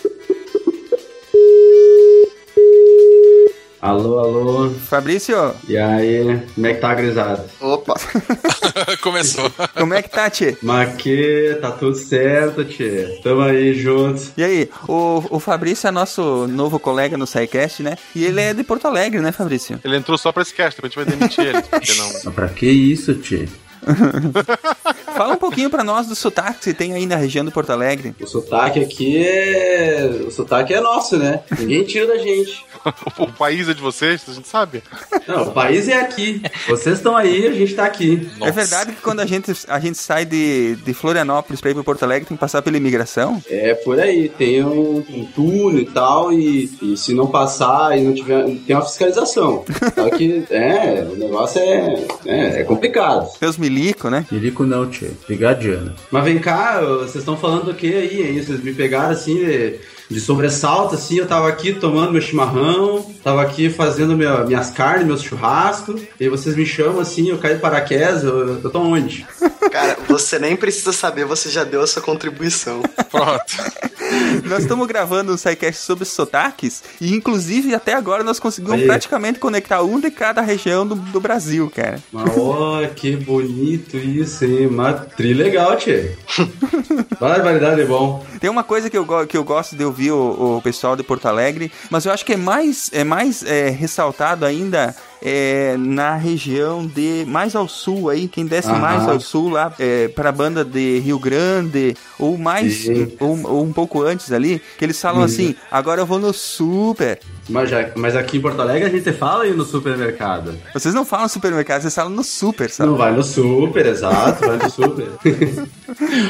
[3.81, 4.69] Alô, alô.
[4.69, 5.55] Fabrício.
[5.67, 7.43] E aí, como é que tá, grisado?
[7.59, 7.95] Opa.
[9.01, 9.51] Começou.
[9.73, 10.57] Como é que tá, Tchê?
[10.61, 13.19] Mas que tá tudo certo, tchê.
[13.23, 14.31] Tamo aí juntos.
[14.37, 17.97] E aí, o, o Fabrício é nosso novo colega no SciCast, né?
[18.15, 19.79] E ele é de Porto Alegre, né, Fabrício?
[19.83, 21.61] Ele entrou só pra esse cast, depois a gente vai demitir ele.
[21.69, 22.13] Porque não...
[22.25, 23.47] Mas pra que isso, tchê?
[25.15, 27.71] Fala um pouquinho pra nós do sotaque que você tem aí na região do Porto
[27.71, 28.15] Alegre.
[28.19, 30.23] O sotaque aqui é.
[30.25, 31.41] O sotaque é nosso, né?
[31.59, 32.65] Ninguém tira da gente.
[33.17, 34.83] o país é de vocês, a gente sabe.
[35.27, 36.41] Não, o país é aqui.
[36.67, 38.29] Vocês estão aí, a gente tá aqui.
[38.41, 41.83] É verdade que quando a gente, a gente sai de, de Florianópolis pra ir pro
[41.83, 43.41] Porto Alegre tem que passar pela imigração?
[43.47, 48.01] É por aí, tem um, um túnel e tal, e, e se não passar e
[48.01, 48.45] não tiver.
[48.65, 49.63] Tem uma fiscalização.
[49.95, 53.29] Só que, é, o negócio é, é, é complicado.
[53.39, 54.25] Meus milico, né?
[54.31, 55.11] Milico não, tchê.
[55.25, 55.93] Brigadiano.
[56.11, 58.43] Mas vem cá, vocês estão falando do que aí, hein?
[58.43, 59.79] Vocês me pegaram assim de,
[60.11, 61.17] de sobressalto, assim.
[61.17, 66.27] Eu tava aqui tomando meu chimarrão, tava aqui fazendo minha- minhas carnes, meus churrascos, e
[66.29, 69.25] vocês me chamam assim, eu caio de paraquedas, eu, eu tô onde?
[69.71, 72.81] Cara, você nem precisa saber, você já deu a sua contribuição.
[73.09, 73.81] Pronto.
[74.43, 78.85] Nós estamos gravando um SciCast sobre sotaques e, inclusive, até agora nós conseguimos Aí.
[78.85, 81.97] praticamente conectar um de cada região do, do Brasil, cara.
[82.11, 84.67] Mas ó, que bonito isso, hein?
[84.67, 86.11] Uma tri legal, tchê.
[87.19, 88.25] Barbaridade é bom.
[88.39, 91.25] Tem uma coisa que eu, que eu gosto de ouvir o, o pessoal de Porto
[91.27, 96.87] Alegre, mas eu acho que é mais, é mais é, ressaltado ainda é, na região
[96.87, 98.79] de mais ao sul aí, quem desce Aham.
[98.79, 102.87] mais ao sul lá é, para a banda de Rio Grande ou mais
[103.19, 105.25] ou, ou um pouco antes ali, que eles falam Uhum.
[105.25, 107.19] assim: agora eu vou no super.
[107.51, 110.57] Mas, mas aqui em Porto Alegre a gente fala aí no supermercado.
[110.73, 112.89] Vocês não falam supermercado, vocês falam no super, sabe?
[112.89, 115.07] Não vai no super, exato, vai no super.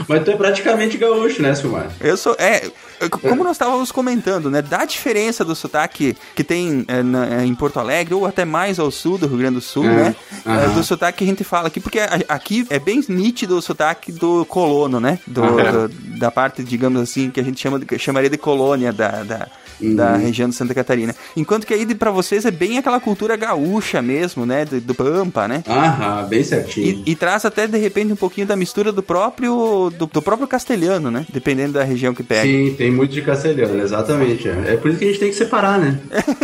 [0.07, 1.91] mas tu é praticamente gaúcho, né, Silmar?
[1.99, 2.35] Eu sou.
[2.37, 2.69] É,
[3.09, 4.61] como nós estávamos comentando, né?
[4.61, 8.91] Da diferença do sotaque que tem é, na- em Porto Alegre, ou até mais ao
[8.91, 10.15] sul do Rio Grande do Sul, É, né?
[10.45, 14.11] é, do sotaque que a gente fala aqui, porque aqui é bem nítido o sotaque
[14.11, 15.19] do colono, né?
[15.27, 19.23] Do, do- da parte, digamos assim, que a gente chama chamaria de colônia da.
[19.23, 19.47] da
[19.81, 19.95] Uhum.
[19.95, 21.15] da região de Santa Catarina.
[21.35, 24.65] Enquanto que aí de- pra vocês é bem aquela cultura gaúcha mesmo, né?
[24.65, 25.63] Do, do Pampa, né?
[25.67, 27.03] Aham, bem certinho.
[27.05, 30.47] E, e traz até de repente um pouquinho da mistura do próprio do, do próprio
[30.47, 31.25] castelhano, né?
[31.31, 32.43] Dependendo da região que pega.
[32.43, 34.47] Sim, tem muito de castelhano, exatamente.
[34.47, 35.99] É É por isso que a gente tem que separar, né?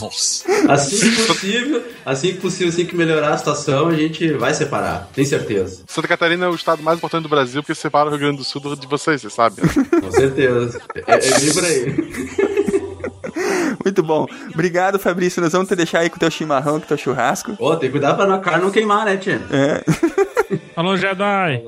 [0.00, 0.44] Nossa.
[0.68, 5.08] Assim que possível, assim que possível, assim que melhorar a situação, a gente vai separar,
[5.14, 5.82] tem certeza.
[5.86, 8.44] Santa Catarina é o estado mais importante do Brasil porque separa o Rio Grande do
[8.44, 9.62] Sul de vocês, você sabe.
[9.62, 9.68] né?
[10.00, 10.80] Com certeza.
[11.06, 12.45] É, é bem por aí.
[13.86, 14.26] Muito bom.
[14.52, 15.40] Obrigado, Fabrício.
[15.40, 17.54] Nós vamos te deixar aí com o teu chimarrão, com o teu churrasco.
[17.56, 19.40] Ô, tem que cuidar pra a carne não queimar, né, tia?
[19.48, 19.84] É.
[20.74, 21.62] Falou, Jedi.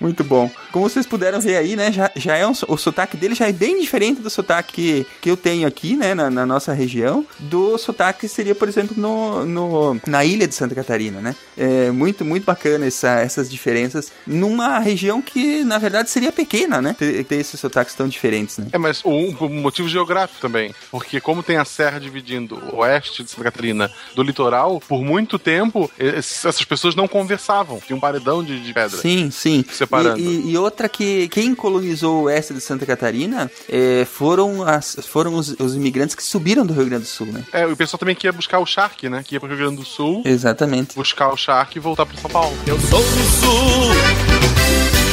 [0.00, 0.48] Muito bom.
[0.72, 1.92] Como vocês puderam ver aí, né?
[1.92, 5.30] Já, já é um, o sotaque dele já é bem diferente do sotaque que, que
[5.30, 6.14] eu tenho aqui, né?
[6.14, 7.24] Na, na nossa região.
[7.38, 11.36] Do sotaque que seria, por exemplo, no, no, na ilha de Santa Catarina, né?
[11.56, 16.94] É muito, muito bacana essa, essas diferenças numa região que, na verdade, seria pequena, né?
[16.98, 18.66] Ter, ter esses sotaques tão diferentes, né?
[18.72, 20.74] É, mas um, um motivo geográfico também.
[20.90, 25.38] Porque como tem a serra dividindo o oeste de Santa Catarina do litoral, por muito
[25.38, 27.80] tempo es- essas pessoas não conversavam.
[27.86, 28.98] Tinha um paredão de, de pedra.
[28.98, 29.64] Sim, sim.
[29.70, 30.20] Separando.
[30.20, 34.96] E, e- e outra que quem colonizou o oeste de Santa Catarina é, foram, as,
[35.06, 37.44] foram os, os imigrantes que subiram do Rio Grande do Sul, né?
[37.52, 39.22] É, o pessoal também que ia buscar o charque, né?
[39.26, 40.94] Que ia pro Rio Grande do Sul, Exatamente.
[40.94, 42.56] buscar o charque e voltar pro São Paulo.
[42.66, 43.92] Eu sou do sul.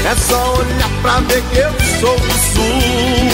[0.10, 3.30] É só olhar pra ver que eu sou do sul.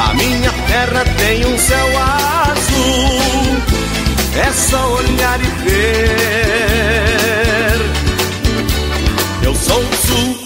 [0.00, 3.56] A minha terra tem um céu azul.
[4.36, 6.18] É só olhar e ver.
[9.42, 10.37] Eu sou do sul.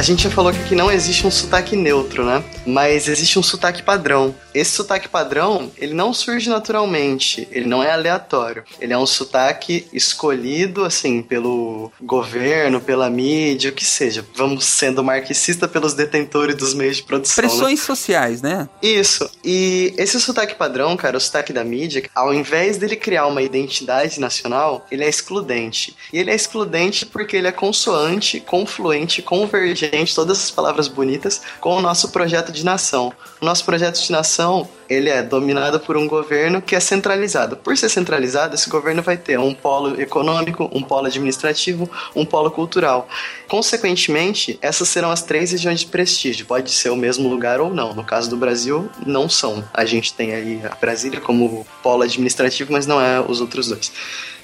[0.00, 2.42] A gente já falou que aqui não existe um sotaque neutro, né?
[2.64, 4.34] Mas existe um sotaque padrão.
[4.54, 8.64] Esse sotaque padrão, ele não surge naturalmente, ele não é aleatório.
[8.80, 14.24] Ele é um sotaque escolhido, assim, pelo governo, pela mídia, o que seja.
[14.34, 17.44] Vamos sendo marxista pelos detentores dos meios de produção.
[17.44, 17.48] né?
[17.50, 18.70] Pressões sociais, né?
[18.82, 19.30] Isso.
[19.44, 24.18] E esse sotaque padrão, cara, o sotaque da mídia, ao invés dele criar uma identidade
[24.18, 25.94] nacional, ele é excludente.
[26.10, 31.76] E ele é excludente porque ele é consoante, confluente, convergente, todas essas palavras bonitas, com
[31.76, 33.12] o nosso projeto de nação.
[33.40, 37.56] O nosso projeto de nação ele é dominado por um governo que é centralizado.
[37.56, 42.50] Por ser centralizado, esse governo vai ter um polo econômico, um polo administrativo, um polo
[42.50, 43.08] cultural.
[43.46, 46.44] Consequentemente, essas serão as três regiões de prestígio.
[46.44, 47.94] Pode ser o mesmo lugar ou não.
[47.94, 49.64] No caso do Brasil, não são.
[49.72, 53.92] A gente tem aí a Brasília como polo administrativo, mas não é os outros dois.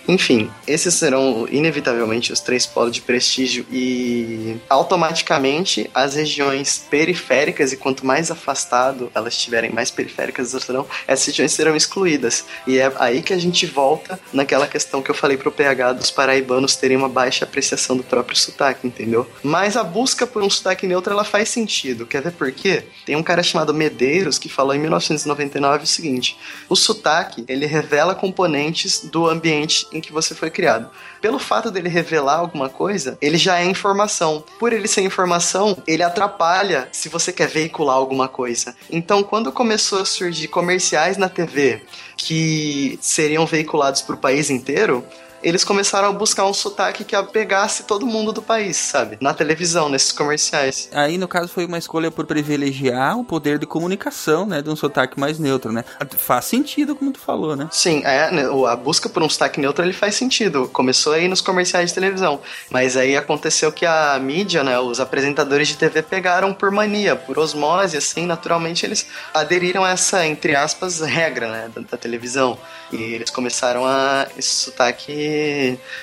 [0.09, 7.77] Enfim, esses serão inevitavelmente os três polos de prestígio e automaticamente as regiões periféricas, e
[7.77, 12.45] quanto mais afastado elas estiverem, mais periféricas elas serão, essas regiões serão excluídas.
[12.67, 16.11] E é aí que a gente volta naquela questão que eu falei pro PH dos
[16.11, 19.29] paraibanos terem uma baixa apreciação do próprio sotaque, entendeu?
[19.43, 22.07] Mas a busca por um sotaque neutro ela faz sentido.
[22.07, 22.85] Quer ver por quê?
[23.05, 26.37] Tem um cara chamado Medeiros que falou em 1999 o seguinte:
[26.69, 30.89] o sotaque ele revela componentes do ambiente em que você foi criado.
[31.21, 34.45] Pelo fato dele revelar alguma coisa, ele já é informação.
[34.59, 38.75] Por ele ser informação, ele atrapalha se você quer veicular alguma coisa.
[38.91, 41.83] Então, quando começou a surgir comerciais na TV
[42.17, 45.05] que seriam veiculados para o país inteiro,
[45.43, 49.19] eles começaram a buscar um sotaque que apegasse todo mundo do país, sabe?
[49.21, 50.89] Na televisão, nesses comerciais.
[50.93, 54.63] Aí, no caso, foi uma escolha por privilegiar o poder de comunicação, né?
[54.63, 55.85] De um sotaque mais neutro, né?
[56.17, 57.69] Faz sentido, como tu falou, né?
[57.71, 60.69] Sim, é, né, a busca por um sotaque neutro ele faz sentido.
[60.73, 62.41] Começou aí nos comerciais de televisão.
[62.71, 67.39] Mas aí aconteceu que a mídia, né, os apresentadores de TV pegaram por mania, por
[67.39, 72.59] osmose, assim, naturalmente eles aderiram a essa, entre aspas, regra, né, da, da televisão.
[72.93, 75.27] E eles começaram a esse sotaque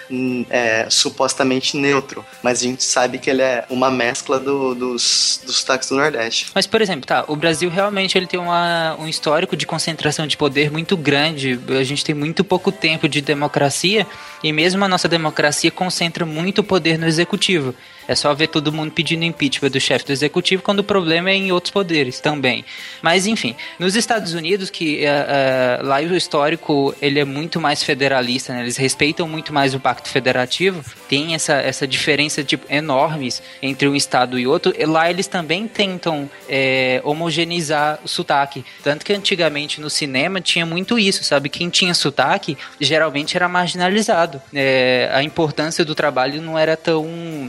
[0.10, 2.26] hum, é, supostamente neutro.
[2.42, 6.48] Mas a gente sabe que ele é uma mescla do- dos, dos sotaques do Nordeste.
[6.54, 10.38] Mas, por exemplo, tá, o Brasil realmente ele tem uma, um histórico de concentração de
[10.38, 11.60] poder muito grande.
[11.80, 14.06] A gente tem muito pouco tempo de democracia
[14.44, 17.74] e mesmo a nossa democracia concentra muito poder no executivo.
[18.08, 21.36] É só ver todo mundo pedindo impeachment do chefe do executivo quando o problema é
[21.36, 22.66] em outros poderes também.
[23.02, 27.84] Mas enfim, nos Estados Unidos que eh, eh, lá o histórico ele é muito mais
[27.84, 28.62] federalista, né?
[28.62, 30.84] eles respeitam muito mais o pacto federativo.
[31.08, 34.74] Tem essa, essa diferença tipo enormes entre um estado e outro.
[34.78, 40.66] E lá eles também tentam eh, homogeneizar o sotaque, tanto que antigamente no cinema tinha
[40.66, 41.50] muito isso, sabe?
[41.50, 44.42] Quem tinha sotaque geralmente era marginalizado.
[44.54, 47.04] Eh, a importância do trabalho não era tão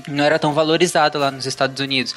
[0.08, 2.14] não era tão valorizada lá nos Estados Unidos.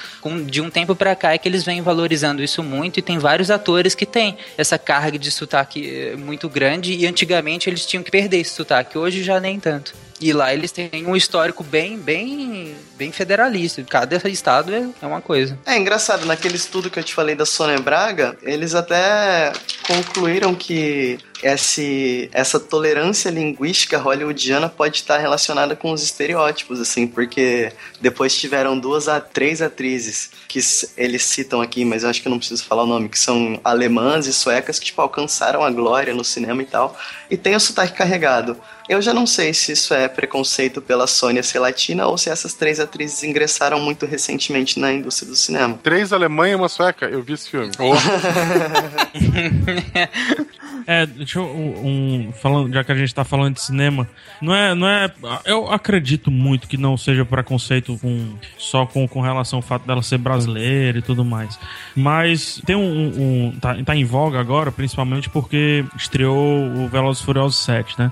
[0.48, 3.50] De um tempo pra cá é que eles vêm valorizando isso muito e tem vários
[3.50, 8.12] atores que têm essa carga de sotaque eh, muito grande e antigamente eles tinham que
[8.12, 9.94] perder esse sotaque, hoje já nem tanto.
[10.20, 13.84] E lá eles têm um histórico bem, bem, bem federalista.
[13.84, 15.58] Cada estado é, é uma coisa.
[15.66, 19.54] É engraçado, naquele estudo que eu te falei da Sônia Braga, eles até
[19.86, 27.72] concluíram que esse, essa tolerância linguística hollywoodiana pode estar relacionada com os estereótipos, assim, porque
[28.02, 30.60] depois tiveram duas a três atrizes que
[30.96, 33.60] eles citam aqui, mas eu acho que eu não preciso falar o nome, que são
[33.64, 36.98] alemãs e suecas que, tipo, alcançaram a glória no cinema e tal,
[37.30, 38.58] e tem o sotaque carregado.
[38.88, 42.54] Eu já não sei se isso é preconceito pela Sônia ser latina ou se essas
[42.54, 45.78] três atrizes ingressaram muito recentemente na indústria do cinema.
[45.84, 47.06] Três alemães e uma sueca.
[47.06, 47.70] Eu vi esse filme.
[50.88, 51.46] É, deixa eu.
[51.46, 54.08] Um, falando, já que a gente tá falando de cinema,
[54.42, 55.12] não é, não é.
[55.44, 60.02] Eu acredito muito que não seja preconceito com, só com, com relação ao fato dela
[60.02, 61.60] ser brasileira e tudo mais.
[61.96, 62.82] Mas tem um.
[63.52, 68.12] um tá, tá em voga agora, principalmente porque estreou o Velozes Furiosos 7, né?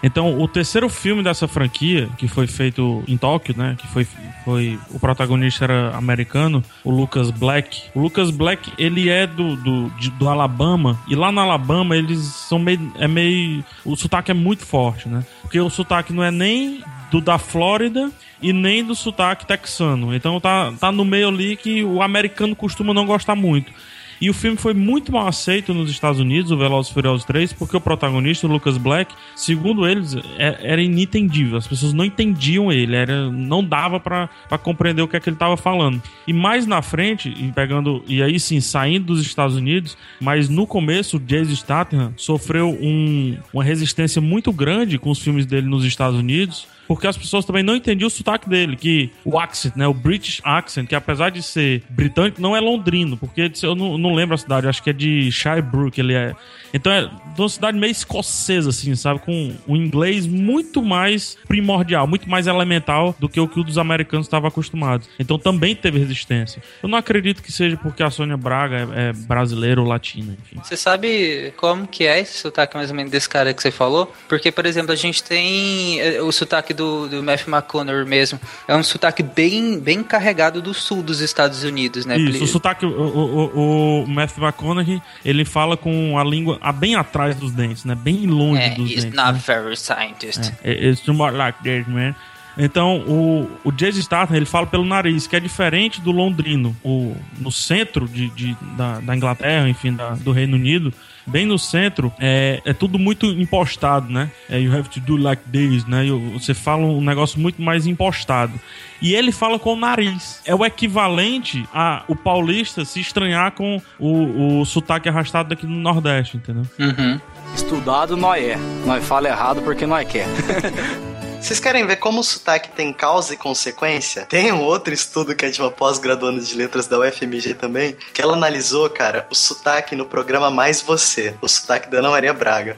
[0.00, 3.74] Então, o terceiro filme dessa franquia, que foi feito em Tóquio, né?
[3.76, 4.06] Que foi,
[4.44, 4.78] foi.
[4.90, 7.82] O protagonista era americano, o Lucas Black.
[7.96, 10.96] O Lucas Black, ele é do, do, de- do Alabama.
[11.08, 12.92] E lá no Alabama, eles são meio.
[12.96, 13.64] É meio.
[13.84, 15.26] O sotaque é muito forte, né?
[15.42, 18.10] Porque o sotaque não é nem do da Flórida
[18.42, 20.14] e nem do sotaque texano.
[20.14, 23.72] Então tá, tá no meio ali que o americano costuma não gostar muito.
[24.20, 27.76] E o filme foi muito mal aceito nos Estados Unidos, o Velozes Furiosos 3, porque
[27.76, 31.56] o protagonista, o Lucas Black, segundo eles, é- era inentendível.
[31.56, 34.28] As pessoas não entendiam ele, era, não dava pra
[34.60, 36.02] compreender o que é que ele tava falando.
[36.26, 40.66] E mais na frente, e pegando e aí sim saindo dos Estados Unidos, mas no
[40.66, 45.84] começo o Jason Statham sofreu um- uma resistência muito grande com os filmes dele nos
[45.84, 46.66] Estados Unidos.
[46.88, 50.40] Porque as pessoas também não entendiam o sotaque dele, que o accent, né, o British
[50.42, 54.38] accent, que apesar de ser britânico, não é londrino, porque eu não, não lembro a
[54.38, 56.34] cidade, acho que é de Shirebrook, ele é.
[56.72, 62.06] Então é de uma cidade meio escocesa, assim, sabe, com um inglês muito mais primordial,
[62.06, 65.08] muito mais elemental do que o que o dos americanos estavam acostumados.
[65.18, 66.62] Então também teve resistência.
[66.82, 70.60] Eu não acredito que seja porque a Sônia Braga é, é brasileira ou latina, enfim.
[70.62, 74.12] Você sabe como que é esse sotaque mais ou menos desse cara que você falou?
[74.28, 78.40] Porque, por exemplo, a gente tem eh, o sotaque do, do Matthew McConaughey mesmo.
[78.66, 82.16] É um sotaque bem, bem carregado do sul dos Estados Unidos, né?
[82.16, 86.94] Isso, o sotaque, o, o, o Matthew McConaughey, ele fala com a língua a bem
[86.94, 87.94] atrás dos dentes, né?
[87.94, 89.16] Bem longe É, dos he's dentes.
[89.16, 89.42] not né?
[89.46, 90.52] very scientist.
[90.64, 92.14] É, It's more like this, man.
[92.60, 96.76] Então, o, o Jason Statham, ele fala pelo nariz, que é diferente do londrino.
[96.82, 100.92] O, no centro de, de- da, da Inglaterra, enfim, da- do Reino Unido,
[101.28, 104.30] bem no centro, é, é tudo muito impostado, né?
[104.48, 106.04] É, you have to do like this, né?
[106.32, 108.58] Você fala um negócio muito mais impostado.
[109.00, 110.42] E ele fala com o nariz.
[110.44, 115.76] É o equivalente a o paulista se estranhar com o, o sotaque arrastado daqui no
[115.76, 116.66] Nordeste, entendeu?
[116.78, 117.20] Uhum.
[117.54, 118.56] Estudado nós é.
[118.84, 120.26] Nós fala errado porque nós quer.
[121.48, 124.26] Vocês querem ver como o sotaque tem causa e consequência?
[124.26, 128.20] Tem um outro estudo que é de uma pós-graduanda de letras da UFMG também, que
[128.20, 132.76] ela analisou, cara, o sotaque no programa Mais Você, o sotaque da Ana Maria Braga.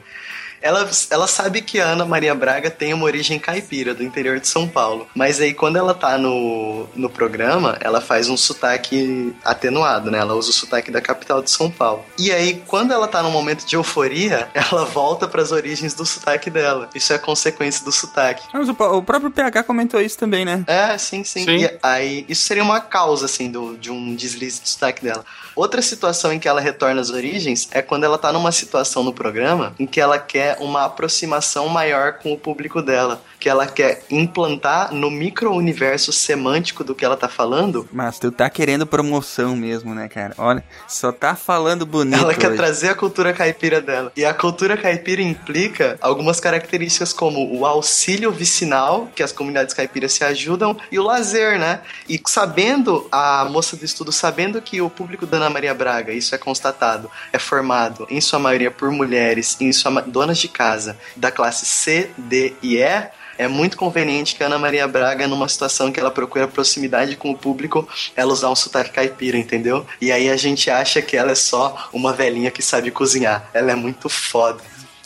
[0.61, 4.47] Ela, ela sabe que a Ana Maria Braga tem uma origem caipira, do interior de
[4.47, 5.07] São Paulo.
[5.15, 10.19] Mas aí, quando ela tá no, no programa, ela faz um sotaque atenuado, né?
[10.19, 12.05] Ela usa o sotaque da capital de São Paulo.
[12.17, 16.49] E aí, quando ela tá num momento de euforia, ela volta pras origens do sotaque
[16.49, 16.89] dela.
[16.93, 18.43] Isso é consequência do sotaque.
[18.53, 20.63] Mas o, o próprio PH comentou isso também, né?
[20.67, 21.43] É, sim, sim.
[21.43, 21.57] Sim.
[21.63, 25.25] E aí, isso seria uma causa, assim, do, de um deslize de sotaque dela.
[25.55, 29.13] Outra situação em que ela retorna às origens é quando ela tá numa situação no
[29.13, 33.21] programa em que ela quer uma aproximação maior com o público dela.
[33.41, 37.89] Que ela quer implantar no micro-universo semântico do que ela tá falando.
[37.91, 40.35] Mas tu tá querendo promoção mesmo, né, cara?
[40.37, 42.21] Olha, só tá falando bonito.
[42.21, 42.57] Ela quer hoje.
[42.57, 44.11] trazer a cultura caipira dela.
[44.15, 50.13] E a cultura caipira implica algumas características como o auxílio vicinal, que as comunidades caipiras
[50.13, 51.81] se ajudam, e o lazer, né?
[52.07, 56.35] E sabendo, a moça do estudo, sabendo que o público da Ana Maria Braga, isso
[56.35, 61.31] é constatado, é formado em sua maioria por mulheres, em sua donas de casa, da
[61.31, 63.09] classe C, D e E,
[63.41, 67.31] é muito conveniente que a Ana Maria Braga, numa situação que ela procura proximidade com
[67.31, 69.83] o público, ela usar um sotaque caipira, entendeu?
[69.99, 73.49] E aí a gente acha que ela é só uma velhinha que sabe cozinhar.
[73.51, 74.61] Ela é muito foda.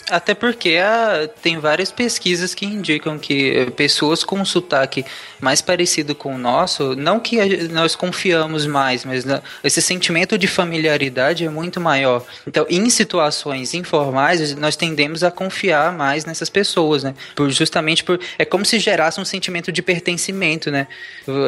[0.08, 5.04] Até porque ah, tem várias pesquisas que indicam que pessoas com um sotaque
[5.40, 10.38] mais parecido com o nosso, não que a- nós confiamos mais, mas na- esse sentimento
[10.38, 12.24] de familiaridade é muito maior.
[12.46, 17.12] Então, em situações informais, nós tendemos a confiar mais nessas pessoas, né?
[17.34, 18.20] Por, justamente por.
[18.38, 20.86] É como se gerasse um sentimento de pertencimento, né?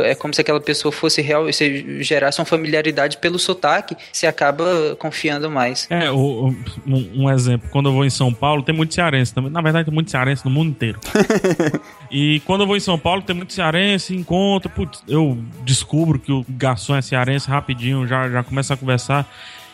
[0.04, 4.96] É como se aquela pessoa fosse real, se gerasse uma familiaridade pelo sotaque, se acaba
[4.98, 5.86] confiando mais.
[5.90, 6.54] É, um,
[6.86, 9.50] um exemplo, quando eu vou em São Paulo, tem muito cearense também.
[9.50, 10.98] Na verdade, tem muito cearense no mundo inteiro.
[12.10, 16.32] e quando eu vou em São Paulo, tem muito cearense, encontro, putz, eu descubro que
[16.32, 19.28] o garçom é cearense rapidinho, já, já começa a conversar.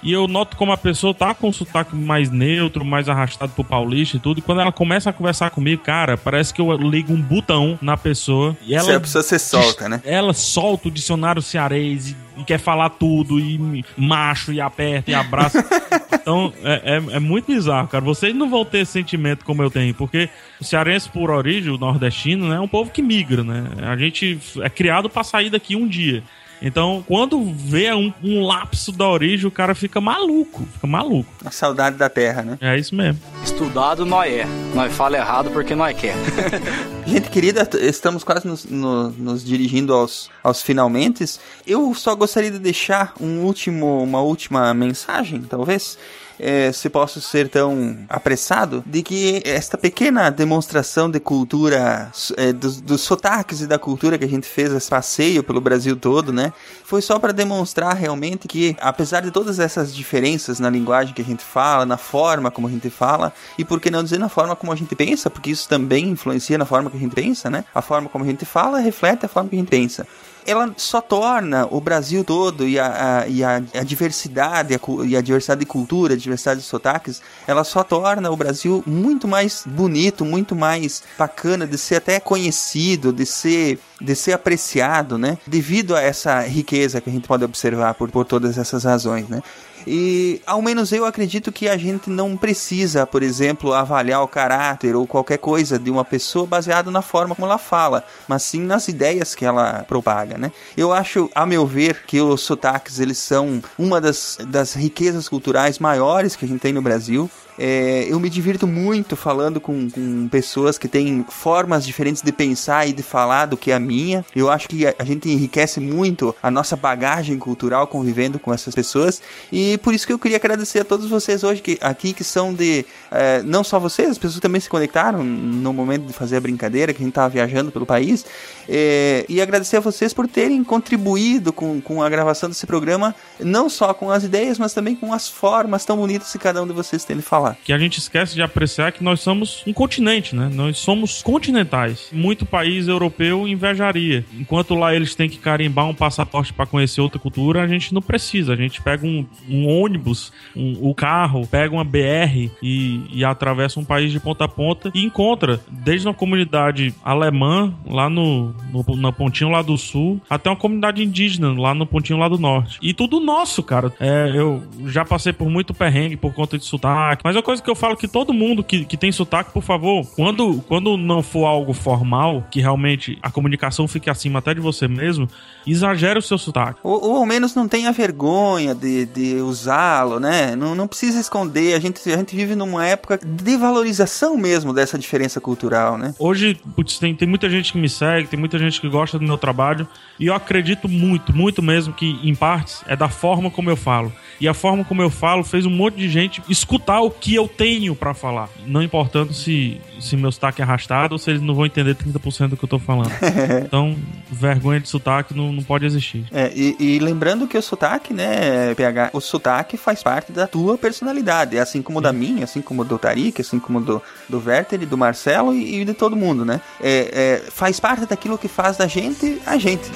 [0.05, 3.65] E eu noto como a pessoa tá com um sotaque mais neutro, mais arrastado pro
[3.65, 4.39] paulista e tudo.
[4.39, 7.97] E quando ela começa a conversar comigo, cara, parece que eu ligo um botão na
[7.97, 8.55] pessoa.
[8.67, 10.03] E ela Se a pessoa se solta, né?
[10.05, 15.15] ela solta o dicionário cearês e, e quer falar tudo, e macho, e aperta, e
[15.15, 15.65] abraça.
[16.13, 18.05] então, é, é, é muito bizarro, cara.
[18.05, 20.29] Vocês não vão ter esse sentimento como eu tenho, porque
[20.61, 23.65] o cearense, por origem, o nordestino, né, é um povo que migra, né?
[23.83, 26.23] A gente é criado pra sair daqui um dia.
[26.67, 31.31] Então, quando vê um, um lapso da origem, o cara fica maluco, fica maluco.
[31.45, 32.59] A saudade da terra, né?
[32.61, 33.21] É isso mesmo.
[33.45, 34.47] Estudado nós é.
[34.75, 36.15] Nós fala errado porque nós quer.
[37.07, 41.23] Gente querida, estamos quase nos, no- nos dirigindo aos, aos finalmente.
[41.67, 45.99] Eu só gostaria de deixar um último, uma última mensagem, talvez.
[46.39, 52.81] É, se posso ser tão apressado, de que esta pequena demonstração de cultura, é, dos,
[52.81, 56.53] dos sotaques e da cultura que a gente fez esse passeio pelo Brasil todo, né?
[56.85, 61.25] Foi só para demonstrar realmente que, apesar de todas essas diferenças na linguagem que a
[61.25, 64.57] gente fala, na forma como a gente fala, e por que não dizer na forma
[64.57, 67.65] como a gente pensa, porque isso também influencia na forma que a gente pensa, né?
[67.75, 70.07] A forma como a gente fala reflete a forma que a gente pensa
[70.47, 75.17] ela só torna o Brasil todo e a, a- e a, a diversidade a e
[75.17, 79.63] a diversidade de cultura, a diversidade de sotaques, ela só torna o Brasil muito mais
[79.67, 85.39] bonito, muito mais bacana de ser até conhecido, de ser de ser apreciado, né?
[85.47, 89.41] Devido a essa riqueza que a gente pode observar por, por todas essas razões, né?
[89.87, 94.95] E ao menos eu acredito que a gente não precisa, por exemplo, avaliar o caráter
[94.97, 98.89] ou qualquer coisa de uma pessoa baseado na forma como ela fala, mas sim nas
[98.89, 100.53] ideias que ela propaga, né?
[100.77, 105.79] Eu acho, a meu ver, que os sotaques eles são uma das, das riquezas culturais
[105.79, 107.31] maiores que a gente tem no Brasil.
[107.59, 112.89] É, eu me divirto muito falando com, com pessoas que têm formas diferentes de pensar
[112.89, 114.25] e de falar do que a minha.
[114.35, 118.75] Eu acho que a, a gente enriquece muito a nossa bagagem cultural convivendo com essas
[118.75, 119.23] pessoas.
[119.53, 122.53] E por isso que eu queria agradecer a todos vocês hoje que, aqui que são
[122.53, 122.85] de.
[123.11, 126.93] é, não só vocês, as pessoas também se conectaram no momento de fazer a brincadeira,
[126.93, 128.25] que a gente estava viajando pelo país.
[128.69, 133.69] É, e agradecer a vocês por terem contribuído com, com a gravação desse programa, não
[133.69, 136.73] só com as ideias, mas também com as formas tão bonitas que cada um de
[136.73, 137.44] vocês tem de falar.
[137.53, 140.51] Que a gente esquece de apreciar que nós somos um continente, né?
[140.53, 142.09] Nós somos continentais.
[142.13, 144.25] Muito país europeu invejaria.
[144.39, 148.03] Enquanto lá eles têm que carimbar um passaporte para conhecer outra cultura, a gente não
[148.03, 148.53] precisa.
[148.53, 153.81] A gente pega um, um ônibus, um, o carro, pega uma BR e, e atravessa
[153.81, 159.13] um país de ponta a ponta e encontra desde uma comunidade alemã lá no, no,
[159.13, 162.79] pontinho lá do sul até uma comunidade indígena lá no pontinho lá do norte.
[162.81, 163.93] E tudo nosso, cara.
[164.01, 167.63] É, eu já passei por muito perrengue por conta de sotaque, mas é uma coisa
[167.63, 171.23] que eu falo que todo mundo que, que tem sotaque, por favor, quando, quando não
[171.23, 175.29] for algo formal, que realmente a comunicação fique acima até de você mesmo,
[175.67, 176.81] exagere o seu sotaque.
[176.83, 180.55] Ou, ou ao menos não tenha vergonha de, de usá-lo, né?
[180.57, 181.75] Não, não precisa esconder.
[181.75, 186.15] A gente, a gente vive numa época de valorização mesmo dessa diferença cultural, né?
[186.19, 189.25] Hoje, putz, tem, tem muita gente que me segue, tem muita gente que gosta do
[189.25, 189.87] meu trabalho,
[190.19, 194.13] e eu acredito muito, muito mesmo que, em partes, é da forma como eu falo.
[194.41, 197.49] E a forma como eu falo fez um monte de gente escutar o que eu
[197.49, 198.51] tenho pra falar.
[198.67, 202.49] Não importando se, se meu sotaque é arrastado ou se eles não vão entender 30%
[202.49, 203.11] do que eu tô falando.
[203.65, 203.97] Então,
[204.31, 206.25] vergonha de sotaque não, não pode existir.
[206.33, 210.77] É, e, e lembrando que o sotaque, né, PH, o sotaque faz parte da tua
[210.77, 214.83] personalidade, é assim como da minha, assim como do Tarik, assim como do, do Werther
[214.83, 216.61] e do Marcelo e, e de todo mundo, né?
[216.81, 219.91] É, é, faz parte daquilo que faz da gente a gente.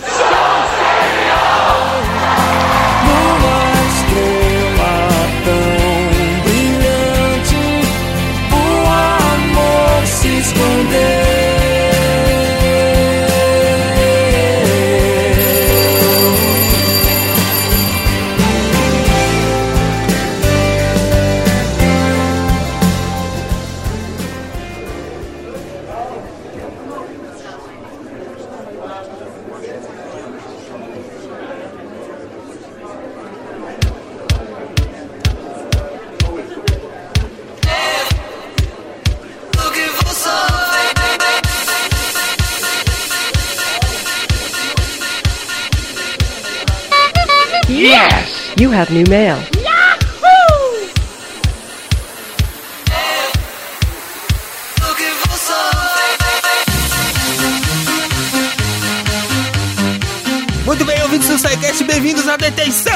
[48.68, 49.38] You have new mail.
[60.66, 62.92] Muito bem, ouvintes do SciCast, bem-vindos à detenção!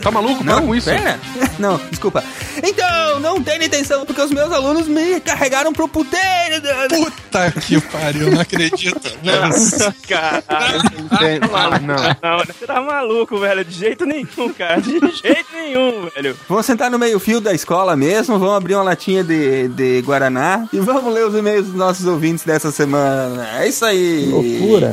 [0.00, 0.42] Tá maluco?
[0.42, 0.88] Não, Para com isso.
[0.88, 1.20] Pera.
[1.58, 2.22] Não, desculpa.
[2.62, 6.62] Então, não tem detenção porque os meus alunos me carregaram pro puteiro.
[6.88, 9.00] Puta que pariu, não acredito.
[9.22, 10.44] Nossa, cara.
[10.48, 11.96] Ah, não.
[11.96, 13.64] Não, você tá maluco, velho.
[13.64, 14.80] De jeito nenhum, cara.
[14.80, 16.36] De jeito nenhum, velho.
[16.48, 20.78] Vamos sentar no meio-fio da escola mesmo, vamos abrir uma latinha de, de Guaraná e
[20.78, 23.60] vamos ler os e-mails dos nossos ouvintes dessa semana.
[23.60, 24.30] É isso aí.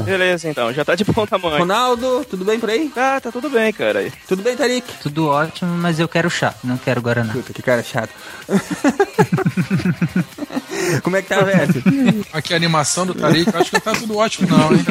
[0.03, 0.73] Beleza, então.
[0.73, 1.59] Já tá de bom tamanho.
[1.59, 2.91] Ronaldo, tudo bem por aí?
[2.95, 4.11] Ah, tá tudo bem, cara.
[4.27, 4.85] Tudo bem, Tarik?
[5.01, 7.33] Tudo ótimo, mas eu quero chá, não quero Guaraná.
[7.33, 8.09] Puta, que cara chato.
[11.03, 12.25] Como é que tá, velho?
[12.33, 14.85] Aqui a animação do Tarik, acho que tá tudo ótimo, não, hein?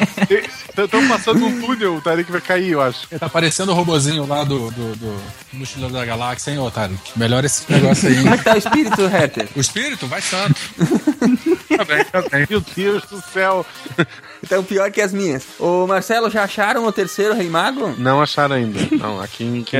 [0.76, 3.06] Estão passando um túnel, o Tarek vai cair, eu acho.
[3.18, 5.20] Tá parecendo o robozinho lá do, do, do
[5.52, 6.98] Mochileiro da Galáxia, hein, ô Tarik?
[7.16, 8.16] Melhora esse negócio aí.
[8.16, 9.48] Como é que tá o espírito, Hatter?
[9.54, 10.54] O espírito vai santo.
[11.76, 12.46] Tá bem, tá bem.
[12.48, 13.64] Meu Deus do céu.
[14.42, 15.42] Então, pior que as minhas.
[15.58, 17.94] Ô, Marcelo, já acharam o terceiro Rei Mago?
[17.98, 18.78] Não acharam ainda.
[18.96, 19.76] Não, aqui, em- aqui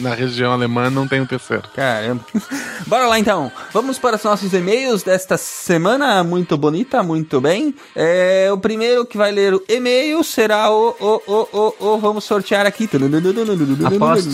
[0.00, 1.64] na região alemã não tem o terceiro.
[1.74, 2.24] Caramba.
[2.86, 3.50] Bora lá então.
[3.72, 6.22] Vamos para os nossos e-mails desta semana.
[6.24, 7.74] Muito bonita, muito bem.
[7.94, 11.98] É, o primeiro que vai ler o e-mail será o, o, o, o, o.
[11.98, 12.88] Vamos sortear aqui.
[13.96, 14.32] Aposto.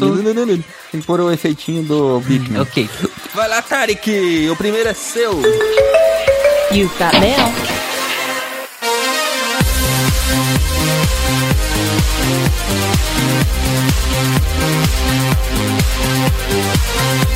[0.91, 2.59] Tem que pôr o efeitinho do Big.
[2.59, 2.89] Ok.
[3.35, 4.49] Vai lá, Tarek.
[4.51, 5.33] O primeiro é seu.
[6.71, 7.83] You've got mail.
[15.83, 17.32] We'll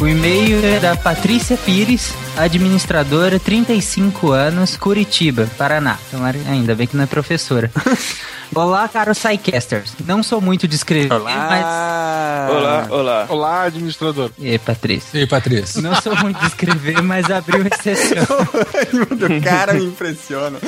[0.00, 5.98] O e-mail é da Patrícia Pires, administradora, 35 anos, Curitiba, Paraná.
[6.10, 7.70] Tomara- Ainda bem que não é professora.
[8.54, 9.92] Olá, caros SciCasters.
[10.06, 11.20] Não sou muito de escrever, mas...
[11.20, 12.46] Olá.
[12.48, 12.48] Olá!
[12.48, 13.26] Olá, olá.
[13.28, 14.30] Olá, administrador.
[14.38, 15.18] E aí, Patrícia?
[15.18, 15.82] E aí, Patrícia?
[15.82, 18.24] Não sou muito de escrever, mas abriu exceção.
[18.24, 20.58] o cara me impressiona.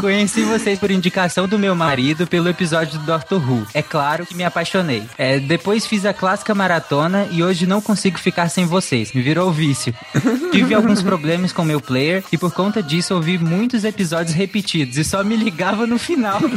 [0.00, 3.66] Conheci vocês por indicação do meu marido pelo episódio do Doctor Who.
[3.74, 5.02] É claro que me apaixonei.
[5.18, 9.12] É, depois fiz a clássica maratona e hoje não consigo ficar sem vocês.
[9.12, 9.94] Me virou vício.
[10.52, 15.04] Tive alguns problemas com meu player e por conta disso ouvi muitos episódios repetidos e
[15.04, 16.40] só me ligava no final.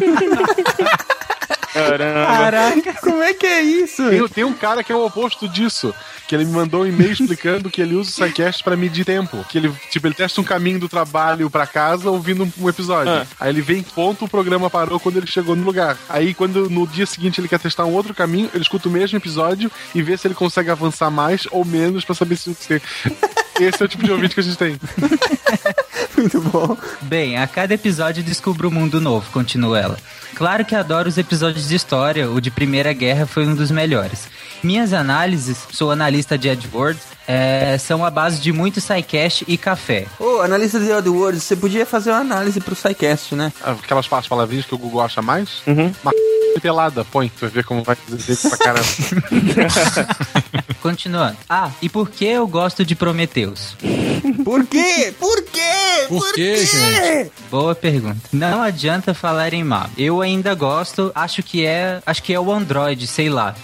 [1.74, 2.28] Caramba.
[2.28, 4.08] Caraca, como é que é isso?
[4.10, 5.94] Tem, tem um cara que é o oposto disso.
[6.28, 9.44] Que ele me mandou um e-mail explicando que ele usa o SciCast pra medir tempo.
[9.50, 13.12] Que ele, tipo, ele testa um caminho do trabalho pra casa ouvindo um, um episódio.
[13.12, 13.26] Ah.
[13.40, 15.98] Aí ele vem, ponto, o programa parou quando ele chegou no lugar.
[16.08, 19.18] Aí quando no dia seguinte ele quer testar um outro caminho, ele escuta o mesmo
[19.18, 22.82] episódio e vê se ele consegue avançar mais ou menos pra saber se você.
[23.60, 24.80] Esse é o tipo de ouvinte que a gente tem.
[26.18, 26.76] Muito bom.
[27.02, 29.98] Bem, a cada episódio descubro um mundo novo, continua ela.
[30.36, 34.28] Claro que adoro os episódios de história, o de Primeira Guerra foi um dos melhores.
[34.64, 40.06] Minhas análises, sou analista de AdWords, é, são a base de muito SciCast e café.
[40.20, 43.52] Ô, analista de AdWords, você podia fazer uma análise pro SciCast, né?
[43.62, 45.62] Aquelas as palavrinhas que o Google acha mais.
[45.68, 45.94] Uhum.
[46.04, 46.14] Uma
[46.62, 48.88] pelada, põe, tu vai ver como vai dizer pra caramba.
[50.82, 51.38] Continuando.
[51.50, 53.76] Ah, e por que eu gosto de Prometheus?
[54.44, 55.14] Por quê?
[55.20, 56.06] Por quê?
[56.08, 57.32] Por quê, gente?
[57.50, 58.20] Boa pergunta.
[58.32, 59.90] Não adianta falar em mal.
[59.98, 63.56] Eu ainda gosto, acho que é, acho que é o Android, sei lá.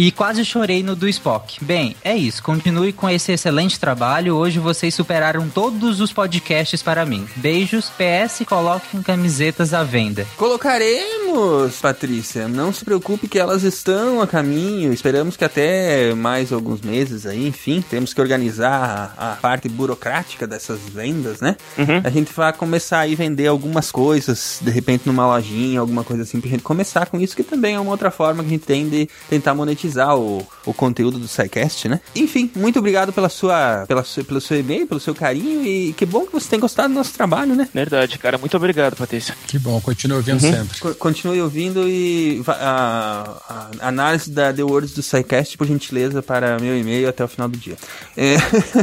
[0.00, 1.64] E quase chorei no do Spock.
[1.64, 2.40] Bem, é isso.
[2.40, 4.36] Continue com esse excelente trabalho.
[4.36, 7.26] Hoje vocês superaram todos os podcasts para mim.
[7.34, 7.90] Beijos.
[7.98, 10.24] PS, coloquem camisetas à venda.
[10.36, 12.46] Colocaremos, Patrícia.
[12.46, 14.92] Não se preocupe que elas estão a caminho.
[14.92, 20.46] Esperamos que até mais alguns meses aí, enfim, temos que organizar a, a parte burocrática
[20.46, 21.56] dessas vendas, né?
[21.76, 22.02] Uhum.
[22.04, 26.40] A gente vai começar a vender algumas coisas, de repente numa lojinha, alguma coisa assim,
[26.40, 28.88] pra gente começar com isso, que também é uma outra forma que a gente tem
[28.88, 32.00] de tentar monetizar o, o conteúdo do SciCast, né?
[32.14, 36.04] Enfim, muito obrigado pela sua, pela sua, pelo seu e-mail, pelo seu carinho e que
[36.06, 37.68] bom que você tem gostado do nosso trabalho, né?
[37.72, 38.36] Verdade, cara.
[38.38, 39.34] Muito obrigado, Patrícia.
[39.46, 40.52] Que bom, continue ouvindo Uhum.
[40.52, 40.78] sempre.
[40.80, 46.58] Co- Continue ouvindo e a, a análise da The Words do SciCast, por gentileza, para
[46.58, 47.76] meu e-mail até o final do dia.
[48.16, 48.36] É,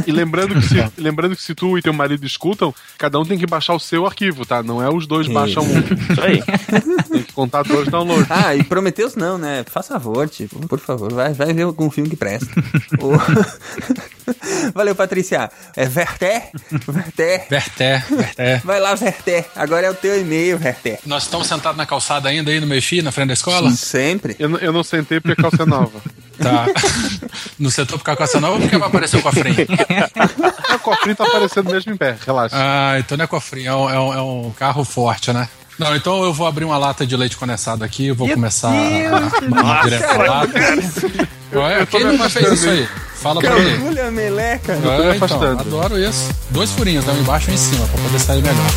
[0.06, 3.38] E lembrando que, se, lembrando que se tu e teu marido escutam, cada um tem
[3.38, 4.62] que baixar o seu arquivo, tá?
[4.62, 5.78] Não é os dois baixam um.
[5.78, 6.42] Isso aí.
[7.10, 8.26] Tem que contar dois downloads.
[8.30, 9.64] Ah, e Prometeus não, né?
[9.68, 12.46] Faz favor, tipo, por favor, vai, vai ver algum filme que presta.
[13.00, 13.16] O-
[14.74, 15.48] Valeu, Patrícia.
[15.76, 16.50] É Verter?
[16.88, 17.46] Verter.
[17.48, 18.60] Verter, Verter.
[18.64, 19.46] Vai lá, Verter.
[19.54, 20.98] Agora é o teu e-mail, Verter.
[21.06, 23.70] Nós estamos sentados na calçada ainda aí no meio-fio, na frente da escola?
[23.70, 24.34] Sempre.
[24.38, 26.00] Eu, não- eu não sentei porque a calça é nova.
[26.38, 26.66] Tá.
[27.58, 29.56] No setor por causa calça nova ou porque vai aparecer o cofrinho?
[30.74, 32.54] O cofrinho tá aparecendo mesmo em pé, relaxa.
[32.58, 35.48] Ah, então não é cofrinho, é um, é um- é um carro forte, né?
[35.78, 39.78] Não, então eu vou abrir uma lata de leite condensado aqui, eu vou começar a,
[39.78, 40.52] a direto pra lata.
[41.52, 42.88] Ué, Eu tô quem nunca fez isso aí?
[43.14, 43.64] Fala pra mim.
[43.64, 44.72] Mergulha meleca.
[44.72, 46.30] É, então, adoro isso.
[46.50, 48.70] Dois furinhos, um embaixo e um em cima, pra poder sair melhor.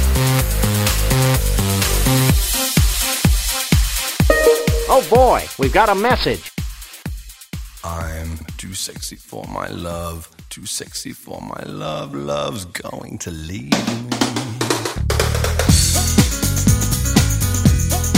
[4.89, 6.51] Oh boy, we've got a message.
[7.83, 12.13] I'm too sexy for my love, too sexy for my love.
[12.13, 14.48] Love's going to leave me.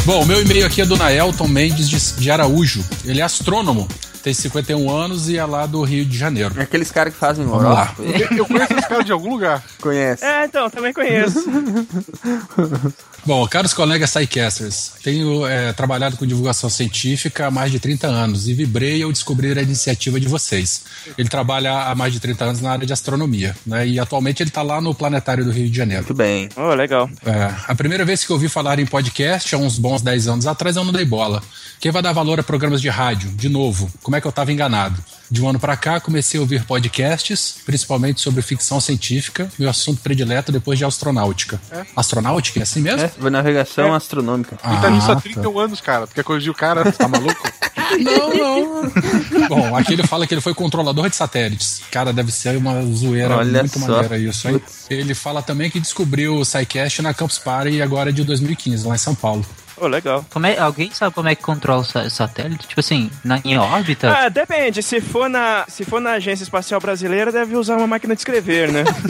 [0.06, 2.84] Bom, o meu e-mail aqui é do Naelton Mendes de, de Araújo.
[3.06, 3.88] Ele é astrônomo,
[4.24, 6.54] tem 51 anos e é lá do Rio de Janeiro.
[6.58, 7.72] É aqueles caras que fazem Vamos lá.
[7.72, 8.04] horóscopo.
[8.04, 9.64] Eu, eu conheço esse cara de algum lugar.
[9.82, 10.24] Conhece.
[10.24, 11.44] É, então, também conheço.
[13.24, 18.48] Bom, caros colegas SciCasters, tenho é, trabalhado com divulgação científica há mais de 30 anos
[18.48, 20.84] e vibrei ao descobrir a iniciativa de vocês.
[21.18, 23.88] Ele trabalha há mais de 30 anos na área de astronomia, né?
[23.88, 26.04] E atualmente ele está lá no Planetário do Rio de Janeiro.
[26.04, 26.50] Muito bem.
[26.56, 27.08] Oh, legal.
[27.24, 30.48] É, a primeira vez que eu ouvi falar em podcast, há uns bons 10 anos
[30.48, 31.44] atrás, eu não dei bola.
[31.80, 33.30] Quem vai dar valor a programas de rádio?
[33.32, 35.02] De novo, como é que eu estava enganado?
[35.32, 40.02] De um ano para cá, comecei a ouvir podcasts, principalmente sobre ficção científica, meu assunto
[40.02, 41.60] predileto depois de astronáutica.
[41.96, 43.10] Astronáutica, é assim mesmo?
[43.26, 44.58] É, navegação astronômica.
[44.62, 46.06] Ele tá nisso há Ah, 31 anos, cara.
[46.06, 46.92] Tu quer corrigir o cara?
[46.92, 47.50] Tá maluco?
[48.00, 49.48] Não, não.
[49.50, 51.82] Bom, aqui ele fala que ele foi controlador de satélites.
[51.92, 53.86] Cara, deve ser uma zoeira Olha muito só.
[53.88, 54.62] maneira isso, hein?
[54.90, 58.98] Ele fala também que descobriu o SciCast na Campus Party agora de 2015, lá em
[58.98, 59.46] São Paulo.
[59.84, 60.24] Oh, legal.
[60.30, 62.68] Como é, alguém sabe como é que controla o sa- satélite?
[62.68, 64.16] Tipo assim, na, em órbita?
[64.16, 64.84] Ah, depende.
[64.84, 68.72] Se for, na, se for na Agência Espacial Brasileira, deve usar uma máquina de escrever,
[68.72, 68.84] né?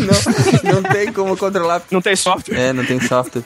[0.64, 1.82] Não, não tem como controlar.
[1.92, 2.58] Não tem software.
[2.58, 3.44] É, não tem software.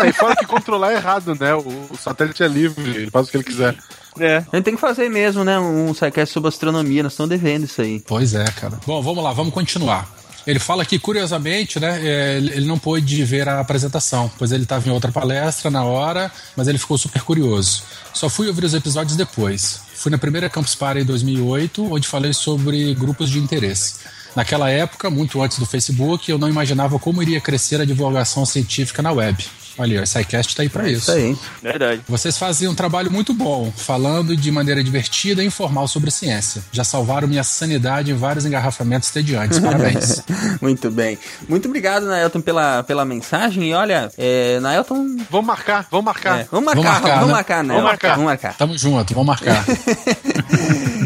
[0.00, 1.54] É, e fora que controlar é errado, né?
[1.54, 1.60] O,
[1.90, 3.76] o satélite é livre, ele faz o que ele quiser.
[4.18, 4.38] É.
[4.52, 5.58] A gente tem que fazer mesmo, né?
[5.60, 7.02] Um sidecast sobre astronomia.
[7.04, 8.02] Nós estamos devendo isso aí.
[8.06, 8.78] Pois é, cara.
[8.86, 10.08] Bom, vamos lá, vamos continuar.
[10.46, 14.88] Ele fala que, curiosamente, né, é, ele não pôde ver a apresentação, pois ele estava
[14.88, 17.82] em outra palestra na hora, mas ele ficou super curioso.
[18.14, 19.80] Só fui ouvir os episódios depois.
[19.94, 23.96] Fui na primeira Campus Party em 2008, onde falei sobre grupos de interesse.
[24.34, 29.02] Naquela época, muito antes do Facebook, eu não imaginava como iria crescer a divulgação científica
[29.02, 29.46] na web.
[29.80, 31.10] Olha, o SciCast tá aí para isso.
[31.10, 31.36] Isso aí.
[31.62, 32.02] Verdade.
[32.06, 36.62] Vocês faziam um trabalho muito bom, falando de maneira divertida e informal sobre ciência.
[36.70, 39.56] Já salvaram minha sanidade em vários engarrafamentos tediantes.
[39.58, 40.22] Parabéns.
[40.60, 41.18] Muito bem.
[41.48, 43.70] Muito obrigado, Naelton, pela, pela mensagem.
[43.70, 45.16] E olha, é, Naelton.
[45.30, 46.40] Vamos marcar, vamos marcar.
[46.40, 47.32] É, vamos marcar, vamos né?
[47.32, 47.74] marcar, né?
[47.74, 48.10] Vamos marcar.
[48.10, 48.56] Vamos marcar.
[48.58, 49.64] Tamo junto, vamos marcar.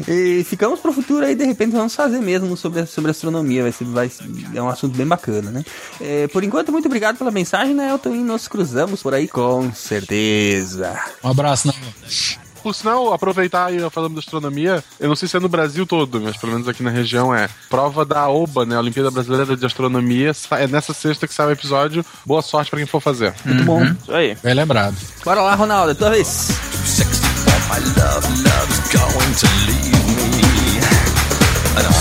[0.07, 3.63] E ficamos pro futuro aí, de repente vamos fazer mesmo sobre, sobre astronomia.
[3.63, 4.11] Vai ser, vai,
[4.55, 5.65] é um assunto bem bacana, né?
[5.99, 8.64] É, por enquanto, muito obrigado pela mensagem, Naelton, e nos cruzamos
[9.03, 10.99] por aí com certeza.
[11.23, 11.75] Um abraço, né?
[12.63, 16.19] Por sinal, aproveitar aí falando de astronomia, eu não sei se é no Brasil todo,
[16.19, 18.79] mas pelo menos aqui na região é prova da OBA, né?
[18.79, 20.33] Olimpíada Brasileira de Astronomia.
[20.53, 22.03] É nessa sexta que sai o episódio.
[22.25, 23.35] Boa sorte pra quem for fazer.
[23.45, 23.85] Muito bom.
[23.85, 24.35] Isso aí.
[24.43, 24.97] Bem lembrado.
[25.23, 26.49] Bora lá, Ronaldo, é tua vez.
[27.69, 30.79] My love, love's going to leave me.
[31.77, 31.93] And I'm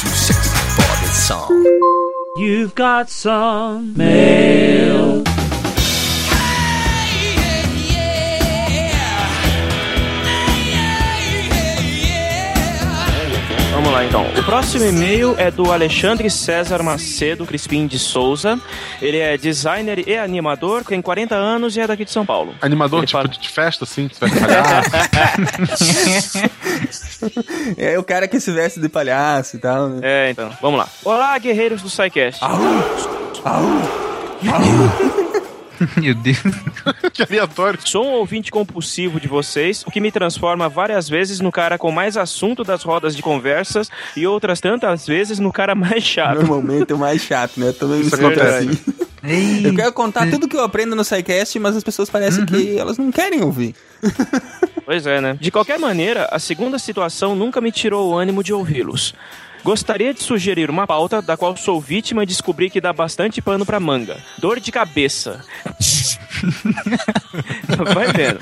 [0.00, 1.50] too sexy for this song.
[2.36, 5.25] You've got some mail.
[13.86, 14.26] Vamos lá então.
[14.36, 18.58] O próximo e-mail é do Alexandre César Macedo Crispim de Souza.
[19.00, 22.52] Ele é designer e animador, tem 40 anos e é daqui de São Paulo.
[22.60, 24.90] Animador, Ele tipo, fala- de festa, assim, de festa palhaço.
[27.78, 30.00] É o cara que se veste de palhaço e tal, né?
[30.02, 30.50] É, então.
[30.60, 30.88] Vamos lá.
[31.04, 32.40] Olá, guerreiros do SciCast.
[35.96, 36.38] Meu Deus.
[37.12, 37.78] que aleatório.
[37.84, 41.90] Sou um ouvinte compulsivo de vocês, o que me transforma várias vezes no cara com
[41.90, 46.36] mais assunto das rodas de conversas e outras tantas vezes no cara mais chato.
[46.36, 47.68] Normalmente é o mais chato, né?
[47.68, 48.68] Eu também me Isso sinto acontece.
[48.68, 49.06] assim.
[49.64, 52.96] Eu quero contar tudo que eu aprendo no SciCast, mas as pessoas parecem que elas
[52.96, 53.74] não querem ouvir.
[54.84, 55.36] Pois é, né?
[55.40, 59.14] De qualquer maneira, a segunda situação nunca me tirou o ânimo de ouvi-los.
[59.66, 63.66] Gostaria de sugerir uma pauta da qual sou vítima e descobri que dá bastante pano
[63.66, 64.16] pra manga.
[64.38, 65.44] Dor de cabeça.
[67.92, 68.38] Vai vendo.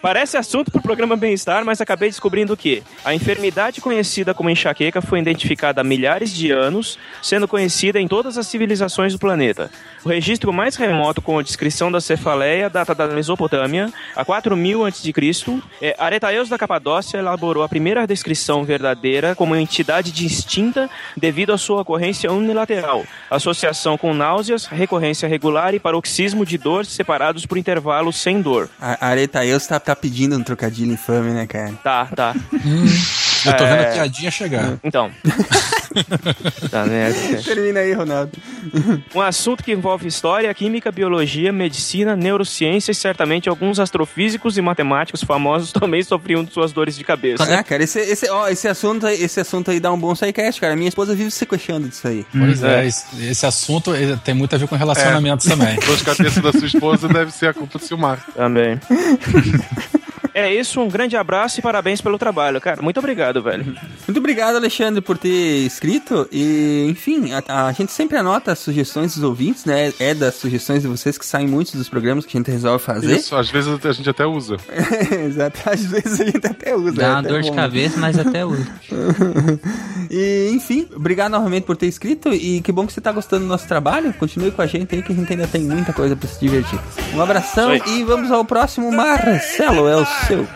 [0.00, 5.18] Parece assunto pro programa Bem-Estar, mas acabei descobrindo que a enfermidade conhecida como enxaqueca foi
[5.18, 9.70] identificada há milhares de anos, sendo conhecida em todas as civilizações do planeta.
[10.04, 15.12] O registro mais remoto com a descrição da cefaleia data da Mesopotâmia, a 4000 a.C.
[15.82, 21.80] É, Aretaeus da Capadócia elaborou a primeira descrição verdadeira como entidade distinta devido à sua
[21.80, 28.40] ocorrência unilateral, associação com náuseas, recorrência regular e paroxismo de dor separados por intervalos sem
[28.40, 28.68] dor.
[28.80, 31.72] A Aretaeus tá, tá pedindo um trocadilho infame, né, cara?
[31.82, 32.34] Tá, tá.
[33.46, 33.88] Eu tô vendo É.
[33.88, 34.78] a piadinha chegar.
[34.82, 35.10] Então.
[36.70, 37.12] tá, né?
[37.44, 38.32] Termina aí, Ronaldo.
[39.14, 45.22] Um assunto que envolve história, química, biologia, medicina, neurociência e certamente alguns astrofísicos e matemáticos
[45.22, 47.42] famosos também sofriam de suas dores de cabeça.
[47.42, 50.60] Ah, cara, esse, esse, ó, esse, assunto, aí- esse assunto aí dá um bom SciCast,
[50.60, 50.76] cara.
[50.76, 52.24] Minha esposa vive se queixando disso aí.
[52.32, 53.92] Pois é, esse, esse assunto
[54.24, 55.76] tem muito a ver com relacionamentos também.
[55.84, 58.24] Dor de cabeça da sua esposa deve ser a culpa do Silmar.
[58.34, 58.78] Também.
[60.38, 62.80] É isso, um grande abraço e parabéns pelo trabalho, cara.
[62.80, 63.64] Muito obrigado, velho.
[64.06, 66.28] Muito obrigado, Alexandre, por ter escrito.
[66.30, 69.92] E, enfim, a, a gente sempre anota as sugestões dos ouvintes, né?
[69.98, 73.16] É das sugestões de vocês que saem muitos dos programas que a gente resolve fazer.
[73.16, 74.58] Isso, às vezes a gente até usa.
[75.26, 76.92] Exato, às vezes a gente até usa.
[76.92, 77.56] Dá é uma dor de bom.
[77.56, 78.64] cabeça, mas até uso.
[80.08, 83.48] e, enfim, obrigado novamente por ter escrito e que bom que você tá gostando do
[83.48, 84.14] nosso trabalho.
[84.14, 86.78] Continue com a gente aí que a gente ainda tem muita coisa pra se divertir.
[87.12, 88.92] Um abração e vamos ao próximo.
[88.92, 89.96] Marcelo, é
[90.28, 90.46] too.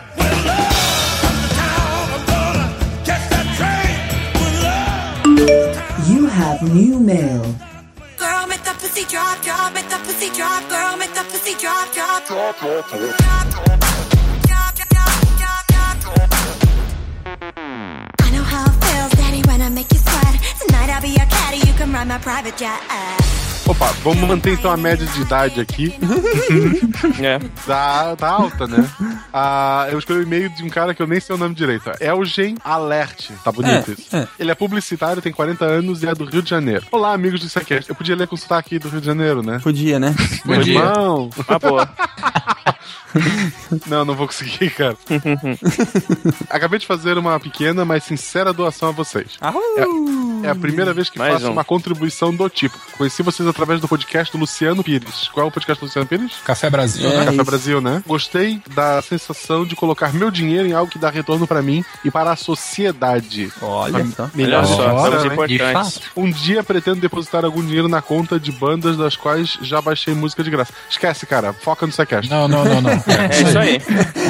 [6.11, 7.41] You have new mail.
[8.17, 11.91] Girl, make the pussy drop, drop, make the pussy drop, girl, make the pussy drop,
[11.91, 13.63] drop, drop, drop, drop.
[19.73, 20.35] Make you sweat.
[20.59, 22.79] Tonight I'll be your caddy, you can ride my private jet.
[23.65, 25.93] Opa, vamos manter então a média de idade aqui.
[27.21, 27.37] É.
[27.65, 28.89] Tá, tá alta, né?
[29.31, 31.89] Ah, eu escolhi o e-mail de um cara que eu nem sei o nome direito.
[31.99, 33.29] Elgen Alert.
[33.43, 34.15] Tá bonito É, isso.
[34.15, 34.27] é.
[34.39, 36.85] Ele é publicitário, tem 40 anos e é do Rio de Janeiro.
[36.91, 37.87] Olá, amigos do Sequest.
[37.89, 39.59] Eu podia ler com sotaque do Rio de Janeiro, né?
[39.61, 40.15] Podia, né?
[40.45, 40.79] Meu Podia.
[40.79, 41.29] irmão.
[41.47, 41.89] Ah, boa.
[43.85, 44.97] Não, não vou conseguir, cara.
[46.49, 49.37] Acabei de fazer uma pequena, mas sincera doação a vocês.
[50.43, 51.51] É, é a primeira vez que Mais faço um.
[51.51, 52.75] uma contribuição do tipo.
[52.97, 55.29] Conheci vocês através do podcast do Luciano Pires.
[55.29, 56.33] Qual é o podcast do Luciano Pires?
[56.43, 57.25] Café Brasil, É, né?
[57.25, 57.45] Café Isso.
[57.45, 58.03] Brasil, né?
[58.05, 62.11] Gostei da sensação de colocar meu dinheiro em algo que dá retorno pra mim e
[62.11, 63.51] para a sociedade.
[63.61, 64.29] Olha só.
[64.33, 65.33] Melhor Olha só, somos né?
[65.33, 66.01] importantes.
[66.15, 70.43] Um dia pretendo depositar algum dinheiro na conta de bandas das quais já baixei música
[70.43, 70.73] de graça.
[70.89, 71.53] Esquece, cara.
[71.53, 72.29] Foca no Sequest.
[72.29, 72.91] Não, não, não, não.
[73.31, 73.79] É isso aí.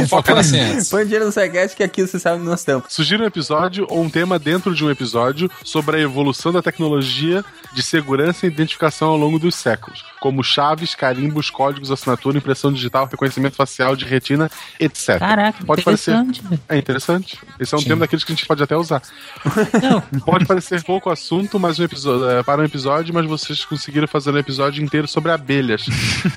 [0.07, 0.89] Focar na ciência.
[0.91, 2.85] Põe dinheiro no Sequest que aqui você sabe onde nós estamos.
[2.89, 7.43] Sugira um episódio ou um tema dentro de um episódio sobre a evolução da tecnologia
[7.73, 13.07] de segurança e identificação ao longo dos séculos, como chaves, carimbos, códigos, assinatura, impressão digital,
[13.09, 14.49] reconhecimento facial de retina,
[14.79, 15.19] etc.
[15.19, 16.11] Caraca, pode parecer.
[16.11, 16.61] interessante, velho.
[16.69, 17.39] É interessante.
[17.59, 17.87] Esse é um Sim.
[17.87, 19.01] tema daqueles que a gente pode até usar.
[20.25, 24.31] Pode parecer pouco assunto, mas um episódio, é, para um episódio, mas vocês conseguiram fazer
[24.31, 25.85] um episódio inteiro sobre abelhas.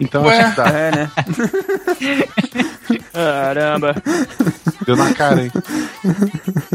[0.01, 0.41] Então Ué?
[0.41, 0.69] acho que dá.
[0.69, 1.11] É, né?
[3.13, 3.95] Caramba.
[4.85, 5.53] Deu na cara, hein?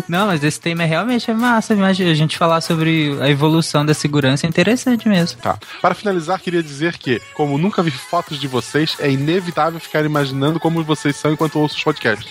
[0.08, 1.74] Não, mas esse tema é realmente é massa.
[1.74, 5.40] Imagina, a gente falar sobre a evolução da segurança é interessante mesmo.
[5.40, 5.58] Tá.
[5.82, 10.60] Para finalizar, queria dizer que, como nunca vi fotos de vocês, é inevitável ficar imaginando
[10.60, 12.30] como vocês são enquanto ouço os podcasts.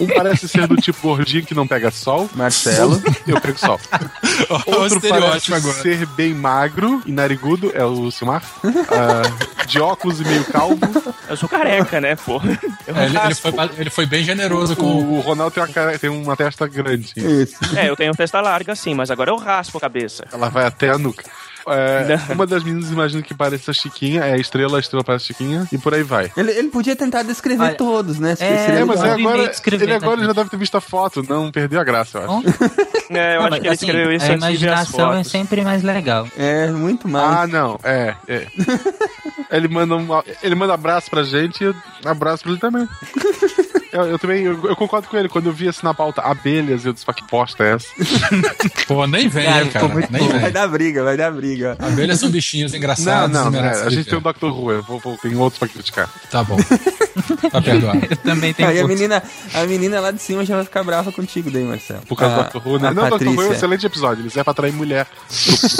[0.00, 2.28] Um parece ser do tipo gordinho que não pega sol.
[2.34, 3.00] Marcelo.
[3.26, 3.80] Eu pego sol.
[4.66, 5.82] Outro parece agora.
[5.82, 8.42] ser bem magro e narigudo, é o Silmar.
[8.90, 10.78] Ah, de óculos e meio calvo.
[11.28, 12.40] Eu sou careca, né, pô?
[12.86, 15.72] Eu É, ele, ele foi, ele foi bem generoso com O, o Ronaldo tem uma,
[15.72, 17.12] cara- tem uma testa grande.
[17.16, 17.56] Isso.
[17.76, 20.24] É, eu tenho testa larga sim, mas agora eu raspo a cabeça.
[20.32, 21.24] Ela vai até a nuca.
[21.66, 25.26] É, uma das meninas imagina que parece a Chiquinha, é a estrela, a estrela parece
[25.26, 26.30] Chiquinha, e por aí vai.
[26.36, 28.34] Ele, ele podia tentar descrever Olha, todos, né?
[28.36, 30.26] Se- é, É, mas é agora, ele agora tá?
[30.26, 32.48] já deve ter visto a foto, não perdeu a graça, eu acho.
[33.10, 34.88] É, eu Não, acho mas, que ele assim, escreveu isso a antes de ver as
[34.88, 36.28] imaginação é sempre mais legal.
[36.36, 37.38] É, muito mais.
[37.38, 38.46] Ah, não, é, é.
[39.50, 40.06] ele, manda um,
[40.42, 41.74] ele manda abraço pra gente e eu
[42.04, 42.88] abraço pra ele também.
[43.94, 45.28] Eu, eu também, eu, eu concordo com ele.
[45.28, 47.86] Quando eu vi assim na pauta abelhas, eu disse, "Pá, que bosta é essa?
[48.88, 49.88] Pô, nem vem, Cara, né, cara?
[49.88, 50.50] muito Nem Vai vem.
[50.52, 51.76] dar briga, vai dar briga.
[51.78, 53.32] Abelhas são bichinhos Não, engraçados.
[53.34, 54.46] não, né, merecem a gente tem o Dr.
[54.46, 56.10] Who, eu vou, vou, tem outros pra criticar.
[56.30, 56.56] Tá bom.
[57.50, 58.00] Tá perdoado.
[58.10, 59.22] Eu também tenho Aí a menina,
[59.54, 62.02] a menina lá de cima já vai ficar brava contigo daí, Marcelo.
[62.08, 62.66] Por causa a, do Dr.
[62.68, 62.88] Who, né?
[62.88, 63.12] a Não, o Dr.
[63.12, 63.52] Who é um Patrícia.
[63.54, 64.22] excelente episódio.
[64.22, 65.06] Ele serve pra atrair mulher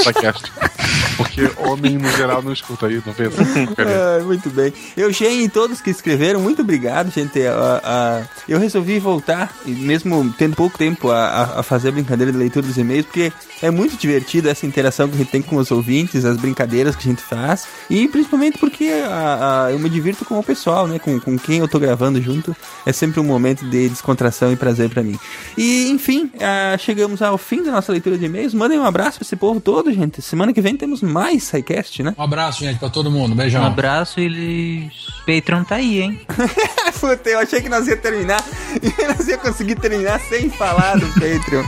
[0.04, 0.52] podcast.
[1.16, 3.36] Porque homem, no geral, não escuta aí, não pensa.
[3.78, 4.72] Ah, muito bem.
[4.96, 7.40] Eugênio e todos que escreveram, muito obrigado, gente.
[7.46, 11.92] Ah, ah, eu resolvi voltar, e mesmo tendo pouco tempo, a, a- a fazer a
[11.92, 13.32] brincadeira de leitura dos e-mails, porque
[13.62, 17.08] é muito divertido essa interação que a gente tem com os ouvintes, as brincadeiras que
[17.08, 20.98] a gente faz, e principalmente porque ah, ah, eu me divirto com o pessoal, né?
[20.98, 22.54] Com, com quem eu tô gravando junto.
[22.86, 25.18] É sempre um momento de descontração e prazer pra mim.
[25.56, 26.30] E, enfim,
[26.78, 28.52] chegamos ao fim da nossa leitura de e-mails.
[28.54, 30.20] Mandem um abraço pra esse povo todo, gente.
[30.20, 32.14] Semana que vem temos mais SciCast, né?
[32.18, 33.34] Um abraço, gente, pra todo mundo.
[33.34, 33.62] Beijão.
[33.62, 34.90] Um abraço e
[35.26, 36.20] Patreon tá aí, hein?
[37.00, 38.42] Puta, eu achei que nós ia terminar
[38.82, 41.64] e nós ia conseguir terminar sem falar do Patreon.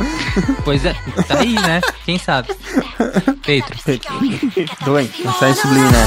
[0.64, 0.94] Pois é,
[1.26, 1.80] tá aí, né?
[2.04, 2.48] Quem sabe?
[2.98, 3.98] Patreon.
[4.84, 6.06] Doem, mensagem subliminar.